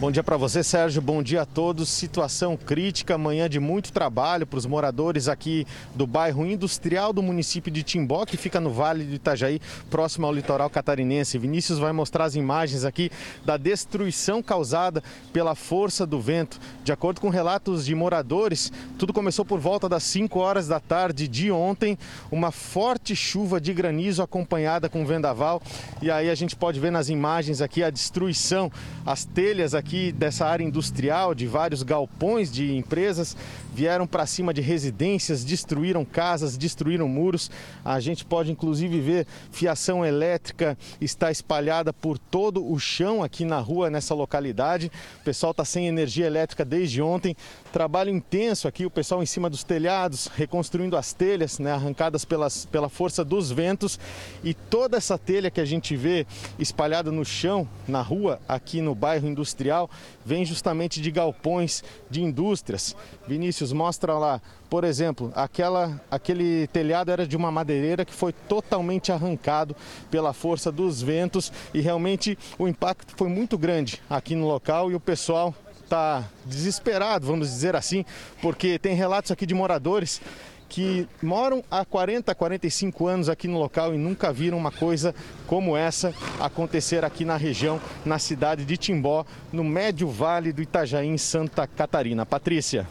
Bom 0.00 0.12
dia 0.12 0.22
para 0.22 0.36
você, 0.36 0.62
Sérgio. 0.62 1.02
Bom 1.02 1.20
dia 1.24 1.42
a 1.42 1.44
todos. 1.44 1.88
Situação 1.88 2.56
crítica, 2.56 3.18
manhã 3.18 3.50
de 3.50 3.58
muito 3.58 3.92
trabalho 3.92 4.46
para 4.46 4.56
os 4.56 4.64
moradores 4.64 5.26
aqui 5.26 5.66
do 5.92 6.06
bairro 6.06 6.46
industrial 6.46 7.12
do 7.12 7.20
município 7.20 7.68
de 7.68 7.82
Timbó, 7.82 8.24
que 8.24 8.36
fica 8.36 8.60
no 8.60 8.70
Vale 8.70 9.02
do 9.02 9.16
Itajaí, 9.16 9.60
próximo 9.90 10.24
ao 10.24 10.32
litoral 10.32 10.70
catarinense. 10.70 11.36
Vinícius 11.36 11.80
vai 11.80 11.90
mostrar 11.90 12.26
as 12.26 12.36
imagens 12.36 12.84
aqui 12.84 13.10
da 13.44 13.56
destruição 13.56 14.40
causada 14.40 15.02
pela 15.32 15.56
força 15.56 16.06
do 16.06 16.20
vento. 16.20 16.60
De 16.84 16.92
acordo 16.92 17.20
com 17.20 17.28
relatos 17.28 17.84
de 17.84 17.92
moradores, 17.92 18.70
tudo 19.00 19.12
começou 19.12 19.44
por 19.44 19.58
volta 19.58 19.88
das 19.88 20.04
5 20.04 20.38
horas 20.38 20.68
da 20.68 20.78
tarde 20.78 21.26
de 21.26 21.50
ontem, 21.50 21.98
uma 22.30 22.52
forte 22.52 23.16
chuva 23.16 23.60
de 23.60 23.74
granizo 23.74 24.22
acompanhada 24.22 24.88
com 24.88 25.04
vendaval. 25.04 25.60
E 26.00 26.08
aí 26.08 26.30
a 26.30 26.36
gente 26.36 26.54
pode 26.54 26.78
ver 26.78 26.92
nas 26.92 27.08
imagens 27.08 27.60
aqui 27.60 27.82
a 27.82 27.90
destruição, 27.90 28.70
as 29.04 29.24
telhas 29.24 29.74
aqui 29.74 29.87
aqui 29.88 30.12
dessa 30.12 30.44
área 30.44 30.62
industrial, 30.62 31.34
de 31.34 31.46
vários 31.46 31.82
galpões 31.82 32.52
de 32.52 32.76
empresas, 32.76 33.34
vieram 33.74 34.06
para 34.06 34.26
cima 34.26 34.52
de 34.52 34.60
residências, 34.60 35.42
destruíram 35.42 36.04
casas, 36.04 36.58
destruíram 36.58 37.08
muros. 37.08 37.50
A 37.82 37.98
gente 37.98 38.22
pode 38.22 38.52
inclusive 38.52 39.00
ver 39.00 39.26
fiação 39.50 40.04
elétrica 40.04 40.76
está 41.00 41.30
espalhada 41.30 41.90
por 41.90 42.18
todo 42.18 42.70
o 42.70 42.78
chão 42.78 43.22
aqui 43.22 43.46
na 43.46 43.58
rua, 43.60 43.88
nessa 43.88 44.14
localidade. 44.14 44.92
O 45.20 45.24
pessoal 45.24 45.52
está 45.52 45.64
sem 45.64 45.86
energia 45.86 46.26
elétrica 46.26 46.66
desde 46.66 47.00
ontem. 47.00 47.34
Trabalho 47.72 48.10
intenso 48.10 48.66
aqui, 48.66 48.86
o 48.86 48.90
pessoal 48.90 49.22
em 49.22 49.26
cima 49.26 49.50
dos 49.50 49.62
telhados, 49.62 50.26
reconstruindo 50.34 50.96
as 50.96 51.12
telhas, 51.12 51.58
né, 51.58 51.72
arrancadas 51.72 52.24
pelas, 52.24 52.64
pela 52.64 52.88
força 52.88 53.22
dos 53.22 53.50
ventos. 53.50 54.00
E 54.42 54.54
toda 54.54 54.96
essa 54.96 55.18
telha 55.18 55.50
que 55.50 55.60
a 55.60 55.64
gente 55.64 55.94
vê 55.94 56.26
espalhada 56.58 57.12
no 57.12 57.24
chão, 57.24 57.68
na 57.86 58.00
rua, 58.00 58.40
aqui 58.48 58.80
no 58.80 58.94
bairro 58.94 59.28
industrial, 59.28 59.90
vem 60.24 60.46
justamente 60.46 61.00
de 61.00 61.10
galpões 61.10 61.84
de 62.10 62.22
indústrias. 62.22 62.96
Vinícius, 63.26 63.72
mostra 63.72 64.16
lá, 64.16 64.40
por 64.70 64.84
exemplo, 64.84 65.30
aquela, 65.34 66.00
aquele 66.10 66.66
telhado 66.68 67.10
era 67.10 67.26
de 67.26 67.36
uma 67.36 67.50
madeireira 67.50 68.04
que 68.04 68.14
foi 68.14 68.32
totalmente 68.32 69.12
arrancado 69.12 69.76
pela 70.10 70.32
força 70.32 70.72
dos 70.72 71.02
ventos 71.02 71.52
e 71.72 71.80
realmente 71.80 72.38
o 72.58 72.66
impacto 72.66 73.14
foi 73.16 73.28
muito 73.28 73.56
grande 73.56 74.02
aqui 74.08 74.34
no 74.34 74.46
local 74.46 74.90
e 74.90 74.94
o 74.94 75.00
pessoal 75.00 75.54
está 75.88 76.24
desesperado, 76.44 77.26
vamos 77.26 77.48
dizer 77.48 77.74
assim, 77.74 78.04
porque 78.42 78.78
tem 78.78 78.94
relatos 78.94 79.30
aqui 79.30 79.46
de 79.46 79.54
moradores 79.54 80.20
que 80.68 81.08
moram 81.22 81.64
há 81.70 81.82
40, 81.82 82.34
45 82.34 83.06
anos 83.06 83.28
aqui 83.30 83.48
no 83.48 83.58
local 83.58 83.94
e 83.94 83.98
nunca 83.98 84.30
viram 84.30 84.58
uma 84.58 84.70
coisa 84.70 85.14
como 85.46 85.74
essa 85.74 86.12
acontecer 86.38 87.06
aqui 87.06 87.24
na 87.24 87.38
região, 87.38 87.80
na 88.04 88.18
cidade 88.18 88.66
de 88.66 88.76
Timbó, 88.76 89.24
no 89.50 89.64
médio 89.64 90.08
vale 90.08 90.52
do 90.52 90.60
Itajaí, 90.60 91.08
em 91.08 91.16
Santa 91.16 91.66
Catarina. 91.66 92.26
Patrícia. 92.26 92.86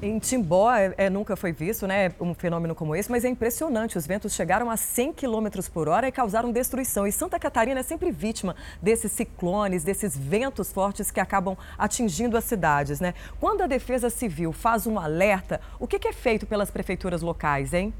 Em 0.00 0.20
Timbó 0.20 0.72
é, 0.72 0.94
é, 0.96 1.10
nunca 1.10 1.34
foi 1.34 1.50
visto 1.50 1.84
né, 1.84 2.12
um 2.20 2.32
fenômeno 2.32 2.72
como 2.72 2.94
esse, 2.94 3.10
mas 3.10 3.24
é 3.24 3.28
impressionante. 3.28 3.98
Os 3.98 4.06
ventos 4.06 4.32
chegaram 4.32 4.70
a 4.70 4.76
100 4.76 5.12
km 5.12 5.48
por 5.72 5.88
hora 5.88 6.06
e 6.06 6.12
causaram 6.12 6.52
destruição. 6.52 7.04
E 7.04 7.10
Santa 7.10 7.36
Catarina 7.36 7.80
é 7.80 7.82
sempre 7.82 8.12
vítima 8.12 8.54
desses 8.80 9.10
ciclones, 9.10 9.82
desses 9.82 10.16
ventos 10.16 10.72
fortes 10.72 11.10
que 11.10 11.18
acabam 11.18 11.56
atingindo 11.76 12.36
as 12.36 12.44
cidades. 12.44 13.00
Né? 13.00 13.12
Quando 13.40 13.62
a 13.62 13.66
Defesa 13.66 14.08
Civil 14.08 14.52
faz 14.52 14.86
um 14.86 15.00
alerta, 15.00 15.60
o 15.80 15.86
que, 15.88 15.98
que 15.98 16.06
é 16.06 16.12
feito 16.12 16.46
pelas 16.46 16.70
prefeituras 16.70 17.20
locais, 17.20 17.74
hein? 17.74 17.92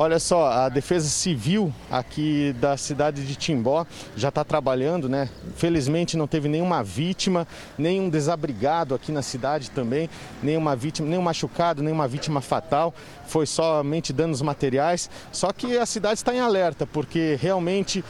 Olha 0.00 0.20
só, 0.20 0.46
a 0.46 0.68
Defesa 0.68 1.08
Civil 1.08 1.74
aqui 1.90 2.54
da 2.60 2.76
cidade 2.76 3.26
de 3.26 3.34
Timbó 3.34 3.84
já 4.16 4.28
está 4.28 4.44
trabalhando, 4.44 5.08
né? 5.08 5.28
Felizmente 5.56 6.16
não 6.16 6.28
teve 6.28 6.48
nenhuma 6.48 6.84
vítima, 6.84 7.48
nenhum 7.76 8.08
desabrigado 8.08 8.94
aqui 8.94 9.10
na 9.10 9.22
cidade 9.22 9.72
também, 9.72 10.08
nenhuma 10.40 10.76
vítima, 10.76 11.08
nenhum 11.08 11.22
machucado, 11.22 11.82
nenhuma 11.82 12.06
vítima 12.06 12.40
fatal. 12.40 12.94
Foi 13.26 13.44
somente 13.44 14.12
danos 14.12 14.40
materiais. 14.40 15.10
Só 15.32 15.52
que 15.52 15.76
a 15.76 15.84
cidade 15.84 16.20
está 16.20 16.32
em 16.32 16.38
alerta, 16.38 16.86
porque 16.86 17.36
realmente 17.42 18.04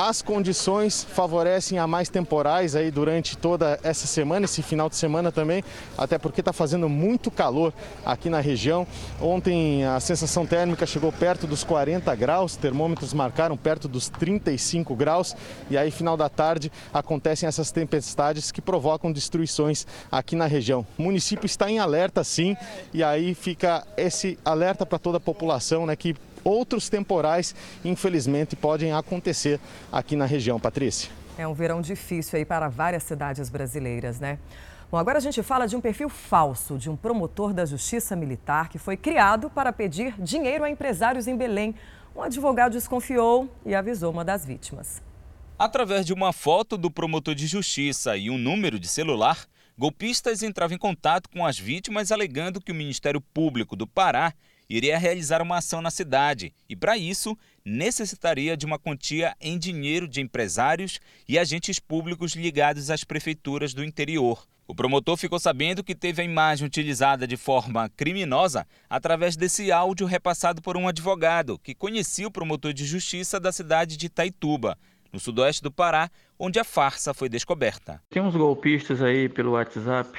as 0.00 0.22
condições 0.22 1.02
favorecem 1.02 1.76
a 1.80 1.84
mais 1.84 2.08
temporais 2.08 2.76
aí 2.76 2.88
durante 2.88 3.36
toda 3.36 3.80
essa 3.82 4.06
semana, 4.06 4.44
esse 4.44 4.62
final 4.62 4.88
de 4.88 4.94
semana 4.94 5.32
também, 5.32 5.64
até 5.96 6.16
porque 6.16 6.40
está 6.40 6.52
fazendo 6.52 6.88
muito 6.88 7.32
calor 7.32 7.74
aqui 8.06 8.30
na 8.30 8.38
região. 8.38 8.86
Ontem 9.20 9.84
a 9.84 9.98
sensação 9.98 10.46
térmica 10.46 10.86
chegou 10.86 11.10
perto 11.10 11.48
dos 11.48 11.64
40 11.64 12.14
graus, 12.14 12.54
termômetros 12.54 13.12
marcaram 13.12 13.56
perto 13.56 13.88
dos 13.88 14.08
35 14.08 14.94
graus 14.94 15.34
e 15.68 15.76
aí 15.76 15.90
final 15.90 16.16
da 16.16 16.28
tarde 16.28 16.70
acontecem 16.94 17.48
essas 17.48 17.72
tempestades 17.72 18.52
que 18.52 18.62
provocam 18.62 19.10
destruições 19.10 19.84
aqui 20.12 20.36
na 20.36 20.46
região. 20.46 20.86
O 20.96 21.02
município 21.02 21.46
está 21.46 21.68
em 21.68 21.80
alerta 21.80 22.22
sim 22.22 22.56
e 22.94 23.02
aí 23.02 23.34
fica 23.34 23.84
esse 23.96 24.38
alerta 24.44 24.86
para 24.86 25.00
toda 25.00 25.16
a 25.16 25.20
população, 25.20 25.86
né, 25.86 25.96
que 25.96 26.14
outros 26.48 26.88
temporais, 26.88 27.54
infelizmente, 27.84 28.56
podem 28.56 28.92
acontecer 28.92 29.60
aqui 29.92 30.16
na 30.16 30.24
região. 30.24 30.58
Patrícia. 30.58 31.10
É 31.36 31.46
um 31.46 31.54
verão 31.54 31.80
difícil 31.80 32.38
aí 32.38 32.44
para 32.44 32.68
várias 32.68 33.04
cidades 33.04 33.48
brasileiras, 33.48 34.18
né? 34.18 34.38
Bom, 34.90 34.96
agora 34.96 35.18
a 35.18 35.20
gente 35.20 35.42
fala 35.42 35.66
de 35.66 35.76
um 35.76 35.80
perfil 35.82 36.08
falso 36.08 36.78
de 36.78 36.88
um 36.88 36.96
promotor 36.96 37.52
da 37.52 37.66
Justiça 37.66 38.16
Militar 38.16 38.70
que 38.70 38.78
foi 38.78 38.96
criado 38.96 39.50
para 39.50 39.70
pedir 39.70 40.14
dinheiro 40.18 40.64
a 40.64 40.70
empresários 40.70 41.28
em 41.28 41.36
Belém. 41.36 41.74
Um 42.16 42.22
advogado 42.22 42.72
desconfiou 42.72 43.48
e 43.66 43.74
avisou 43.74 44.10
uma 44.10 44.24
das 44.24 44.46
vítimas. 44.46 45.02
Através 45.58 46.06
de 46.06 46.14
uma 46.14 46.32
foto 46.32 46.78
do 46.78 46.90
promotor 46.90 47.34
de 47.34 47.46
justiça 47.46 48.16
e 48.16 48.30
um 48.30 48.38
número 48.38 48.78
de 48.78 48.88
celular, 48.88 49.44
golpistas 49.76 50.42
entravam 50.42 50.74
em 50.74 50.78
contato 50.78 51.28
com 51.28 51.44
as 51.44 51.58
vítimas 51.58 52.10
alegando 52.10 52.60
que 52.60 52.72
o 52.72 52.74
Ministério 52.74 53.20
Público 53.20 53.76
do 53.76 53.86
Pará 53.86 54.32
iria 54.68 54.98
realizar 54.98 55.40
uma 55.40 55.58
ação 55.58 55.80
na 55.80 55.90
cidade 55.90 56.52
e, 56.68 56.76
para 56.76 56.98
isso, 56.98 57.36
necessitaria 57.64 58.56
de 58.56 58.66
uma 58.66 58.78
quantia 58.78 59.34
em 59.40 59.58
dinheiro 59.58 60.06
de 60.06 60.20
empresários 60.20 61.00
e 61.28 61.38
agentes 61.38 61.78
públicos 61.78 62.34
ligados 62.34 62.90
às 62.90 63.04
prefeituras 63.04 63.72
do 63.72 63.84
interior. 63.84 64.46
O 64.66 64.74
promotor 64.74 65.16
ficou 65.16 65.38
sabendo 65.38 65.82
que 65.82 65.94
teve 65.94 66.20
a 66.20 66.24
imagem 66.24 66.66
utilizada 66.66 67.26
de 67.26 67.38
forma 67.38 67.88
criminosa 67.96 68.66
através 68.88 69.34
desse 69.34 69.72
áudio 69.72 70.06
repassado 70.06 70.60
por 70.60 70.76
um 70.76 70.86
advogado 70.86 71.58
que 71.58 71.74
conhecia 71.74 72.28
o 72.28 72.30
promotor 72.30 72.74
de 72.74 72.84
justiça 72.84 73.40
da 73.40 73.50
cidade 73.50 73.96
de 73.96 74.06
Itaituba, 74.06 74.78
no 75.10 75.18
sudoeste 75.18 75.62
do 75.62 75.72
Pará, 75.72 76.10
onde 76.38 76.58
a 76.58 76.64
farsa 76.64 77.14
foi 77.14 77.30
descoberta. 77.30 78.02
Tem 78.10 78.20
uns 78.20 78.36
golpistas 78.36 79.00
aí 79.00 79.26
pelo 79.26 79.52
WhatsApp 79.52 80.18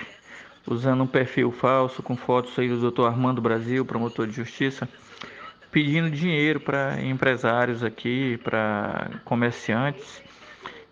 usando 0.70 1.02
um 1.02 1.08
perfil 1.08 1.52
falso 1.52 2.04
com 2.04 2.16
fotos 2.16 2.58
aí 2.60 2.70
do 2.70 2.92
Dr. 2.92 3.08
Armando 3.08 3.42
Brasil, 3.42 3.84
promotor 3.84 4.28
de 4.28 4.34
justiça, 4.34 4.88
pedindo 5.72 6.12
dinheiro 6.12 6.60
para 6.60 7.02
empresários 7.02 7.84
aqui, 7.84 8.38
para 8.44 9.20
comerciantes, 9.26 10.22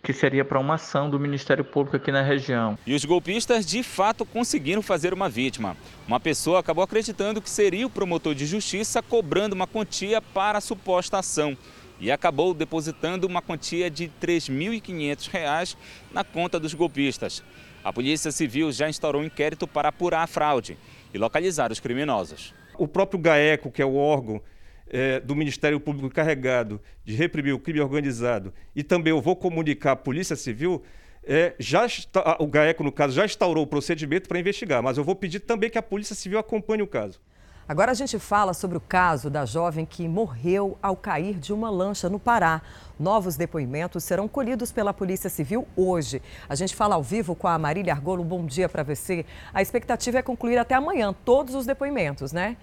que 0.02 0.12
seria 0.12 0.44
para 0.44 0.60
uma 0.60 0.76
ação 0.76 1.10
do 1.10 1.20
Ministério 1.20 1.64
Público 1.64 1.96
aqui 1.96 2.12
na 2.12 2.24
região. 2.24 2.78
E 2.88 2.96
os 2.96 3.06
golpistas 3.06 3.66
de 3.66 3.84
fato 3.84 4.26
conseguiram 4.26 4.82
fazer 4.82 5.14
uma 5.14 5.30
vítima. 5.30 5.78
Uma 6.08 6.20
pessoa 6.20 6.60
acabou 6.60 6.84
acreditando 6.84 7.42
que 7.42 7.50
seria 7.50 7.86
o 7.86 7.90
promotor 7.90 8.34
de 8.34 8.46
justiça 8.46 9.02
cobrando 9.04 9.54
uma 9.54 9.68
quantia 9.68 10.22
para 10.22 10.58
a 10.58 10.62
suposta 10.62 11.20
ação 11.20 11.56
e 12.00 12.12
acabou 12.12 12.54
depositando 12.54 13.28
uma 13.28 13.42
quantia 13.42 13.90
de 13.90 14.06
R$ 14.06 14.12
3.500 14.22 15.76
na 16.12 16.24
conta 16.24 16.60
dos 16.60 16.74
golpistas. 16.74 17.44
A 17.88 17.94
Polícia 17.94 18.34
Civil 18.34 18.70
já 18.74 18.90
instaurou 18.90 19.22
um 19.22 19.26
inquérito 19.26 19.66
para 19.66 19.88
apurar 19.88 20.22
a 20.22 20.28
fraude 20.28 20.78
e 21.14 21.18
localizar 21.18 21.72
os 21.72 21.80
criminosos. 21.80 22.54
O 22.78 22.86
próprio 22.86 23.18
GAECO, 23.18 23.72
que 23.72 23.82
é 23.82 23.86
o 23.86 23.96
órgão 23.96 24.42
é, 24.90 25.22
do 25.22 25.34
Ministério 25.34 25.80
Público 25.80 26.08
encarregado 26.08 26.82
de 27.06 27.16
reprimir 27.16 27.54
o 27.54 27.60
crime 27.60 27.80
organizado, 27.80 28.54
e 28.76 28.84
também 28.84 29.12
eu 29.12 29.22
vou 29.22 29.38
comunicar 29.38 29.94
à 29.94 29.96
Polícia 29.96 30.36
Civil, 30.36 30.84
é, 31.24 31.56
já 31.58 31.86
está, 31.86 32.36
o 32.42 32.48
GAECO, 32.48 32.84
no 32.84 32.92
caso, 32.92 33.14
já 33.14 33.24
instaurou 33.24 33.64
o 33.64 33.68
procedimento 33.68 34.28
para 34.28 34.38
investigar, 34.38 34.84
mas 34.84 34.98
eu 34.98 35.04
vou 35.06 35.16
pedir 35.16 35.40
também 35.40 35.70
que 35.70 35.78
a 35.78 35.82
Polícia 35.82 36.14
Civil 36.14 36.40
acompanhe 36.40 36.82
o 36.82 36.88
caso. 36.88 37.22
Agora 37.70 37.92
a 37.92 37.94
gente 37.94 38.18
fala 38.18 38.54
sobre 38.54 38.78
o 38.78 38.82
caso 38.82 39.30
da 39.30 39.46
jovem 39.46 39.86
que 39.86 40.08
morreu 40.08 40.78
ao 40.82 40.96
cair 40.96 41.38
de 41.38 41.52
uma 41.52 41.70
lancha 41.70 42.08
no 42.08 42.18
Pará. 42.18 42.62
Novos 42.98 43.36
depoimentos 43.36 44.06
serão 44.06 44.26
colhidos 44.26 44.72
pela 44.72 44.94
Polícia 44.94 45.30
Civil 45.30 45.68
hoje. 45.76 46.22
A 46.48 46.56
gente 46.56 46.74
fala 46.74 46.96
ao 46.96 47.04
vivo 47.04 47.36
com 47.36 47.46
a 47.46 47.60
Marília 47.60 47.92
Argolo. 47.92 48.24
Bom 48.24 48.46
dia 48.46 48.70
para 48.70 48.84
você. 48.84 49.26
A 49.54 49.62
expectativa 49.62 50.18
é 50.18 50.22
concluir 50.22 50.58
até 50.58 50.76
amanhã 50.76 51.14
todos 51.26 51.56
os 51.56 51.66
depoimentos, 51.66 52.32
né? 52.32 52.56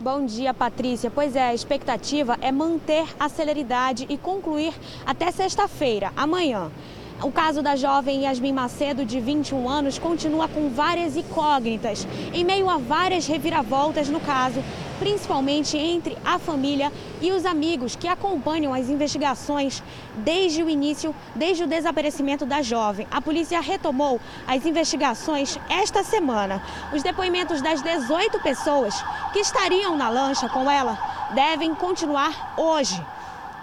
Bom 0.00 0.26
dia, 0.26 0.52
Patrícia. 0.52 1.12
Pois 1.12 1.36
é, 1.36 1.44
a 1.44 1.54
expectativa 1.54 2.36
é 2.40 2.50
manter 2.50 3.06
a 3.20 3.28
celeridade 3.28 4.04
e 4.08 4.18
concluir 4.18 4.74
até 5.06 5.30
sexta-feira, 5.30 6.12
amanhã. 6.16 6.72
O 7.22 7.30
caso 7.30 7.62
da 7.62 7.76
jovem 7.76 8.24
Yasmin 8.24 8.52
Macedo, 8.52 9.04
de 9.04 9.20
21 9.20 9.68
anos, 9.68 9.98
continua 9.98 10.48
com 10.48 10.68
várias 10.68 11.16
incógnitas, 11.16 12.06
em 12.32 12.44
meio 12.44 12.68
a 12.68 12.76
várias 12.76 13.26
reviravoltas 13.26 14.08
no 14.08 14.20
caso, 14.20 14.62
principalmente 14.98 15.76
entre 15.76 16.18
a 16.24 16.38
família 16.38 16.92
e 17.22 17.30
os 17.30 17.46
amigos 17.46 17.94
que 17.94 18.08
acompanham 18.08 18.74
as 18.74 18.88
investigações 18.88 19.82
desde 20.16 20.62
o 20.62 20.68
início, 20.68 21.14
desde 21.34 21.64
o 21.64 21.66
desaparecimento 21.68 22.44
da 22.44 22.60
jovem. 22.62 23.06
A 23.10 23.22
polícia 23.22 23.60
retomou 23.60 24.20
as 24.46 24.66
investigações 24.66 25.58
esta 25.70 26.02
semana. 26.02 26.62
Os 26.92 27.02
depoimentos 27.02 27.62
das 27.62 27.80
18 27.80 28.40
pessoas 28.40 28.94
que 29.32 29.38
estariam 29.38 29.96
na 29.96 30.10
lancha 30.10 30.48
com 30.48 30.70
ela 30.70 30.98
devem 31.32 31.74
continuar 31.74 32.54
hoje. 32.58 33.00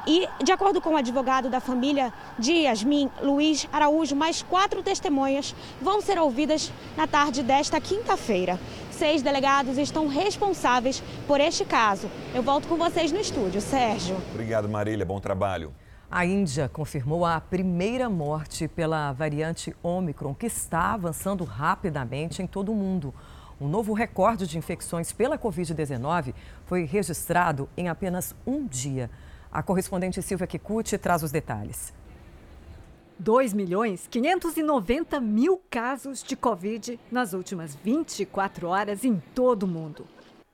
E, 0.07 0.27
de 0.43 0.51
acordo 0.51 0.81
com 0.81 0.93
o 0.93 0.97
advogado 0.97 1.49
da 1.49 1.59
família 1.59 2.11
de 2.37 2.53
Yasmin, 2.53 3.09
Luiz 3.21 3.67
Araújo, 3.71 4.15
mais 4.15 4.41
quatro 4.41 4.81
testemunhas 4.81 5.55
vão 5.81 6.01
ser 6.01 6.17
ouvidas 6.17 6.71
na 6.97 7.05
tarde 7.05 7.43
desta 7.43 7.79
quinta-feira. 7.79 8.59
Seis 8.89 9.21
delegados 9.21 9.77
estão 9.77 10.07
responsáveis 10.07 11.03
por 11.27 11.39
este 11.39 11.65
caso. 11.65 12.09
Eu 12.33 12.41
volto 12.41 12.67
com 12.67 12.77
vocês 12.77 13.11
no 13.11 13.19
estúdio. 13.19 13.61
Sérgio. 13.61 14.17
Obrigado, 14.33 14.67
Marília. 14.67 15.05
Bom 15.05 15.19
trabalho. 15.19 15.73
A 16.09 16.25
Índia 16.25 16.67
confirmou 16.67 17.25
a 17.25 17.39
primeira 17.39 18.09
morte 18.09 18.67
pela 18.67 19.13
variante 19.13 19.73
Omicron, 19.81 20.33
que 20.33 20.47
está 20.47 20.93
avançando 20.93 21.43
rapidamente 21.43 22.41
em 22.41 22.47
todo 22.47 22.71
o 22.71 22.75
mundo. 22.75 23.13
Um 23.61 23.67
novo 23.67 23.93
recorde 23.93 24.47
de 24.47 24.57
infecções 24.57 25.13
pela 25.13 25.37
Covid-19 25.37 26.33
foi 26.65 26.83
registrado 26.83 27.69
em 27.77 27.87
apenas 27.89 28.35
um 28.45 28.65
dia. 28.65 29.09
A 29.51 29.61
correspondente 29.61 30.21
Silvia 30.21 30.47
Kikuchi 30.47 30.97
traz 30.97 31.23
os 31.23 31.31
detalhes. 31.31 31.93
2 33.19 33.53
milhões 33.53 34.07
590 34.07 35.19
mil 35.19 35.61
casos 35.69 36.23
de 36.23 36.37
Covid 36.37 36.97
nas 37.11 37.33
últimas 37.33 37.75
24 37.75 38.67
horas 38.67 39.03
em 39.03 39.21
todo 39.35 39.63
o 39.63 39.67
mundo. 39.67 40.07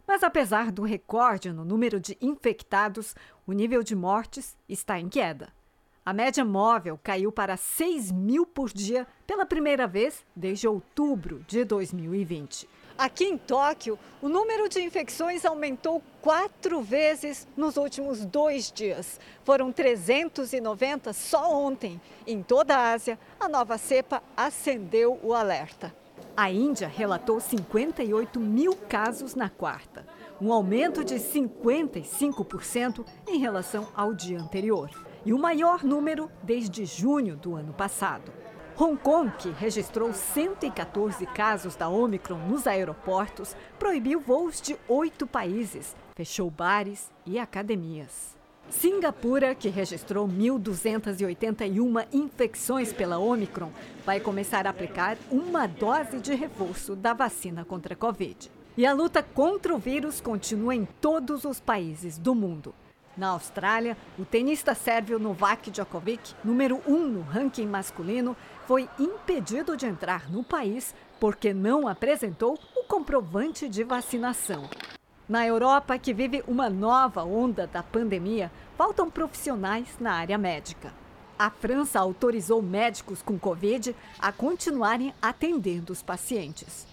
Mas 0.07 0.23
apesar 0.23 0.71
do 0.71 0.81
recorde 0.81 1.53
no 1.53 1.63
número 1.63 1.99
de 1.99 2.17
infectados, 2.19 3.15
o 3.45 3.53
nível 3.53 3.83
de 3.83 3.95
mortes 3.95 4.57
está 4.67 4.99
em 4.99 5.07
queda. 5.07 5.49
A 6.03 6.11
média 6.11 6.43
móvel 6.43 6.99
caiu 7.03 7.31
para 7.31 7.55
6 7.55 8.11
mil 8.11 8.45
por 8.47 8.69
dia 8.73 9.05
pela 9.27 9.45
primeira 9.45 9.85
vez 9.85 10.25
desde 10.35 10.67
outubro 10.67 11.45
de 11.47 11.63
2020. 11.63 12.67
Aqui 12.97 13.25
em 13.25 13.37
Tóquio, 13.37 13.99
o 14.19 14.27
número 14.27 14.67
de 14.67 14.81
infecções 14.81 15.45
aumentou 15.45 16.01
quatro 16.19 16.81
vezes 16.81 17.47
nos 17.55 17.77
últimos 17.77 18.25
dois 18.25 18.71
dias. 18.71 19.19
Foram 19.43 19.71
390 19.71 21.13
só 21.13 21.53
ontem. 21.53 22.01
Em 22.25 22.41
toda 22.41 22.75
a 22.75 22.93
Ásia, 22.93 23.19
a 23.39 23.47
nova 23.47 23.77
cepa 23.77 24.23
acendeu 24.35 25.19
o 25.21 25.35
alerta. 25.35 25.93
A 26.35 26.49
Índia 26.49 26.87
relatou 26.87 27.39
58 27.39 28.39
mil 28.39 28.75
casos 28.75 29.35
na 29.35 29.47
quarta, 29.49 30.03
um 30.41 30.51
aumento 30.51 31.03
de 31.03 31.15
55% 31.15 33.05
em 33.27 33.37
relação 33.37 33.87
ao 33.95 34.11
dia 34.11 34.39
anterior, 34.39 34.89
e 35.23 35.33
o 35.33 35.37
maior 35.37 35.83
número 35.83 36.31
desde 36.41 36.83
junho 36.83 37.35
do 37.35 37.55
ano 37.55 37.73
passado. 37.73 38.31
Hong 38.79 38.95
Kong, 38.95 39.31
que 39.39 39.49
registrou 39.49 40.13
114 40.13 41.25
casos 41.25 41.75
da 41.75 41.89
Omicron 41.89 42.37
nos 42.47 42.67
aeroportos, 42.67 43.55
proibiu 43.79 44.19
voos 44.19 44.61
de 44.61 44.77
oito 44.87 45.25
países, 45.25 45.95
fechou 46.15 46.51
bares 46.51 47.09
e 47.25 47.39
academias. 47.39 48.37
Singapura, 48.69 49.55
que 49.55 49.69
registrou 49.69 50.27
1.281 50.27 52.05
infecções 52.13 52.93
pela 52.93 53.17
Omicron, 53.17 53.71
vai 54.05 54.19
começar 54.19 54.67
a 54.67 54.69
aplicar 54.69 55.17
uma 55.31 55.65
dose 55.65 56.19
de 56.19 56.35
reforço 56.35 56.95
da 56.95 57.13
vacina 57.13 57.65
contra 57.65 57.95
a 57.95 57.97
Covid. 57.97 58.51
E 58.77 58.85
a 58.85 58.93
luta 58.93 59.23
contra 59.23 59.73
o 59.73 59.79
vírus 59.79 60.21
continua 60.21 60.75
em 60.75 60.85
todos 60.85 61.45
os 61.45 61.59
países 61.59 62.19
do 62.19 62.35
mundo. 62.35 62.75
Na 63.17 63.29
Austrália, 63.29 63.97
o 64.19 64.23
tenista 64.23 64.75
sérvio 64.75 65.17
Novak 65.17 65.71
Djokovic, 65.71 66.35
número 66.43 66.79
um 66.85 67.07
no 67.07 67.21
ranking 67.21 67.65
masculino, 67.65 68.37
foi 68.67 68.89
impedido 68.99 69.77
de 69.77 69.85
entrar 69.85 70.29
no 70.29 70.43
país 70.43 70.93
porque 71.21 71.53
não 71.53 71.87
apresentou 71.87 72.59
o 72.75 72.83
comprovante 72.83 73.69
de 73.69 73.83
vacinação. 73.83 74.69
Na 75.27 75.47
Europa, 75.47 75.97
que 75.97 76.13
vive 76.13 76.43
uma 76.45 76.69
nova 76.69 77.23
onda 77.23 77.65
da 77.65 77.81
pandemia, 77.81 78.51
faltam 78.77 79.09
profissionais 79.09 79.95
na 79.99 80.13
área 80.13 80.37
médica. 80.37 80.93
A 81.39 81.49
França 81.49 81.99
autorizou 81.99 82.61
médicos 82.61 83.21
com 83.21 83.39
Covid 83.39 83.95
a 84.19 84.31
continuarem 84.31 85.13
atendendo 85.21 85.93
os 85.93 86.01
pacientes. 86.01 86.85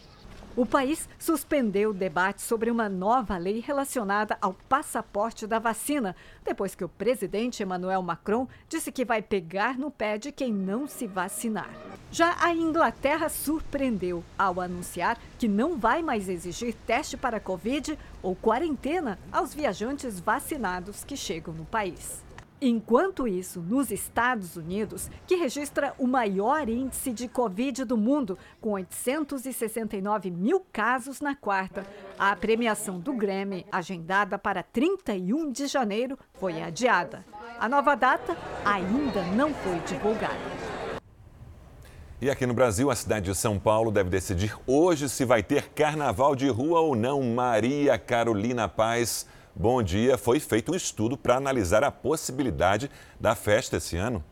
O 0.56 0.64
país 0.64 1.08
suspendeu 1.18 1.90
o 1.90 1.94
debate 1.94 2.40
sobre 2.40 2.70
uma 2.70 2.88
nova 2.88 3.36
lei 3.36 3.58
relacionada 3.58 4.38
ao 4.40 4.54
passaporte 4.68 5.48
da 5.48 5.58
vacina, 5.58 6.14
depois 6.44 6.76
que 6.76 6.84
o 6.84 6.88
presidente 6.88 7.60
Emmanuel 7.60 8.00
Macron 8.02 8.46
disse 8.68 8.92
que 8.92 9.04
vai 9.04 9.20
pegar 9.20 9.76
no 9.76 9.90
pé 9.90 10.16
de 10.16 10.30
quem 10.30 10.52
não 10.52 10.86
se 10.86 11.08
vacinar. 11.08 11.70
Já 12.12 12.36
a 12.38 12.54
Inglaterra 12.54 13.28
surpreendeu 13.28 14.22
ao 14.38 14.60
anunciar 14.60 15.18
que 15.40 15.48
não 15.48 15.76
vai 15.76 16.02
mais 16.02 16.28
exigir 16.28 16.72
teste 16.86 17.16
para 17.16 17.40
Covid 17.40 17.98
ou 18.22 18.36
quarentena 18.36 19.18
aos 19.32 19.52
viajantes 19.52 20.20
vacinados 20.20 21.02
que 21.02 21.16
chegam 21.16 21.52
no 21.52 21.64
país. 21.64 22.22
Enquanto 22.66 23.28
isso, 23.28 23.60
nos 23.60 23.90
Estados 23.90 24.56
Unidos, 24.56 25.10
que 25.26 25.34
registra 25.34 25.92
o 25.98 26.06
maior 26.06 26.66
índice 26.66 27.12
de 27.12 27.28
Covid 27.28 27.84
do 27.84 27.94
mundo, 27.94 28.38
com 28.58 28.70
869 28.70 30.30
mil 30.30 30.64
casos 30.72 31.20
na 31.20 31.36
quarta, 31.36 31.86
a 32.18 32.34
premiação 32.34 32.98
do 32.98 33.12
Grammy, 33.12 33.66
agendada 33.70 34.38
para 34.38 34.62
31 34.62 35.52
de 35.52 35.66
janeiro, 35.66 36.18
foi 36.32 36.62
adiada. 36.62 37.22
A 37.60 37.68
nova 37.68 37.94
data 37.94 38.34
ainda 38.64 39.22
não 39.36 39.52
foi 39.52 39.78
divulgada. 39.80 40.32
E 42.18 42.30
aqui 42.30 42.46
no 42.46 42.54
Brasil, 42.54 42.90
a 42.90 42.96
cidade 42.96 43.26
de 43.26 43.34
São 43.36 43.58
Paulo 43.58 43.90
deve 43.90 44.08
decidir 44.08 44.56
hoje 44.66 45.10
se 45.10 45.26
vai 45.26 45.42
ter 45.42 45.68
carnaval 45.68 46.34
de 46.34 46.48
rua 46.48 46.80
ou 46.80 46.96
não. 46.96 47.22
Maria 47.22 47.98
Carolina 47.98 48.66
Paz 48.66 49.26
Bom 49.56 49.80
dia. 49.84 50.18
Foi 50.18 50.40
feito 50.40 50.72
um 50.72 50.74
estudo 50.74 51.16
para 51.16 51.36
analisar 51.36 51.84
a 51.84 51.90
possibilidade 51.90 52.90
da 53.20 53.36
festa 53.36 53.76
esse 53.76 53.96
ano. 53.96 54.24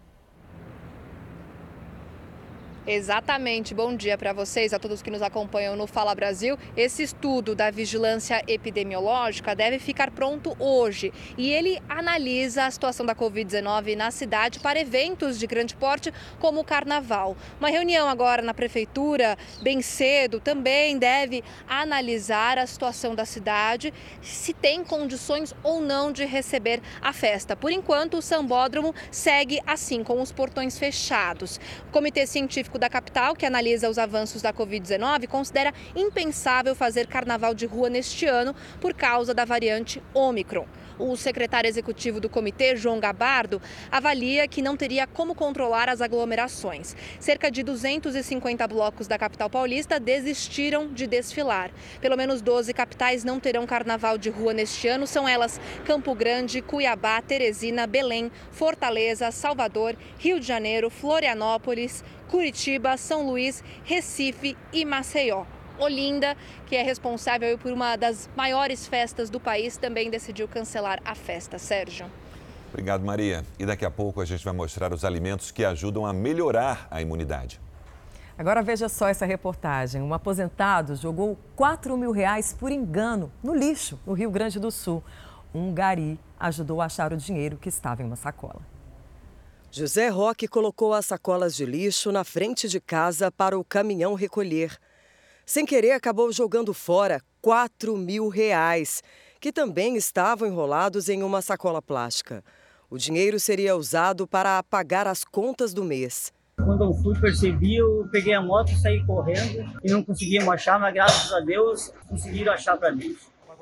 Exatamente. 2.84 3.74
Bom 3.74 3.94
dia 3.94 4.18
para 4.18 4.32
vocês, 4.32 4.72
a 4.72 4.78
todos 4.78 5.02
que 5.02 5.10
nos 5.10 5.22
acompanham 5.22 5.76
no 5.76 5.86
Fala 5.86 6.16
Brasil. 6.16 6.58
Esse 6.76 7.04
estudo 7.04 7.54
da 7.54 7.70
vigilância 7.70 8.42
epidemiológica 8.48 9.54
deve 9.54 9.78
ficar 9.78 10.10
pronto 10.10 10.56
hoje 10.58 11.12
e 11.38 11.48
ele 11.48 11.80
analisa 11.88 12.64
a 12.64 12.70
situação 12.72 13.06
da 13.06 13.14
Covid-19 13.14 13.94
na 13.94 14.10
cidade 14.10 14.58
para 14.58 14.80
eventos 14.80 15.38
de 15.38 15.46
grande 15.46 15.76
porte, 15.76 16.12
como 16.40 16.58
o 16.58 16.64
carnaval. 16.64 17.36
Uma 17.60 17.68
reunião 17.68 18.08
agora 18.08 18.42
na 18.42 18.52
prefeitura, 18.52 19.38
bem 19.62 19.80
cedo, 19.80 20.40
também 20.40 20.98
deve 20.98 21.44
analisar 21.68 22.58
a 22.58 22.66
situação 22.66 23.14
da 23.14 23.24
cidade, 23.24 23.94
se 24.20 24.52
tem 24.52 24.82
condições 24.82 25.54
ou 25.62 25.80
não 25.80 26.10
de 26.10 26.24
receber 26.24 26.82
a 27.00 27.12
festa. 27.12 27.54
Por 27.54 27.70
enquanto, 27.70 28.18
o 28.18 28.22
Sambódromo 28.22 28.92
segue 29.08 29.60
assim, 29.64 30.02
com 30.02 30.20
os 30.20 30.32
portões 30.32 30.76
fechados. 30.76 31.60
O 31.88 31.92
Comitê 31.92 32.26
Científico 32.26 32.71
da 32.78 32.88
capital, 32.88 33.34
que 33.34 33.46
analisa 33.46 33.88
os 33.88 33.98
avanços 33.98 34.42
da 34.42 34.52
Covid-19, 34.52 35.26
considera 35.28 35.72
impensável 35.94 36.74
fazer 36.74 37.06
carnaval 37.06 37.54
de 37.54 37.66
rua 37.66 37.88
neste 37.88 38.26
ano 38.26 38.54
por 38.80 38.94
causa 38.94 39.34
da 39.34 39.44
variante 39.44 40.02
Omicron. 40.14 40.66
O 40.98 41.16
secretário 41.16 41.68
executivo 41.68 42.20
do 42.20 42.28
comitê, 42.28 42.76
João 42.76 43.00
Gabardo, 43.00 43.60
avalia 43.90 44.46
que 44.46 44.62
não 44.62 44.76
teria 44.76 45.06
como 45.06 45.34
controlar 45.34 45.88
as 45.88 46.00
aglomerações. 46.00 46.94
Cerca 47.18 47.50
de 47.50 47.62
250 47.62 48.68
blocos 48.68 49.08
da 49.08 49.18
capital 49.18 49.48
paulista 49.48 49.98
desistiram 49.98 50.92
de 50.92 51.06
desfilar. 51.06 51.70
Pelo 52.00 52.16
menos 52.16 52.42
12 52.42 52.72
capitais 52.74 53.24
não 53.24 53.40
terão 53.40 53.66
carnaval 53.66 54.18
de 54.18 54.30
rua 54.30 54.52
neste 54.52 54.86
ano. 54.86 55.06
São 55.06 55.26
elas 55.26 55.60
Campo 55.84 56.14
Grande, 56.14 56.60
Cuiabá, 56.60 57.20
Teresina, 57.22 57.86
Belém, 57.86 58.30
Fortaleza, 58.50 59.30
Salvador, 59.30 59.96
Rio 60.18 60.38
de 60.38 60.46
Janeiro, 60.46 60.90
Florianópolis, 60.90 62.04
Curitiba, 62.32 62.96
São 62.96 63.26
Luís, 63.26 63.62
Recife 63.84 64.56
e 64.72 64.86
Maceió. 64.86 65.44
Olinda, 65.78 66.34
que 66.66 66.74
é 66.74 66.82
responsável 66.82 67.58
por 67.58 67.70
uma 67.70 67.94
das 67.94 68.30
maiores 68.34 68.86
festas 68.86 69.28
do 69.28 69.38
país, 69.38 69.76
também 69.76 70.08
decidiu 70.08 70.48
cancelar 70.48 70.98
a 71.04 71.14
festa. 71.14 71.58
Sérgio. 71.58 72.06
Obrigado, 72.70 73.04
Maria. 73.04 73.44
E 73.58 73.66
daqui 73.66 73.84
a 73.84 73.90
pouco 73.90 74.18
a 74.22 74.24
gente 74.24 74.42
vai 74.42 74.54
mostrar 74.54 74.94
os 74.94 75.04
alimentos 75.04 75.50
que 75.50 75.62
ajudam 75.62 76.06
a 76.06 76.12
melhorar 76.14 76.88
a 76.90 77.02
imunidade. 77.02 77.60
Agora 78.38 78.62
veja 78.62 78.88
só 78.88 79.08
essa 79.08 79.26
reportagem. 79.26 80.00
Um 80.00 80.14
aposentado 80.14 80.96
jogou 80.96 81.38
4 81.54 81.98
mil 81.98 82.12
reais 82.12 82.56
por 82.58 82.72
engano 82.72 83.30
no 83.42 83.54
lixo, 83.54 84.00
no 84.06 84.14
Rio 84.14 84.30
Grande 84.30 84.58
do 84.58 84.70
Sul. 84.70 85.04
Um 85.54 85.74
gari 85.74 86.18
ajudou 86.40 86.80
a 86.80 86.86
achar 86.86 87.12
o 87.12 87.16
dinheiro 87.18 87.58
que 87.58 87.68
estava 87.68 88.00
em 88.00 88.06
uma 88.06 88.16
sacola. 88.16 88.71
José 89.74 90.10
Roque 90.10 90.46
colocou 90.46 90.92
as 90.92 91.06
sacolas 91.06 91.56
de 91.56 91.64
lixo 91.64 92.12
na 92.12 92.24
frente 92.24 92.68
de 92.68 92.78
casa 92.78 93.32
para 93.32 93.58
o 93.58 93.64
caminhão 93.64 94.12
recolher. 94.12 94.76
Sem 95.46 95.64
querer, 95.64 95.92
acabou 95.92 96.30
jogando 96.30 96.74
fora 96.74 97.22
4 97.40 97.96
mil 97.96 98.28
reais, 98.28 99.02
que 99.40 99.50
também 99.50 99.96
estavam 99.96 100.46
enrolados 100.46 101.08
em 101.08 101.22
uma 101.22 101.40
sacola 101.40 101.80
plástica. 101.80 102.44
O 102.90 102.98
dinheiro 102.98 103.40
seria 103.40 103.74
usado 103.74 104.26
para 104.26 104.62
pagar 104.62 105.06
as 105.06 105.24
contas 105.24 105.72
do 105.72 105.82
mês. 105.82 106.34
Quando 106.62 106.84
eu 106.84 106.92
fui, 106.92 107.18
percebi, 107.18 107.76
eu 107.76 108.06
peguei 108.12 108.34
a 108.34 108.42
moto, 108.42 108.76
saí 108.76 109.02
correndo 109.06 109.64
e 109.82 109.90
não 109.90 110.04
conseguimos 110.04 110.48
achar, 110.50 110.78
mas 110.78 110.92
graças 110.92 111.32
a 111.32 111.40
Deus 111.40 111.90
conseguiram 112.10 112.52
achar 112.52 112.76
para 112.76 112.92
mim. 112.92 113.16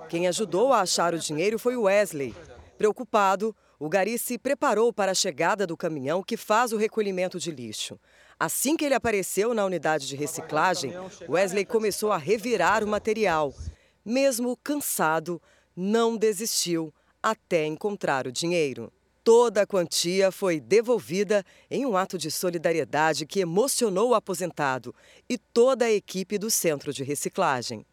Quem 0.09 0.27
ajudou 0.27 0.73
a 0.73 0.81
achar 0.81 1.15
o 1.15 1.21
dinheiro 1.21 1.57
foi 1.57 1.77
o 1.77 1.83
Wesley. 1.83 2.35
Preocupado, 2.81 3.55
o 3.79 3.91
Gari 3.91 4.19
se 4.19 4.39
preparou 4.39 4.91
para 4.91 5.13
a 5.13 5.15
chegada 5.15 5.67
do 5.67 5.77
caminhão 5.77 6.23
que 6.23 6.35
faz 6.35 6.73
o 6.73 6.79
recolhimento 6.79 7.39
de 7.39 7.51
lixo. 7.51 8.01
Assim 8.39 8.75
que 8.75 8.87
ele 8.87 8.95
apareceu 8.95 9.53
na 9.53 9.67
unidade 9.67 10.09
de 10.09 10.17
reciclagem, 10.17 10.95
Wesley 11.29 11.67
começou 11.67 12.11
a 12.11 12.17
revirar 12.17 12.83
o 12.83 12.89
material. 12.89 13.53
Mesmo 14.03 14.57
cansado, 14.65 15.43
não 15.77 16.17
desistiu 16.17 16.91
até 17.23 17.67
encontrar 17.67 18.27
o 18.27 18.33
dinheiro. 18.33 18.91
Toda 19.23 19.61
a 19.61 19.67
quantia 19.67 20.33
foi 20.33 20.59
devolvida 20.59 21.45
em 21.71 21.85
um 21.85 21.99
ato 21.99 22.17
de 22.17 22.31
solidariedade 22.31 23.27
que 23.27 23.41
emocionou 23.41 24.09
o 24.09 24.15
aposentado 24.15 24.95
e 25.29 25.37
toda 25.37 25.85
a 25.85 25.93
equipe 25.93 26.39
do 26.39 26.51
centro 26.51 26.95
de 26.95 27.05
reciclagem. 27.05 27.85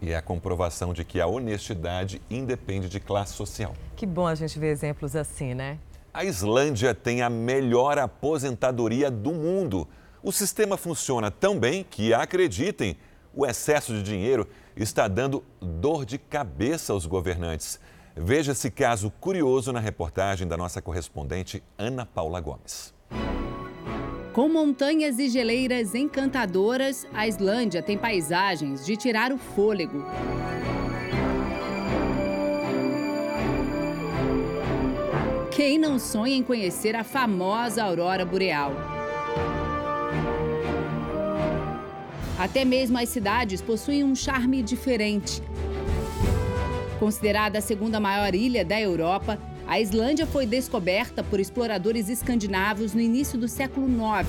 E 0.00 0.12
é 0.12 0.16
a 0.16 0.22
comprovação 0.22 0.92
de 0.92 1.04
que 1.04 1.20
a 1.20 1.26
honestidade 1.26 2.20
independe 2.30 2.88
de 2.88 3.00
classe 3.00 3.32
social. 3.32 3.74
Que 3.96 4.06
bom 4.06 4.26
a 4.26 4.34
gente 4.34 4.58
ver 4.58 4.68
exemplos 4.68 5.16
assim, 5.16 5.54
né? 5.54 5.78
A 6.12 6.24
Islândia 6.24 6.94
tem 6.94 7.22
a 7.22 7.30
melhor 7.30 7.98
aposentadoria 7.98 9.10
do 9.10 9.32
mundo. 9.32 9.86
O 10.22 10.32
sistema 10.32 10.76
funciona 10.76 11.30
tão 11.30 11.58
bem 11.58 11.84
que, 11.84 12.14
acreditem, 12.14 12.96
o 13.34 13.44
excesso 13.44 13.92
de 13.92 14.02
dinheiro 14.02 14.48
está 14.74 15.08
dando 15.08 15.44
dor 15.60 16.04
de 16.04 16.18
cabeça 16.18 16.92
aos 16.92 17.04
governantes. 17.06 17.78
Veja 18.16 18.52
esse 18.52 18.70
caso 18.70 19.12
curioso 19.20 19.72
na 19.72 19.80
reportagem 19.80 20.48
da 20.48 20.56
nossa 20.56 20.80
correspondente 20.80 21.62
Ana 21.76 22.06
Paula 22.06 22.40
Gomes. 22.40 22.94
Com 24.36 24.50
montanhas 24.50 25.18
e 25.18 25.30
geleiras 25.30 25.94
encantadoras, 25.94 27.06
a 27.14 27.26
Islândia 27.26 27.82
tem 27.82 27.96
paisagens 27.96 28.84
de 28.84 28.94
tirar 28.94 29.32
o 29.32 29.38
fôlego. 29.38 30.04
Quem 35.50 35.78
não 35.78 35.98
sonha 35.98 36.36
em 36.36 36.42
conhecer 36.42 36.94
a 36.94 37.02
famosa 37.02 37.82
aurora 37.82 38.26
boreal? 38.26 38.72
Até 42.38 42.62
mesmo 42.62 42.98
as 42.98 43.08
cidades 43.08 43.62
possuem 43.62 44.04
um 44.04 44.14
charme 44.14 44.62
diferente. 44.62 45.42
Considerada 46.98 47.60
a 47.60 47.62
segunda 47.62 47.98
maior 47.98 48.34
ilha 48.34 48.62
da 48.66 48.78
Europa, 48.78 49.38
a 49.66 49.80
Islândia 49.80 50.26
foi 50.26 50.46
descoberta 50.46 51.24
por 51.24 51.40
exploradores 51.40 52.08
escandinavos 52.08 52.94
no 52.94 53.00
início 53.00 53.36
do 53.36 53.48
século 53.48 53.88
IX. 53.88 54.28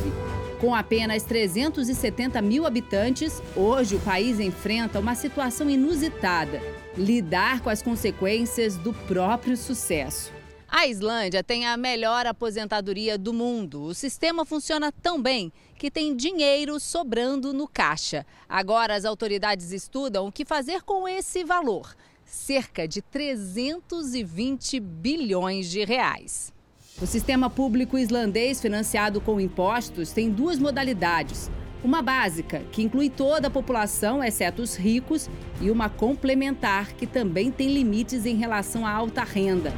Com 0.59 0.73
apenas 0.73 1.21
370 1.23 2.41
mil 2.41 2.65
habitantes, 2.65 3.39
hoje 3.55 3.95
o 3.95 3.99
país 3.99 4.39
enfrenta 4.39 4.99
uma 4.99 5.13
situação 5.13 5.69
inusitada: 5.69 6.59
lidar 6.97 7.61
com 7.61 7.69
as 7.69 7.83
consequências 7.83 8.77
do 8.77 8.93
próprio 8.93 9.55
sucesso. 9.55 10.33
A 10.67 10.87
Islândia 10.87 11.43
tem 11.43 11.67
a 11.67 11.77
melhor 11.77 12.25
aposentadoria 12.25 13.17
do 13.17 13.31
mundo. 13.31 13.83
O 13.83 13.93
sistema 13.93 14.43
funciona 14.43 14.91
tão 14.91 15.21
bem 15.21 15.53
que 15.77 15.91
tem 15.91 16.15
dinheiro 16.15 16.79
sobrando 16.79 17.53
no 17.53 17.67
caixa. 17.67 18.25
Agora 18.49 18.95
as 18.95 19.05
autoridades 19.05 19.71
estudam 19.71 20.27
o 20.27 20.31
que 20.31 20.43
fazer 20.43 20.81
com 20.81 21.07
esse 21.07 21.43
valor 21.43 21.95
cerca 22.27 22.87
de 22.87 23.01
320 23.01 24.79
bilhões 24.79 25.69
de 25.69 25.83
reais. 25.85 26.53
O 27.01 27.05
sistema 27.05 27.49
público 27.49 27.97
islandês 27.97 28.59
financiado 28.59 29.21
com 29.21 29.39
impostos 29.39 30.11
tem 30.11 30.29
duas 30.29 30.59
modalidades. 30.59 31.49
Uma 31.83 32.01
básica, 32.01 32.63
que 32.71 32.83
inclui 32.83 33.09
toda 33.09 33.47
a 33.47 33.51
população, 33.51 34.23
exceto 34.23 34.61
os 34.61 34.75
ricos, 34.75 35.29
e 35.61 35.71
uma 35.71 35.89
complementar, 35.89 36.93
que 36.93 37.07
também 37.07 37.51
tem 37.51 37.71
limites 37.71 38.25
em 38.25 38.35
relação 38.35 38.85
à 38.85 38.91
alta 38.91 39.23
renda. 39.23 39.71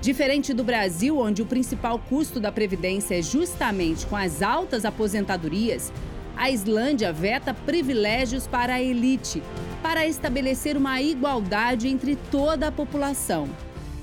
Diferente 0.00 0.52
do 0.52 0.62
Brasil, 0.62 1.18
onde 1.18 1.40
o 1.40 1.46
principal 1.46 1.98
custo 1.98 2.38
da 2.38 2.52
Previdência 2.52 3.18
é 3.18 3.22
justamente 3.22 4.06
com 4.06 4.16
as 4.16 4.42
altas 4.42 4.84
aposentadorias, 4.84 5.92
a 6.36 6.50
Islândia 6.50 7.12
veta 7.12 7.54
privilégios 7.54 8.46
para 8.46 8.74
a 8.74 8.82
elite, 8.82 9.42
para 9.82 10.06
estabelecer 10.06 10.76
uma 10.76 11.00
igualdade 11.00 11.88
entre 11.88 12.16
toda 12.30 12.68
a 12.68 12.72
população. 12.72 13.48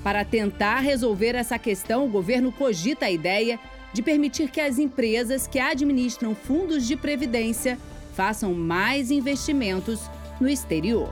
Para 0.04 0.26
tentar 0.26 0.80
resolver 0.80 1.36
essa 1.36 1.58
questão, 1.60 2.06
o 2.06 2.10
governo 2.10 2.52
cogita 2.52 3.06
a 3.06 3.12
ideia 3.12 3.60
de 3.94 4.02
permitir 4.02 4.50
que 4.50 4.60
as 4.60 4.80
empresas 4.80 5.48
que 5.48 5.60
administram 5.60 6.34
fundos 6.36 6.86
de 6.86 6.96
previdência 6.96 7.78
façam 8.14 8.54
mais 8.54 9.12
investimentos 9.12 10.10
no 10.42 10.50
exterior. 10.50 11.12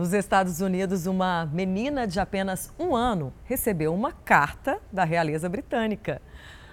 Nos 0.00 0.14
Estados 0.14 0.62
Unidos, 0.62 1.04
uma 1.04 1.44
menina 1.52 2.06
de 2.06 2.18
apenas 2.18 2.72
um 2.78 2.96
ano 2.96 3.34
recebeu 3.44 3.92
uma 3.92 4.12
carta 4.12 4.80
da 4.90 5.04
realeza 5.04 5.46
britânica. 5.46 6.22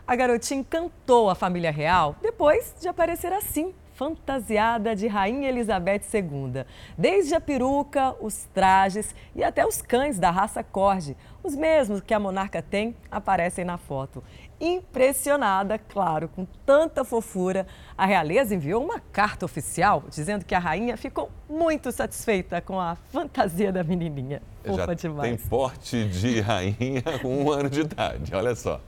A 0.07 0.15
garotinha 0.15 0.61
encantou 0.61 1.29
a 1.29 1.35
família 1.35 1.69
real 1.69 2.15
depois 2.21 2.73
de 2.79 2.87
aparecer 2.87 3.33
assim, 3.33 3.75
fantasiada 3.91 4.95
de 4.95 5.07
Rainha 5.07 5.49
Elizabeth 5.49 6.03
II. 6.13 6.63
Desde 6.97 7.35
a 7.35 7.41
peruca, 7.41 8.15
os 8.21 8.45
trajes 8.53 9.13
e 9.35 9.43
até 9.43 9.67
os 9.67 9.81
cães 9.81 10.17
da 10.17 10.31
raça 10.31 10.63
Corgi, 10.63 11.17
os 11.47 11.55
mesmos 11.55 12.01
que 12.01 12.13
a 12.13 12.19
monarca 12.19 12.61
tem, 12.61 12.95
aparecem 13.09 13.63
na 13.63 13.77
foto. 13.77 14.21
Impressionada, 14.59 15.79
claro, 15.79 16.27
com 16.27 16.45
tanta 16.65 17.05
fofura, 17.05 17.65
a 17.97 18.05
realeza 18.05 18.53
enviou 18.53 18.83
uma 18.83 18.99
carta 18.99 19.45
oficial 19.45 20.03
dizendo 20.09 20.43
que 20.43 20.53
a 20.53 20.59
rainha 20.59 20.97
ficou 20.97 21.31
muito 21.49 21.91
satisfeita 21.91 22.59
com 22.59 22.79
a 22.79 22.95
fantasia 22.95 23.71
da 23.71 23.83
menininha. 23.83 24.41
Fofa 24.65 24.87
Já 24.87 24.93
demais. 24.93 25.29
Tem 25.29 25.49
porte 25.49 26.05
de 26.05 26.41
rainha 26.41 27.03
com 27.21 27.43
um 27.43 27.49
ano 27.49 27.69
de 27.69 27.81
idade, 27.81 28.35
olha 28.35 28.53
só. 28.53 28.81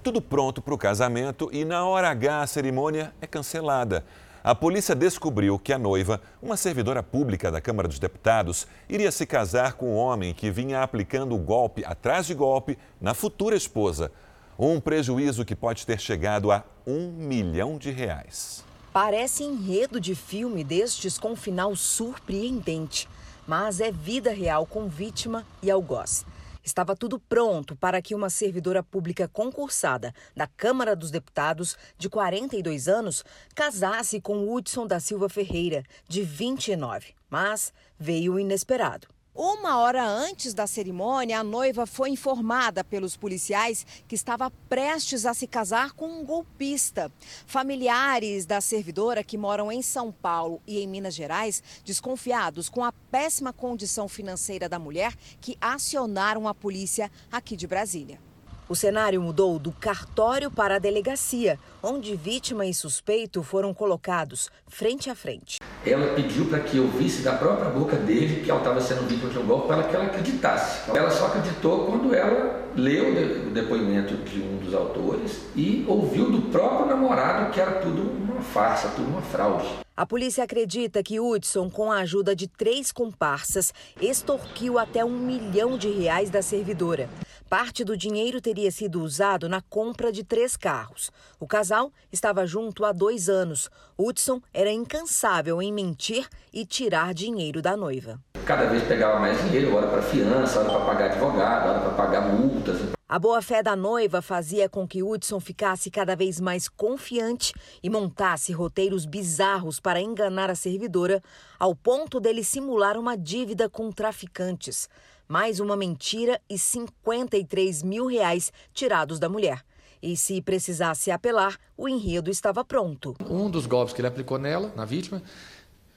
Tudo 0.00 0.22
pronto 0.22 0.62
para 0.62 0.72
o 0.72 0.78
casamento 0.78 1.50
e 1.52 1.64
na 1.64 1.84
hora 1.84 2.08
H 2.10 2.42
a 2.42 2.46
cerimônia 2.46 3.12
é 3.20 3.26
cancelada. 3.26 4.04
A 4.48 4.54
polícia 4.54 4.94
descobriu 4.94 5.58
que 5.58 5.74
a 5.74 5.78
noiva, 5.78 6.22
uma 6.40 6.56
servidora 6.56 7.02
pública 7.02 7.50
da 7.50 7.60
Câmara 7.60 7.86
dos 7.86 7.98
Deputados, 7.98 8.66
iria 8.88 9.12
se 9.12 9.26
casar 9.26 9.74
com 9.74 9.92
um 9.92 9.96
homem 9.96 10.32
que 10.32 10.50
vinha 10.50 10.82
aplicando 10.82 11.36
golpe 11.36 11.84
atrás 11.84 12.26
de 12.26 12.32
golpe 12.32 12.78
na 12.98 13.12
futura 13.12 13.54
esposa. 13.54 14.10
Um 14.58 14.80
prejuízo 14.80 15.44
que 15.44 15.54
pode 15.54 15.84
ter 15.84 16.00
chegado 16.00 16.50
a 16.50 16.64
um 16.86 17.12
milhão 17.12 17.76
de 17.76 17.90
reais. 17.90 18.64
Parece 18.90 19.44
enredo 19.44 20.00
de 20.00 20.14
filme 20.14 20.64
destes 20.64 21.18
com 21.18 21.32
um 21.32 21.36
final 21.36 21.76
surpreendente, 21.76 23.06
mas 23.46 23.82
é 23.82 23.92
vida 23.92 24.30
real 24.30 24.64
com 24.64 24.88
vítima 24.88 25.44
e 25.62 25.70
algoz. 25.70 26.24
Estava 26.68 26.94
tudo 26.94 27.18
pronto 27.18 27.74
para 27.74 28.02
que 28.02 28.14
uma 28.14 28.28
servidora 28.28 28.82
pública 28.82 29.26
concursada 29.26 30.14
da 30.36 30.46
Câmara 30.46 30.94
dos 30.94 31.10
Deputados, 31.10 31.78
de 31.96 32.10
42 32.10 32.88
anos, 32.88 33.24
casasse 33.54 34.20
com 34.20 34.52
Hudson 34.52 34.86
da 34.86 35.00
Silva 35.00 35.30
Ferreira, 35.30 35.82
de 36.06 36.22
29. 36.22 37.14
Mas 37.30 37.72
veio 37.98 38.34
o 38.34 38.38
inesperado. 38.38 39.08
Uma 39.40 39.78
hora 39.78 40.04
antes 40.04 40.52
da 40.52 40.66
cerimônia, 40.66 41.38
a 41.38 41.44
noiva 41.44 41.86
foi 41.86 42.10
informada 42.10 42.82
pelos 42.82 43.16
policiais 43.16 43.86
que 44.08 44.16
estava 44.16 44.50
prestes 44.68 45.24
a 45.24 45.32
se 45.32 45.46
casar 45.46 45.92
com 45.92 46.08
um 46.08 46.24
golpista. 46.24 47.08
Familiares 47.46 48.44
da 48.44 48.60
servidora 48.60 49.22
que 49.22 49.38
moram 49.38 49.70
em 49.70 49.80
São 49.80 50.10
Paulo 50.10 50.60
e 50.66 50.80
em 50.80 50.88
Minas 50.88 51.14
Gerais, 51.14 51.62
desconfiados 51.84 52.68
com 52.68 52.82
a 52.82 52.90
péssima 52.90 53.52
condição 53.52 54.08
financeira 54.08 54.68
da 54.68 54.76
mulher, 54.76 55.14
que 55.40 55.56
acionaram 55.60 56.48
a 56.48 56.52
polícia 56.52 57.08
aqui 57.30 57.56
de 57.56 57.68
Brasília. 57.68 58.27
O 58.68 58.76
cenário 58.76 59.22
mudou 59.22 59.58
do 59.58 59.72
cartório 59.72 60.50
para 60.50 60.76
a 60.76 60.78
delegacia, 60.78 61.58
onde 61.82 62.14
vítima 62.14 62.66
e 62.66 62.74
suspeito 62.74 63.42
foram 63.42 63.72
colocados 63.72 64.50
frente 64.66 65.08
a 65.08 65.14
frente. 65.14 65.58
Ela 65.86 66.12
pediu 66.12 66.44
para 66.44 66.60
que 66.60 66.76
eu 66.76 66.86
visse 66.88 67.22
da 67.22 67.32
própria 67.32 67.70
boca 67.70 67.96
dele 67.96 68.42
que 68.44 68.50
ela 68.50 68.60
estava 68.60 68.78
sendo 68.82 69.08
vítima 69.08 69.30
de 69.30 69.38
um 69.38 69.46
golpe 69.46 69.68
para 69.68 69.84
que 69.84 69.96
ela 69.96 70.04
acreditasse. 70.04 70.90
Ela 70.94 71.10
só 71.10 71.28
acreditou 71.28 71.86
quando 71.86 72.14
ela 72.14 72.68
leu 72.76 73.46
o 73.46 73.50
depoimento 73.50 74.14
de 74.16 74.42
um 74.42 74.58
dos 74.58 74.74
autores 74.74 75.46
e 75.56 75.86
ouviu 75.88 76.30
do 76.30 76.42
próprio 76.50 76.88
namorado 76.88 77.50
que 77.50 77.58
era 77.58 77.80
tudo 77.80 78.02
uma 78.02 78.42
farsa, 78.42 78.88
tudo 78.94 79.08
uma 79.08 79.22
fraude. 79.22 79.66
A 79.96 80.04
polícia 80.04 80.44
acredita 80.44 81.02
que 81.02 81.18
Hudson, 81.18 81.70
com 81.70 81.90
a 81.90 82.00
ajuda 82.00 82.36
de 82.36 82.46
três 82.46 82.92
comparsas, 82.92 83.72
extorquiu 83.98 84.78
até 84.78 85.02
um 85.02 85.18
milhão 85.18 85.78
de 85.78 85.88
reais 85.88 86.28
da 86.28 86.42
servidora. 86.42 87.08
Parte 87.48 87.82
do 87.82 87.96
dinheiro 87.96 88.42
teria 88.42 88.70
sido 88.70 89.02
usado 89.02 89.48
na 89.48 89.62
compra 89.62 90.12
de 90.12 90.22
três 90.22 90.54
carros. 90.54 91.10
O 91.40 91.46
casal 91.46 91.90
estava 92.12 92.46
junto 92.46 92.84
há 92.84 92.92
dois 92.92 93.30
anos. 93.30 93.70
Hudson 93.96 94.38
era 94.52 94.70
incansável 94.70 95.62
em 95.62 95.72
mentir 95.72 96.28
e 96.52 96.66
tirar 96.66 97.14
dinheiro 97.14 97.62
da 97.62 97.74
noiva. 97.74 98.20
Cada 98.44 98.66
vez 98.66 98.82
pegava 98.82 99.18
mais 99.18 99.42
dinheiro, 99.42 99.74
hora 99.74 99.86
para 99.86 100.02
fiança, 100.02 100.60
hora 100.60 100.68
para 100.68 100.84
pagar 100.84 101.04
advogado, 101.10 101.68
hora 101.70 101.80
para 101.80 101.94
pagar 101.94 102.20
multas. 102.20 102.98
A 103.08 103.18
boa-fé 103.18 103.62
da 103.62 103.74
noiva 103.74 104.20
fazia 104.20 104.68
com 104.68 104.86
que 104.86 105.02
Hudson 105.02 105.40
ficasse 105.40 105.90
cada 105.90 106.14
vez 106.14 106.38
mais 106.38 106.68
confiante 106.68 107.54
e 107.82 107.88
montasse 107.88 108.52
roteiros 108.52 109.06
bizarros 109.06 109.80
para 109.80 109.98
enganar 109.98 110.50
a 110.50 110.54
servidora, 110.54 111.22
ao 111.58 111.74
ponto 111.74 112.20
dele 112.20 112.44
simular 112.44 112.98
uma 112.98 113.16
dívida 113.16 113.70
com 113.70 113.90
traficantes. 113.90 114.86
Mais 115.28 115.60
uma 115.60 115.76
mentira 115.76 116.40
e 116.48 116.58
53 116.58 117.82
mil 117.82 118.06
reais 118.06 118.50
tirados 118.72 119.18
da 119.18 119.28
mulher. 119.28 119.62
E 120.02 120.16
se 120.16 120.40
precisasse 120.40 121.10
apelar, 121.10 121.58
o 121.76 121.86
enredo 121.86 122.30
estava 122.30 122.64
pronto. 122.64 123.14
Um 123.28 123.50
dos 123.50 123.66
golpes 123.66 123.92
que 123.92 124.00
ele 124.00 124.08
aplicou 124.08 124.38
nela, 124.38 124.72
na 124.74 124.86
vítima, 124.86 125.22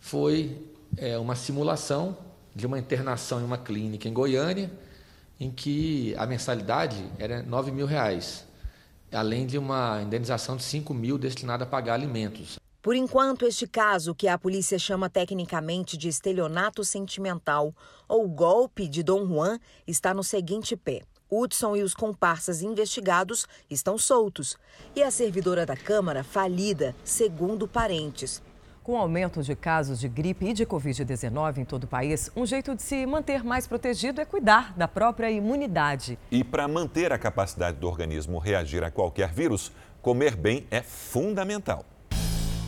foi 0.01 0.67
é, 0.97 1.17
uma 1.17 1.35
simulação 1.35 2.17
de 2.53 2.67
uma 2.67 2.77
internação 2.77 3.39
em 3.39 3.45
uma 3.45 3.57
clínica 3.57 4.09
em 4.09 4.13
Goiânia 4.13 4.69
em 5.39 5.49
que 5.49 6.13
a 6.17 6.27
mensalidade 6.27 7.03
era 7.17 7.41
9 7.41 7.71
mil 7.71 7.87
reais, 7.87 8.45
além 9.11 9.47
de 9.47 9.57
uma 9.57 10.01
indenização 10.03 10.55
de 10.57 10.63
5 10.63 10.93
mil 10.93 11.17
destinada 11.17 11.63
a 11.63 11.67
pagar 11.67 11.93
alimentos. 11.93 12.60
Por 12.81 12.95
enquanto, 12.95 13.45
este 13.45 13.67
caso, 13.67 14.15
que 14.15 14.27
a 14.27 14.39
polícia 14.39 14.79
chama 14.79 15.07
tecnicamente 15.07 15.95
de 15.95 16.07
estelionato 16.07 16.83
sentimental 16.83 17.75
ou 18.07 18.27
golpe 18.27 18.87
de 18.87 19.03
Dom 19.03 19.27
Juan, 19.27 19.59
está 19.85 20.15
no 20.15 20.23
seguinte 20.23 20.75
pé. 20.75 21.03
Hudson 21.29 21.75
e 21.75 21.83
os 21.83 21.93
comparsas 21.93 22.63
investigados 22.63 23.45
estão 23.69 23.99
soltos 23.99 24.57
e 24.95 25.03
a 25.03 25.11
servidora 25.11 25.63
da 25.63 25.77
Câmara 25.77 26.23
falida, 26.23 26.95
segundo 27.03 27.67
parentes. 27.67 28.41
Com 28.81 28.93
o 28.93 28.97
aumento 28.97 29.43
de 29.43 29.55
casos 29.55 29.99
de 29.99 30.09
gripe 30.09 30.47
e 30.47 30.53
de 30.53 30.65
Covid-19 30.65 31.59
em 31.59 31.65
todo 31.65 31.83
o 31.83 31.87
país, 31.87 32.31
um 32.35 32.47
jeito 32.47 32.75
de 32.75 32.81
se 32.81 33.05
manter 33.05 33.43
mais 33.43 33.67
protegido 33.67 34.19
é 34.19 34.25
cuidar 34.25 34.75
da 34.75 34.87
própria 34.87 35.29
imunidade. 35.29 36.17
E 36.31 36.43
para 36.43 36.67
manter 36.67 37.13
a 37.13 37.19
capacidade 37.19 37.77
do 37.77 37.87
organismo 37.87 38.39
reagir 38.39 38.83
a 38.83 38.89
qualquer 38.89 39.31
vírus, 39.31 39.71
comer 40.01 40.35
bem 40.35 40.65
é 40.71 40.81
fundamental. 40.81 41.85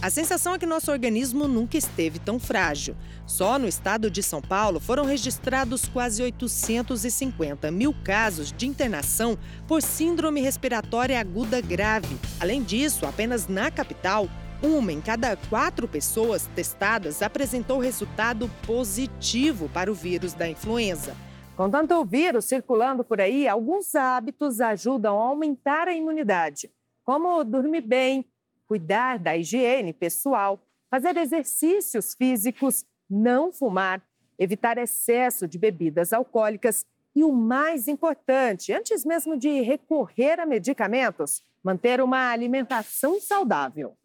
A 0.04 0.10
sensação 0.10 0.54
é 0.54 0.60
que 0.60 0.66
nosso 0.66 0.92
organismo 0.92 1.48
nunca 1.48 1.78
esteve 1.78 2.20
tão 2.20 2.38
frágil. 2.38 2.94
Só 3.26 3.58
no 3.58 3.66
estado 3.66 4.12
de 4.12 4.22
São 4.22 4.42
Paulo 4.42 4.82
foram 4.82 5.06
registrados 5.06 5.88
quase 5.88 6.22
850 6.22 7.72
mil 7.72 7.96
casos 8.04 8.52
de 8.52 8.68
internação 8.68 9.38
por 9.66 9.82
síndrome 9.82 10.42
respiratória 10.42 11.18
aguda 11.18 11.62
grave. 11.62 12.18
Além 12.38 12.62
disso, 12.62 13.06
apenas 13.06 13.48
na 13.48 13.72
capital, 13.72 14.28
uma 14.62 14.92
em 14.92 15.00
cada 15.00 15.38
quatro 15.38 15.88
pessoas 15.88 16.50
testadas 16.54 17.22
apresentou 17.22 17.80
resultado 17.80 18.52
positivo 18.68 19.70
para 19.70 19.90
o 19.90 19.96
vírus 19.96 20.34
da 20.34 20.50
influenza. 20.50 21.16
Com 21.56 21.70
tanto 21.70 22.04
vírus 22.04 22.44
circulando 22.44 23.06
por 23.06 23.22
aí, 23.22 23.48
alguns 23.48 23.96
hábitos 23.96 24.60
ajudam 24.60 25.18
a 25.18 25.28
aumentar 25.30 25.88
a 25.88 25.96
imunidade, 25.96 26.70
como 27.06 27.42
dormir 27.46 27.88
bem, 27.88 28.26
cuidar 28.74 29.20
da 29.20 29.38
higiene 29.38 29.94
pessoal, 29.94 30.60
fazer 30.90 31.16
exercícios 31.16 32.16
físicos, 32.16 32.84
não 33.08 33.54
fumar, 33.54 34.02
evitar 34.40 34.80
excesso 34.80 35.48
de 35.48 35.60
bebidas 35.60 36.12
alcoólicas 36.12 36.84
e 37.16 37.24
o 37.24 37.32
mais 37.32 37.88
importante, 37.88 38.74
antes 38.74 39.06
mesmo 39.06 39.38
de 39.38 39.62
recorrer 39.62 40.40
a 40.40 40.46
medicamentos, 40.48 41.44
manter 41.64 42.02
uma 42.02 42.32
alimentação 42.32 43.22
saudável. 43.22 43.96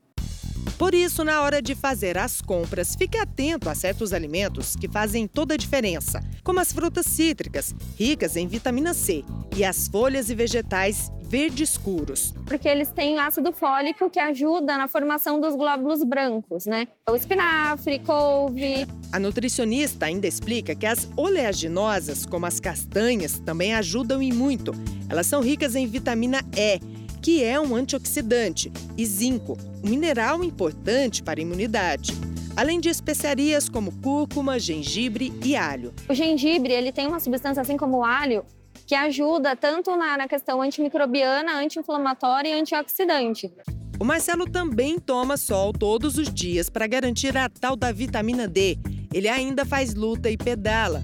Por 0.78 0.94
isso, 0.94 1.24
na 1.24 1.40
hora 1.40 1.62
de 1.62 1.74
fazer 1.74 2.18
as 2.18 2.42
compras, 2.42 2.94
fique 2.94 3.16
atento 3.16 3.70
a 3.70 3.74
certos 3.74 4.12
alimentos 4.12 4.76
que 4.76 4.86
fazem 4.86 5.26
toda 5.26 5.54
a 5.54 5.56
diferença, 5.56 6.20
como 6.44 6.60
as 6.60 6.72
frutas 6.74 7.06
cítricas, 7.06 7.74
ricas 7.96 8.36
em 8.36 8.46
vitamina 8.46 8.92
C, 8.92 9.24
e 9.56 9.64
as 9.64 9.88
folhas 9.88 10.28
e 10.28 10.34
vegetais 10.34 11.10
verdes 11.28 11.70
escuros. 11.70 12.34
Porque 12.46 12.68
eles 12.68 12.90
têm 12.90 13.18
ácido 13.18 13.52
fólico 13.52 14.08
que 14.08 14.18
ajuda 14.18 14.76
na 14.78 14.88
formação 14.88 15.40
dos 15.40 15.54
glóbulos 15.54 16.02
brancos, 16.02 16.66
né? 16.66 16.88
O 17.08 17.14
espinafre, 17.14 17.98
couve. 18.00 18.86
A 19.12 19.18
nutricionista 19.18 20.06
ainda 20.06 20.26
explica 20.26 20.74
que 20.74 20.86
as 20.86 21.08
oleaginosas, 21.16 22.24
como 22.24 22.46
as 22.46 22.58
castanhas, 22.58 23.38
também 23.40 23.74
ajudam 23.74 24.22
e 24.22 24.32
muito. 24.32 24.72
Elas 25.08 25.26
são 25.26 25.40
ricas 25.40 25.74
em 25.74 25.86
vitamina 25.86 26.40
E 26.56 26.98
que 27.20 27.42
é 27.42 27.60
um 27.60 27.74
antioxidante, 27.74 28.72
e 28.96 29.04
zinco, 29.04 29.58
um 29.84 29.90
mineral 29.90 30.42
importante 30.44 31.22
para 31.22 31.40
a 31.40 31.42
imunidade. 31.42 32.12
Além 32.56 32.80
de 32.80 32.88
especiarias 32.88 33.68
como 33.68 33.92
cúrcuma, 34.00 34.58
gengibre 34.58 35.32
e 35.44 35.54
alho. 35.54 35.92
O 36.08 36.14
gengibre 36.14 36.72
ele 36.72 36.90
tem 36.90 37.06
uma 37.06 37.20
substância, 37.20 37.60
assim 37.60 37.76
como 37.76 37.98
o 37.98 38.04
alho, 38.04 38.44
que 38.88 38.94
ajuda 38.94 39.54
tanto 39.54 39.94
na, 39.96 40.16
na 40.16 40.26
questão 40.26 40.62
antimicrobiana, 40.62 41.60
anti-inflamatória 41.60 42.48
e 42.48 42.58
antioxidante. 42.58 43.52
O 44.00 44.04
Marcelo 44.04 44.46
também 44.50 44.98
toma 44.98 45.36
sol 45.36 45.74
todos 45.74 46.16
os 46.16 46.32
dias 46.32 46.70
para 46.70 46.86
garantir 46.86 47.36
a 47.36 47.50
tal 47.50 47.76
da 47.76 47.92
vitamina 47.92 48.48
D. 48.48 48.78
Ele 49.12 49.28
ainda 49.28 49.66
faz 49.66 49.94
luta 49.94 50.30
e 50.30 50.38
pedala. 50.38 51.02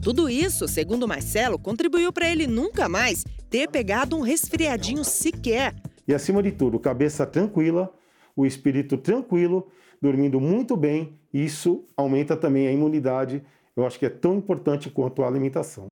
Tudo 0.00 0.30
isso, 0.30 0.68
segundo 0.68 1.08
Marcelo, 1.08 1.58
contribuiu 1.58 2.12
para 2.12 2.28
ele 2.28 2.46
nunca 2.46 2.88
mais 2.88 3.24
ter 3.50 3.68
pegado 3.68 4.16
um 4.16 4.20
resfriadinho 4.20 5.02
sequer. 5.02 5.74
E 6.06 6.14
acima 6.14 6.40
de 6.40 6.52
tudo, 6.52 6.78
cabeça 6.78 7.26
tranquila, 7.26 7.92
o 8.36 8.46
espírito 8.46 8.96
tranquilo, 8.96 9.66
dormindo 10.00 10.40
muito 10.40 10.76
bem, 10.76 11.18
isso 11.32 11.84
aumenta 11.96 12.36
também 12.36 12.68
a 12.68 12.72
imunidade. 12.72 13.42
Eu 13.76 13.84
acho 13.84 13.98
que 13.98 14.06
é 14.06 14.10
tão 14.10 14.36
importante 14.36 14.88
quanto 14.88 15.24
a 15.24 15.26
alimentação. 15.26 15.88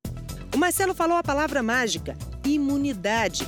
Marcelo 0.63 0.95
falou 0.95 1.17
a 1.17 1.25
palavra 1.25 1.61
mágica: 1.61 2.17
imunidade. 2.45 3.45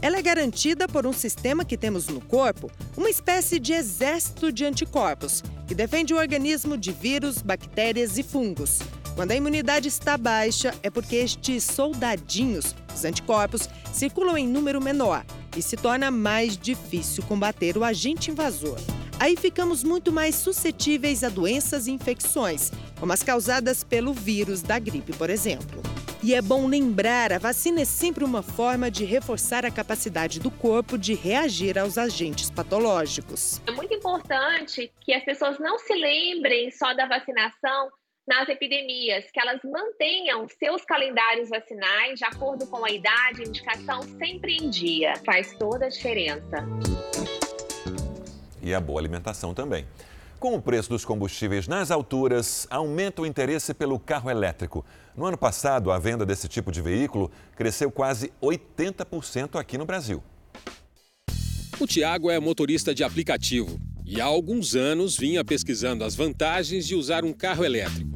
Ela 0.00 0.18
é 0.18 0.22
garantida 0.22 0.88
por 0.88 1.06
um 1.06 1.12
sistema 1.12 1.64
que 1.64 1.76
temos 1.76 2.08
no 2.08 2.20
corpo, 2.20 2.68
uma 2.96 3.08
espécie 3.08 3.60
de 3.60 3.72
exército 3.72 4.50
de 4.50 4.64
anticorpos, 4.64 5.40
que 5.68 5.74
defende 5.74 6.12
o 6.12 6.18
organismo 6.18 6.76
de 6.76 6.90
vírus, 6.90 7.40
bactérias 7.40 8.18
e 8.18 8.24
fungos. 8.24 8.80
Quando 9.14 9.30
a 9.30 9.36
imunidade 9.36 9.86
está 9.86 10.18
baixa, 10.18 10.74
é 10.82 10.90
porque 10.90 11.14
estes 11.14 11.62
soldadinhos, 11.62 12.74
os 12.92 13.04
anticorpos, 13.04 13.68
circulam 13.92 14.36
em 14.36 14.48
número 14.48 14.82
menor 14.82 15.24
e 15.56 15.62
se 15.62 15.76
torna 15.76 16.10
mais 16.10 16.56
difícil 16.56 17.22
combater 17.22 17.78
o 17.78 17.84
agente 17.84 18.32
invasor. 18.32 18.80
Aí 19.20 19.36
ficamos 19.36 19.84
muito 19.84 20.10
mais 20.10 20.34
suscetíveis 20.34 21.22
a 21.22 21.28
doenças 21.28 21.86
e 21.86 21.92
infecções, 21.92 22.72
como 22.98 23.12
as 23.12 23.22
causadas 23.22 23.84
pelo 23.84 24.12
vírus 24.12 24.60
da 24.60 24.80
gripe, 24.80 25.12
por 25.12 25.30
exemplo. 25.30 25.91
E 26.24 26.36
é 26.36 26.40
bom 26.40 26.68
lembrar, 26.68 27.32
a 27.32 27.38
vacina 27.38 27.80
é 27.80 27.84
sempre 27.84 28.22
uma 28.22 28.44
forma 28.44 28.88
de 28.88 29.04
reforçar 29.04 29.66
a 29.66 29.72
capacidade 29.72 30.38
do 30.38 30.52
corpo 30.52 30.96
de 30.96 31.14
reagir 31.14 31.76
aos 31.76 31.98
agentes 31.98 32.48
patológicos. 32.48 33.60
É 33.66 33.72
muito 33.72 33.92
importante 33.92 34.92
que 35.00 35.12
as 35.12 35.24
pessoas 35.24 35.58
não 35.58 35.80
se 35.80 35.92
lembrem 35.92 36.70
só 36.70 36.94
da 36.94 37.06
vacinação 37.06 37.90
nas 38.24 38.48
epidemias, 38.48 39.24
que 39.32 39.40
elas 39.40 39.60
mantenham 39.64 40.46
seus 40.48 40.84
calendários 40.84 41.48
vacinais 41.48 42.20
de 42.20 42.24
acordo 42.24 42.68
com 42.68 42.84
a 42.84 42.90
idade 42.90 43.42
e 43.42 43.48
indicação 43.48 44.02
sempre 44.02 44.58
em 44.58 44.70
dia. 44.70 45.14
Faz 45.26 45.56
toda 45.58 45.86
a 45.86 45.88
diferença. 45.88 46.64
E 48.62 48.72
a 48.72 48.80
boa 48.80 49.00
alimentação 49.00 49.52
também. 49.52 49.84
Com 50.42 50.56
o 50.56 50.60
preço 50.60 50.88
dos 50.88 51.04
combustíveis 51.04 51.68
nas 51.68 51.92
alturas, 51.92 52.66
aumenta 52.68 53.22
o 53.22 53.26
interesse 53.26 53.72
pelo 53.72 53.96
carro 53.96 54.28
elétrico. 54.28 54.84
No 55.16 55.24
ano 55.24 55.38
passado, 55.38 55.92
a 55.92 56.00
venda 56.00 56.26
desse 56.26 56.48
tipo 56.48 56.72
de 56.72 56.82
veículo 56.82 57.30
cresceu 57.54 57.92
quase 57.92 58.32
80% 58.42 59.54
aqui 59.54 59.78
no 59.78 59.86
Brasil. 59.86 60.20
O 61.78 61.86
Tiago 61.86 62.28
é 62.28 62.40
motorista 62.40 62.92
de 62.92 63.04
aplicativo 63.04 63.78
e 64.04 64.20
há 64.20 64.24
alguns 64.24 64.74
anos 64.74 65.16
vinha 65.16 65.44
pesquisando 65.44 66.02
as 66.02 66.16
vantagens 66.16 66.88
de 66.88 66.96
usar 66.96 67.24
um 67.24 67.32
carro 67.32 67.64
elétrico. 67.64 68.10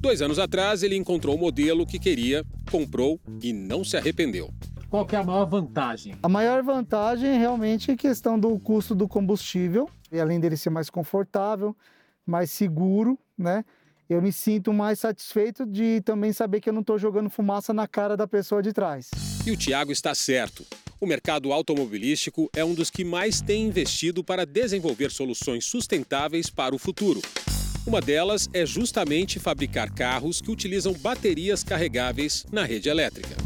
Dois 0.00 0.20
anos 0.20 0.40
atrás, 0.40 0.82
ele 0.82 0.96
encontrou 0.96 1.36
o 1.36 1.38
modelo 1.38 1.86
que 1.86 2.00
queria, 2.00 2.44
comprou 2.72 3.20
e 3.40 3.52
não 3.52 3.84
se 3.84 3.96
arrependeu. 3.96 4.50
qual 4.90 5.06
que 5.06 5.14
é 5.14 5.20
a 5.20 5.24
maior 5.24 5.44
vantagem? 5.44 6.16
A 6.24 6.28
maior 6.28 6.60
vantagem 6.60 7.30
é 7.30 7.38
realmente 7.38 7.92
a 7.92 7.96
questão 7.96 8.36
do 8.36 8.58
custo 8.58 8.96
do 8.96 9.06
combustível, 9.06 9.88
e 10.10 10.20
além 10.20 10.40
dele 10.40 10.56
ser 10.56 10.70
mais 10.70 10.90
confortável, 10.90 11.76
mais 12.26 12.50
seguro, 12.50 13.18
né? 13.36 13.64
Eu 14.08 14.22
me 14.22 14.32
sinto 14.32 14.72
mais 14.72 15.00
satisfeito 15.00 15.66
de 15.66 16.00
também 16.00 16.32
saber 16.32 16.60
que 16.60 16.68
eu 16.70 16.72
não 16.72 16.80
estou 16.80 16.98
jogando 16.98 17.28
fumaça 17.28 17.74
na 17.74 17.86
cara 17.86 18.16
da 18.16 18.26
pessoa 18.26 18.62
de 18.62 18.72
trás. 18.72 19.10
E 19.46 19.50
o 19.50 19.56
Tiago 19.56 19.92
está 19.92 20.14
certo. 20.14 20.64
O 20.98 21.06
mercado 21.06 21.52
automobilístico 21.52 22.50
é 22.56 22.64
um 22.64 22.74
dos 22.74 22.90
que 22.90 23.04
mais 23.04 23.40
tem 23.40 23.66
investido 23.66 24.24
para 24.24 24.46
desenvolver 24.46 25.10
soluções 25.10 25.64
sustentáveis 25.66 26.48
para 26.48 26.74
o 26.74 26.78
futuro. 26.78 27.20
Uma 27.86 28.00
delas 28.00 28.48
é 28.52 28.66
justamente 28.66 29.38
fabricar 29.38 29.92
carros 29.92 30.40
que 30.40 30.50
utilizam 30.50 30.92
baterias 30.94 31.62
carregáveis 31.62 32.44
na 32.50 32.64
rede 32.64 32.88
elétrica. 32.88 33.36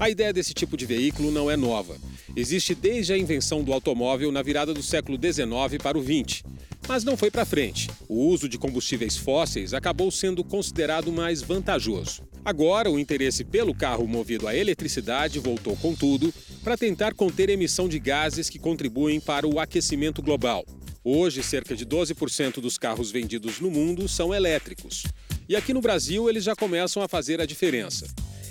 A 0.00 0.10
ideia 0.10 0.32
desse 0.32 0.52
tipo 0.52 0.76
de 0.76 0.84
veículo 0.84 1.30
não 1.30 1.50
é 1.50 1.56
nova. 1.56 1.96
Existe 2.36 2.74
desde 2.74 3.14
a 3.14 3.18
invenção 3.18 3.64
do 3.64 3.72
automóvel 3.72 4.30
na 4.30 4.42
virada 4.42 4.74
do 4.74 4.82
século 4.82 5.18
XIX 5.18 5.82
para 5.82 5.96
o 5.96 6.02
XX. 6.02 6.42
Mas 6.86 7.02
não 7.02 7.16
foi 7.16 7.30
para 7.30 7.46
frente. 7.46 7.88
O 8.06 8.26
uso 8.26 8.46
de 8.46 8.58
combustíveis 8.58 9.16
fósseis 9.16 9.72
acabou 9.72 10.10
sendo 10.10 10.44
considerado 10.44 11.10
mais 11.10 11.40
vantajoso. 11.40 12.22
Agora, 12.44 12.90
o 12.90 12.98
interesse 12.98 13.42
pelo 13.42 13.74
carro 13.74 14.06
movido 14.06 14.46
a 14.46 14.54
eletricidade 14.54 15.38
voltou 15.38 15.74
com 15.76 15.94
tudo 15.94 16.32
para 16.62 16.76
tentar 16.76 17.14
conter 17.14 17.48
a 17.48 17.54
emissão 17.54 17.88
de 17.88 17.98
gases 17.98 18.50
que 18.50 18.58
contribuem 18.58 19.18
para 19.18 19.48
o 19.48 19.58
aquecimento 19.58 20.20
global. 20.20 20.62
Hoje, 21.02 21.42
cerca 21.42 21.74
de 21.74 21.86
12% 21.86 22.60
dos 22.60 22.76
carros 22.76 23.10
vendidos 23.10 23.60
no 23.60 23.70
mundo 23.70 24.06
são 24.08 24.34
elétricos. 24.34 25.04
E 25.48 25.56
aqui 25.56 25.72
no 25.72 25.80
Brasil, 25.80 26.28
eles 26.28 26.44
já 26.44 26.54
começam 26.54 27.02
a 27.02 27.08
fazer 27.08 27.40
a 27.40 27.46
diferença. 27.46 28.06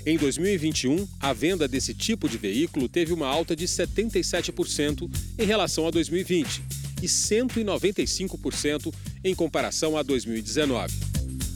Em 0.08 0.18
2021, 0.18 1.08
a 1.20 1.34
venda 1.34 1.68
desse 1.68 1.92
tipo 1.92 2.30
de 2.30 2.38
veículo 2.38 2.88
teve 2.88 3.12
uma 3.12 3.26
alta 3.26 3.56
de 3.56 3.66
77% 3.66 5.10
em 5.40 5.46
relação 5.46 5.88
a 5.88 5.90
2020 5.90 6.62
e 7.02 7.08
195% 7.08 8.94
em 9.24 9.34
comparação 9.34 9.98
a 9.98 10.04
2019. 10.04 10.94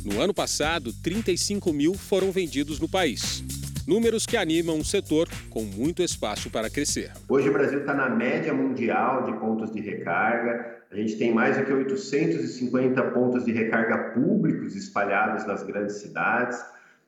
No 0.04 0.20
ano 0.20 0.34
passado, 0.34 0.91
35 0.91 1.72
mil 1.72 1.93
foram 1.93 2.32
vendidos 2.32 2.80
no 2.80 2.89
país. 2.89 3.43
Números 3.88 4.26
que 4.26 4.36
animam 4.36 4.78
um 4.78 4.84
setor 4.84 5.30
com 5.52 5.62
muito 5.62 6.02
espaço 6.02 6.50
para 6.50 6.72
crescer. 6.72 7.12
Hoje 7.28 7.50
o 7.50 7.54
Brasil 7.54 7.82
está 7.82 7.93
na 7.93 8.10
média 8.10 8.52
mundial 8.52 9.26
de 9.26 9.39
pontos 9.39 9.72
de 9.72 9.80
recarga. 9.80 10.80
A 10.91 10.95
gente 10.95 11.18
tem 11.18 11.32
mais 11.32 11.56
do 11.56 11.66
que 11.66 11.72
850 11.72 13.12
pontos 13.12 13.45
de 13.45 13.52
recarga 13.52 14.12
públicos 14.16 14.76
espalhados 14.76 15.45
nas 15.45 15.62
grandes 15.62 15.97
cidades. 15.97 16.58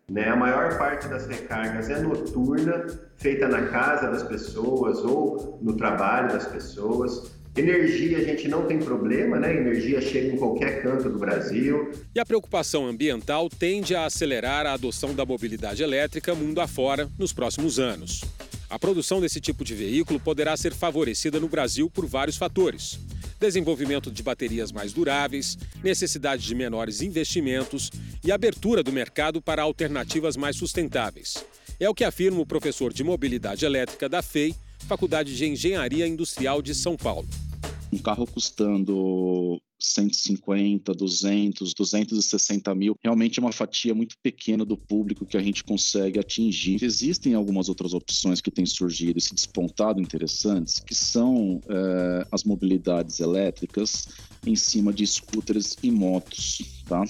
Né? 0.09 0.27
A 0.27 0.35
maior 0.35 0.77
parte 0.77 1.07
das 1.07 1.27
recargas 1.27 1.89
é 1.89 1.99
noturna, 2.01 2.85
feita 3.17 3.47
na 3.47 3.67
casa 3.67 4.09
das 4.09 4.23
pessoas 4.23 4.99
ou 4.99 5.57
no 5.61 5.75
trabalho 5.77 6.29
das 6.29 6.45
pessoas. 6.45 7.31
Energia 7.55 8.17
a 8.17 8.23
gente 8.23 8.47
não 8.47 8.65
tem 8.65 8.79
problema, 8.79 9.37
né? 9.37 9.55
Energia 9.55 9.99
chega 9.99 10.33
em 10.33 10.37
qualquer 10.37 10.81
canto 10.81 11.09
do 11.09 11.19
Brasil. 11.19 11.91
E 12.15 12.19
a 12.19 12.25
preocupação 12.25 12.87
ambiental 12.87 13.49
tende 13.49 13.93
a 13.93 14.05
acelerar 14.05 14.65
a 14.65 14.73
adoção 14.73 15.13
da 15.13 15.25
mobilidade 15.25 15.83
elétrica 15.83 16.33
mundo 16.33 16.61
afora 16.61 17.09
nos 17.19 17.33
próximos 17.33 17.77
anos. 17.77 18.21
A 18.69 18.79
produção 18.79 19.19
desse 19.19 19.41
tipo 19.41 19.65
de 19.65 19.75
veículo 19.75 20.17
poderá 20.17 20.55
ser 20.55 20.73
favorecida 20.73 21.41
no 21.41 21.49
Brasil 21.49 21.89
por 21.89 22.05
vários 22.05 22.37
fatores 22.37 22.99
desenvolvimento 23.41 24.11
de 24.11 24.21
baterias 24.21 24.71
mais 24.71 24.93
duráveis, 24.93 25.57
necessidade 25.83 26.45
de 26.45 26.53
menores 26.53 27.01
investimentos 27.01 27.89
e 28.23 28.31
abertura 28.31 28.83
do 28.83 28.91
mercado 28.91 29.41
para 29.41 29.63
alternativas 29.63 30.37
mais 30.37 30.55
sustentáveis. 30.55 31.43
É 31.79 31.89
o 31.89 31.95
que 31.95 32.03
afirma 32.03 32.39
o 32.39 32.45
professor 32.45 32.93
de 32.93 33.03
mobilidade 33.03 33.65
elétrica 33.65 34.07
da 34.07 34.21
FEI, 34.21 34.55
Faculdade 34.87 35.35
de 35.35 35.45
Engenharia 35.45 36.07
Industrial 36.07 36.61
de 36.61 36.75
São 36.75 36.95
Paulo. 36.95 37.27
Um 37.91 37.97
carro 37.97 38.27
custando 38.27 39.59
150, 39.81 40.93
200, 40.93 41.73
260 41.73 42.75
mil, 42.75 42.95
realmente 43.03 43.39
é 43.39 43.41
uma 43.41 43.51
fatia 43.51 43.93
muito 43.93 44.15
pequena 44.21 44.63
do 44.63 44.77
público 44.77 45.25
que 45.25 45.37
a 45.37 45.41
gente 45.41 45.63
consegue 45.63 46.19
atingir. 46.19 46.83
Existem 46.83 47.33
algumas 47.33 47.67
outras 47.67 47.93
opções 47.93 48.39
que 48.39 48.51
têm 48.51 48.65
surgido 48.65 49.17
e 49.17 49.21
se 49.21 49.33
despontado 49.33 50.01
interessantes, 50.01 50.79
que 50.79 50.93
são 50.93 51.61
é, 51.67 52.27
as 52.31 52.43
mobilidades 52.43 53.19
elétricas 53.19 54.07
em 54.45 54.55
cima 54.55 54.91
de 54.91 55.05
scooters 55.05 55.77
e 55.83 55.91
motos, 55.91 56.61
tá? 56.87 57.03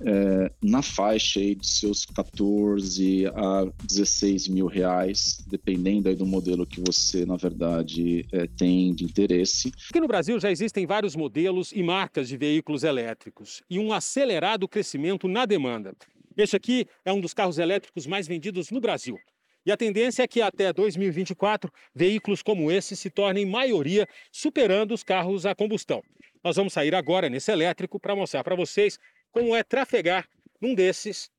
É, 0.00 0.50
na 0.62 0.82
faixa 0.82 1.40
aí 1.40 1.54
de 1.54 1.66
seus 1.66 2.04
14 2.04 3.26
a 3.26 3.66
16 3.84 4.48
mil 4.48 4.66
reais, 4.66 5.44
dependendo 5.46 6.08
aí 6.08 6.14
do 6.14 6.26
modelo 6.26 6.66
que 6.66 6.80
você, 6.80 7.24
na 7.24 7.36
verdade, 7.36 8.26
é, 8.32 8.46
tem 8.46 8.94
de 8.94 9.04
interesse. 9.04 9.72
Aqui 9.90 10.00
no 10.00 10.08
Brasil 10.08 10.38
já 10.40 10.50
existem 10.50 10.86
vários 10.86 11.16
modelos 11.16 11.72
e 11.72 11.82
marcas 11.82 12.28
de 12.28 12.36
veículos 12.36 12.84
elétricos 12.84 13.62
e 13.68 13.78
um 13.78 13.92
acelerado 13.92 14.68
crescimento 14.68 15.28
na 15.28 15.46
demanda. 15.46 15.94
Este 16.36 16.56
aqui 16.56 16.86
é 17.04 17.12
um 17.12 17.20
dos 17.20 17.32
carros 17.32 17.58
elétricos 17.58 18.06
mais 18.06 18.28
vendidos 18.28 18.70
no 18.70 18.80
Brasil. 18.80 19.18
E 19.64 19.72
a 19.72 19.76
tendência 19.76 20.22
é 20.22 20.28
que 20.28 20.40
até 20.40 20.72
2024, 20.72 21.72
veículos 21.92 22.40
como 22.40 22.70
esse 22.70 22.94
se 22.94 23.10
tornem 23.10 23.44
maioria, 23.44 24.06
superando 24.30 24.94
os 24.94 25.02
carros 25.02 25.44
a 25.44 25.56
combustão. 25.56 26.02
Nós 26.44 26.54
vamos 26.54 26.72
sair 26.72 26.94
agora 26.94 27.28
nesse 27.28 27.50
elétrico 27.50 27.98
para 27.98 28.14
mostrar 28.14 28.44
para 28.44 28.54
vocês 28.54 29.00
como 29.36 29.54
é 29.54 29.62
trafegar 29.62 30.26
num 30.62 30.74
desses 30.74 31.30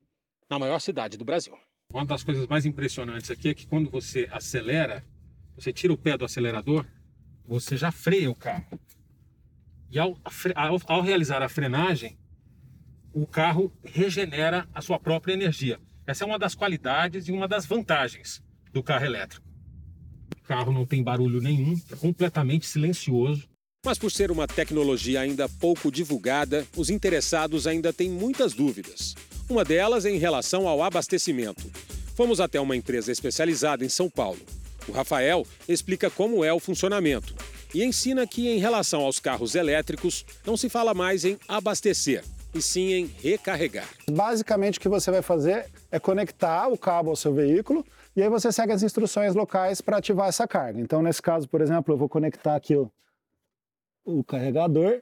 na 0.47 0.59
maior 0.59 0.77
cidade 0.77 1.17
do 1.17 1.25
Brasil. 1.25 1.57
Uma 1.91 2.05
das 2.05 2.23
coisas 2.23 2.45
mais 2.45 2.63
impressionantes 2.63 3.31
aqui 3.31 3.49
é 3.49 3.55
que 3.55 3.65
quando 3.65 3.89
você 3.89 4.29
acelera, 4.31 5.03
você 5.55 5.73
tira 5.73 5.91
o 5.91 5.97
pé 5.97 6.15
do 6.15 6.23
acelerador, 6.23 6.85
você 7.43 7.75
já 7.75 7.91
freia 7.91 8.29
o 8.29 8.35
carro. 8.35 8.79
E 9.89 9.97
ao, 9.97 10.15
ao, 10.53 10.79
ao 10.85 11.01
realizar 11.01 11.41
a 11.41 11.49
frenagem, 11.49 12.19
o 13.11 13.25
carro 13.25 13.73
regenera 13.83 14.69
a 14.75 14.81
sua 14.81 14.99
própria 14.99 15.33
energia. 15.33 15.79
Essa 16.05 16.23
é 16.23 16.27
uma 16.27 16.37
das 16.37 16.53
qualidades 16.53 17.27
e 17.27 17.31
uma 17.31 17.47
das 17.47 17.65
vantagens 17.65 18.43
do 18.71 18.83
carro 18.83 19.05
elétrico. 19.05 19.47
O 20.39 20.43
carro 20.43 20.71
não 20.71 20.85
tem 20.85 21.01
barulho 21.01 21.41
nenhum, 21.41 21.73
é 21.91 21.95
completamente 21.95 22.67
silencioso. 22.67 23.49
Mas 23.87 23.97
por 23.97 24.11
ser 24.11 24.31
uma 24.31 24.45
tecnologia 24.45 25.21
ainda 25.21 25.47
pouco 25.47 25.89
divulgada, 25.89 26.67
os 26.75 26.89
interessados 26.89 27.65
ainda 27.65 27.93
têm 27.93 28.09
muitas 28.09 28.51
dúvidas. 28.51 29.15
Uma 29.49 29.63
delas 29.63 30.03
é 30.05 30.09
em 30.09 30.17
relação 30.17 30.67
ao 30.67 30.83
abastecimento. 30.83 31.71
Fomos 32.13 32.41
até 32.41 32.59
uma 32.59 32.75
empresa 32.75 33.13
especializada 33.13 33.85
em 33.85 33.87
São 33.87 34.09
Paulo. 34.09 34.41
O 34.89 34.91
Rafael 34.91 35.47
explica 35.69 36.09
como 36.09 36.43
é 36.43 36.51
o 36.51 36.59
funcionamento 36.59 37.33
e 37.73 37.81
ensina 37.81 38.27
que, 38.27 38.49
em 38.49 38.59
relação 38.59 39.05
aos 39.05 39.19
carros 39.19 39.55
elétricos, 39.55 40.25
não 40.45 40.57
se 40.57 40.67
fala 40.67 40.93
mais 40.93 41.23
em 41.23 41.39
abastecer, 41.47 42.25
e 42.53 42.61
sim 42.61 42.91
em 42.91 43.15
recarregar. 43.23 43.87
Basicamente, 44.11 44.79
o 44.79 44.81
que 44.81 44.89
você 44.89 45.09
vai 45.09 45.21
fazer 45.21 45.67
é 45.89 45.97
conectar 45.97 46.67
o 46.67 46.77
cabo 46.77 47.11
ao 47.11 47.15
seu 47.15 47.33
veículo 47.33 47.85
e 48.17 48.21
aí 48.21 48.27
você 48.27 48.51
segue 48.51 48.73
as 48.73 48.83
instruções 48.83 49.33
locais 49.33 49.79
para 49.79 49.95
ativar 49.95 50.27
essa 50.27 50.45
carga. 50.45 50.81
Então, 50.81 51.01
nesse 51.01 51.21
caso, 51.21 51.47
por 51.47 51.61
exemplo, 51.61 51.93
eu 51.93 51.97
vou 51.97 52.09
conectar 52.09 52.53
aqui 52.53 52.75
o 52.75 52.91
o 54.07 54.23
carregador 54.23 55.01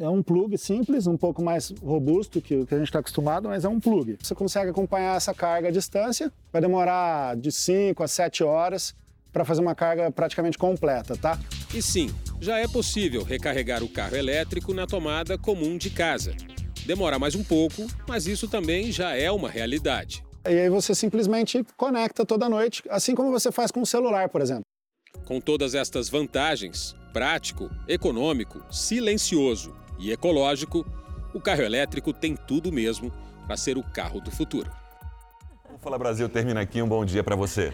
é 0.00 0.08
um 0.08 0.22
plug 0.22 0.56
simples, 0.58 1.06
um 1.06 1.16
pouco 1.16 1.42
mais 1.42 1.70
robusto 1.82 2.40
que 2.40 2.56
o 2.56 2.66
que 2.66 2.74
a 2.74 2.78
gente 2.78 2.88
está 2.88 2.98
acostumado, 2.98 3.48
mas 3.48 3.64
é 3.64 3.68
um 3.68 3.80
plug. 3.80 4.16
Você 4.20 4.34
consegue 4.34 4.70
acompanhar 4.70 5.16
essa 5.16 5.32
carga 5.32 5.68
à 5.68 5.70
distância, 5.70 6.32
vai 6.52 6.60
demorar 6.60 7.36
de 7.36 7.50
5 7.50 8.02
a 8.02 8.08
7 8.08 8.42
horas 8.42 8.94
para 9.32 9.44
fazer 9.44 9.60
uma 9.60 9.74
carga 9.74 10.10
praticamente 10.10 10.58
completa, 10.58 11.16
tá? 11.16 11.38
E 11.72 11.80
sim, 11.80 12.10
já 12.40 12.58
é 12.58 12.66
possível 12.66 13.22
recarregar 13.22 13.82
o 13.82 13.88
carro 13.88 14.16
elétrico 14.16 14.74
na 14.74 14.86
tomada 14.86 15.38
comum 15.38 15.76
de 15.76 15.90
casa. 15.90 16.34
Demora 16.86 17.18
mais 17.18 17.34
um 17.34 17.44
pouco, 17.44 17.86
mas 18.08 18.26
isso 18.26 18.48
também 18.48 18.90
já 18.90 19.14
é 19.14 19.30
uma 19.30 19.48
realidade. 19.48 20.24
E 20.44 20.60
aí 20.60 20.70
você 20.70 20.94
simplesmente 20.94 21.64
conecta 21.76 22.24
toda 22.24 22.48
noite, 22.48 22.82
assim 22.88 23.14
como 23.14 23.30
você 23.30 23.52
faz 23.52 23.70
com 23.70 23.82
o 23.82 23.86
celular, 23.86 24.28
por 24.28 24.40
exemplo. 24.40 24.62
Com 25.24 25.40
todas 25.40 25.74
estas 25.74 26.08
vantagens, 26.08 26.96
prático, 27.12 27.70
econômico, 27.86 28.62
silencioso 28.70 29.74
e 29.98 30.12
ecológico, 30.12 30.86
o 31.34 31.40
carro 31.40 31.62
elétrico 31.62 32.12
tem 32.12 32.36
tudo 32.36 32.72
mesmo 32.72 33.12
para 33.46 33.56
ser 33.56 33.76
o 33.76 33.82
carro 33.82 34.20
do 34.20 34.30
futuro. 34.30 34.70
O 35.74 35.78
Fala 35.78 35.98
Brasil 35.98 36.28
termina 36.28 36.60
aqui. 36.60 36.82
Um 36.82 36.88
bom 36.88 37.04
dia 37.04 37.22
para 37.22 37.36
você. 37.36 37.72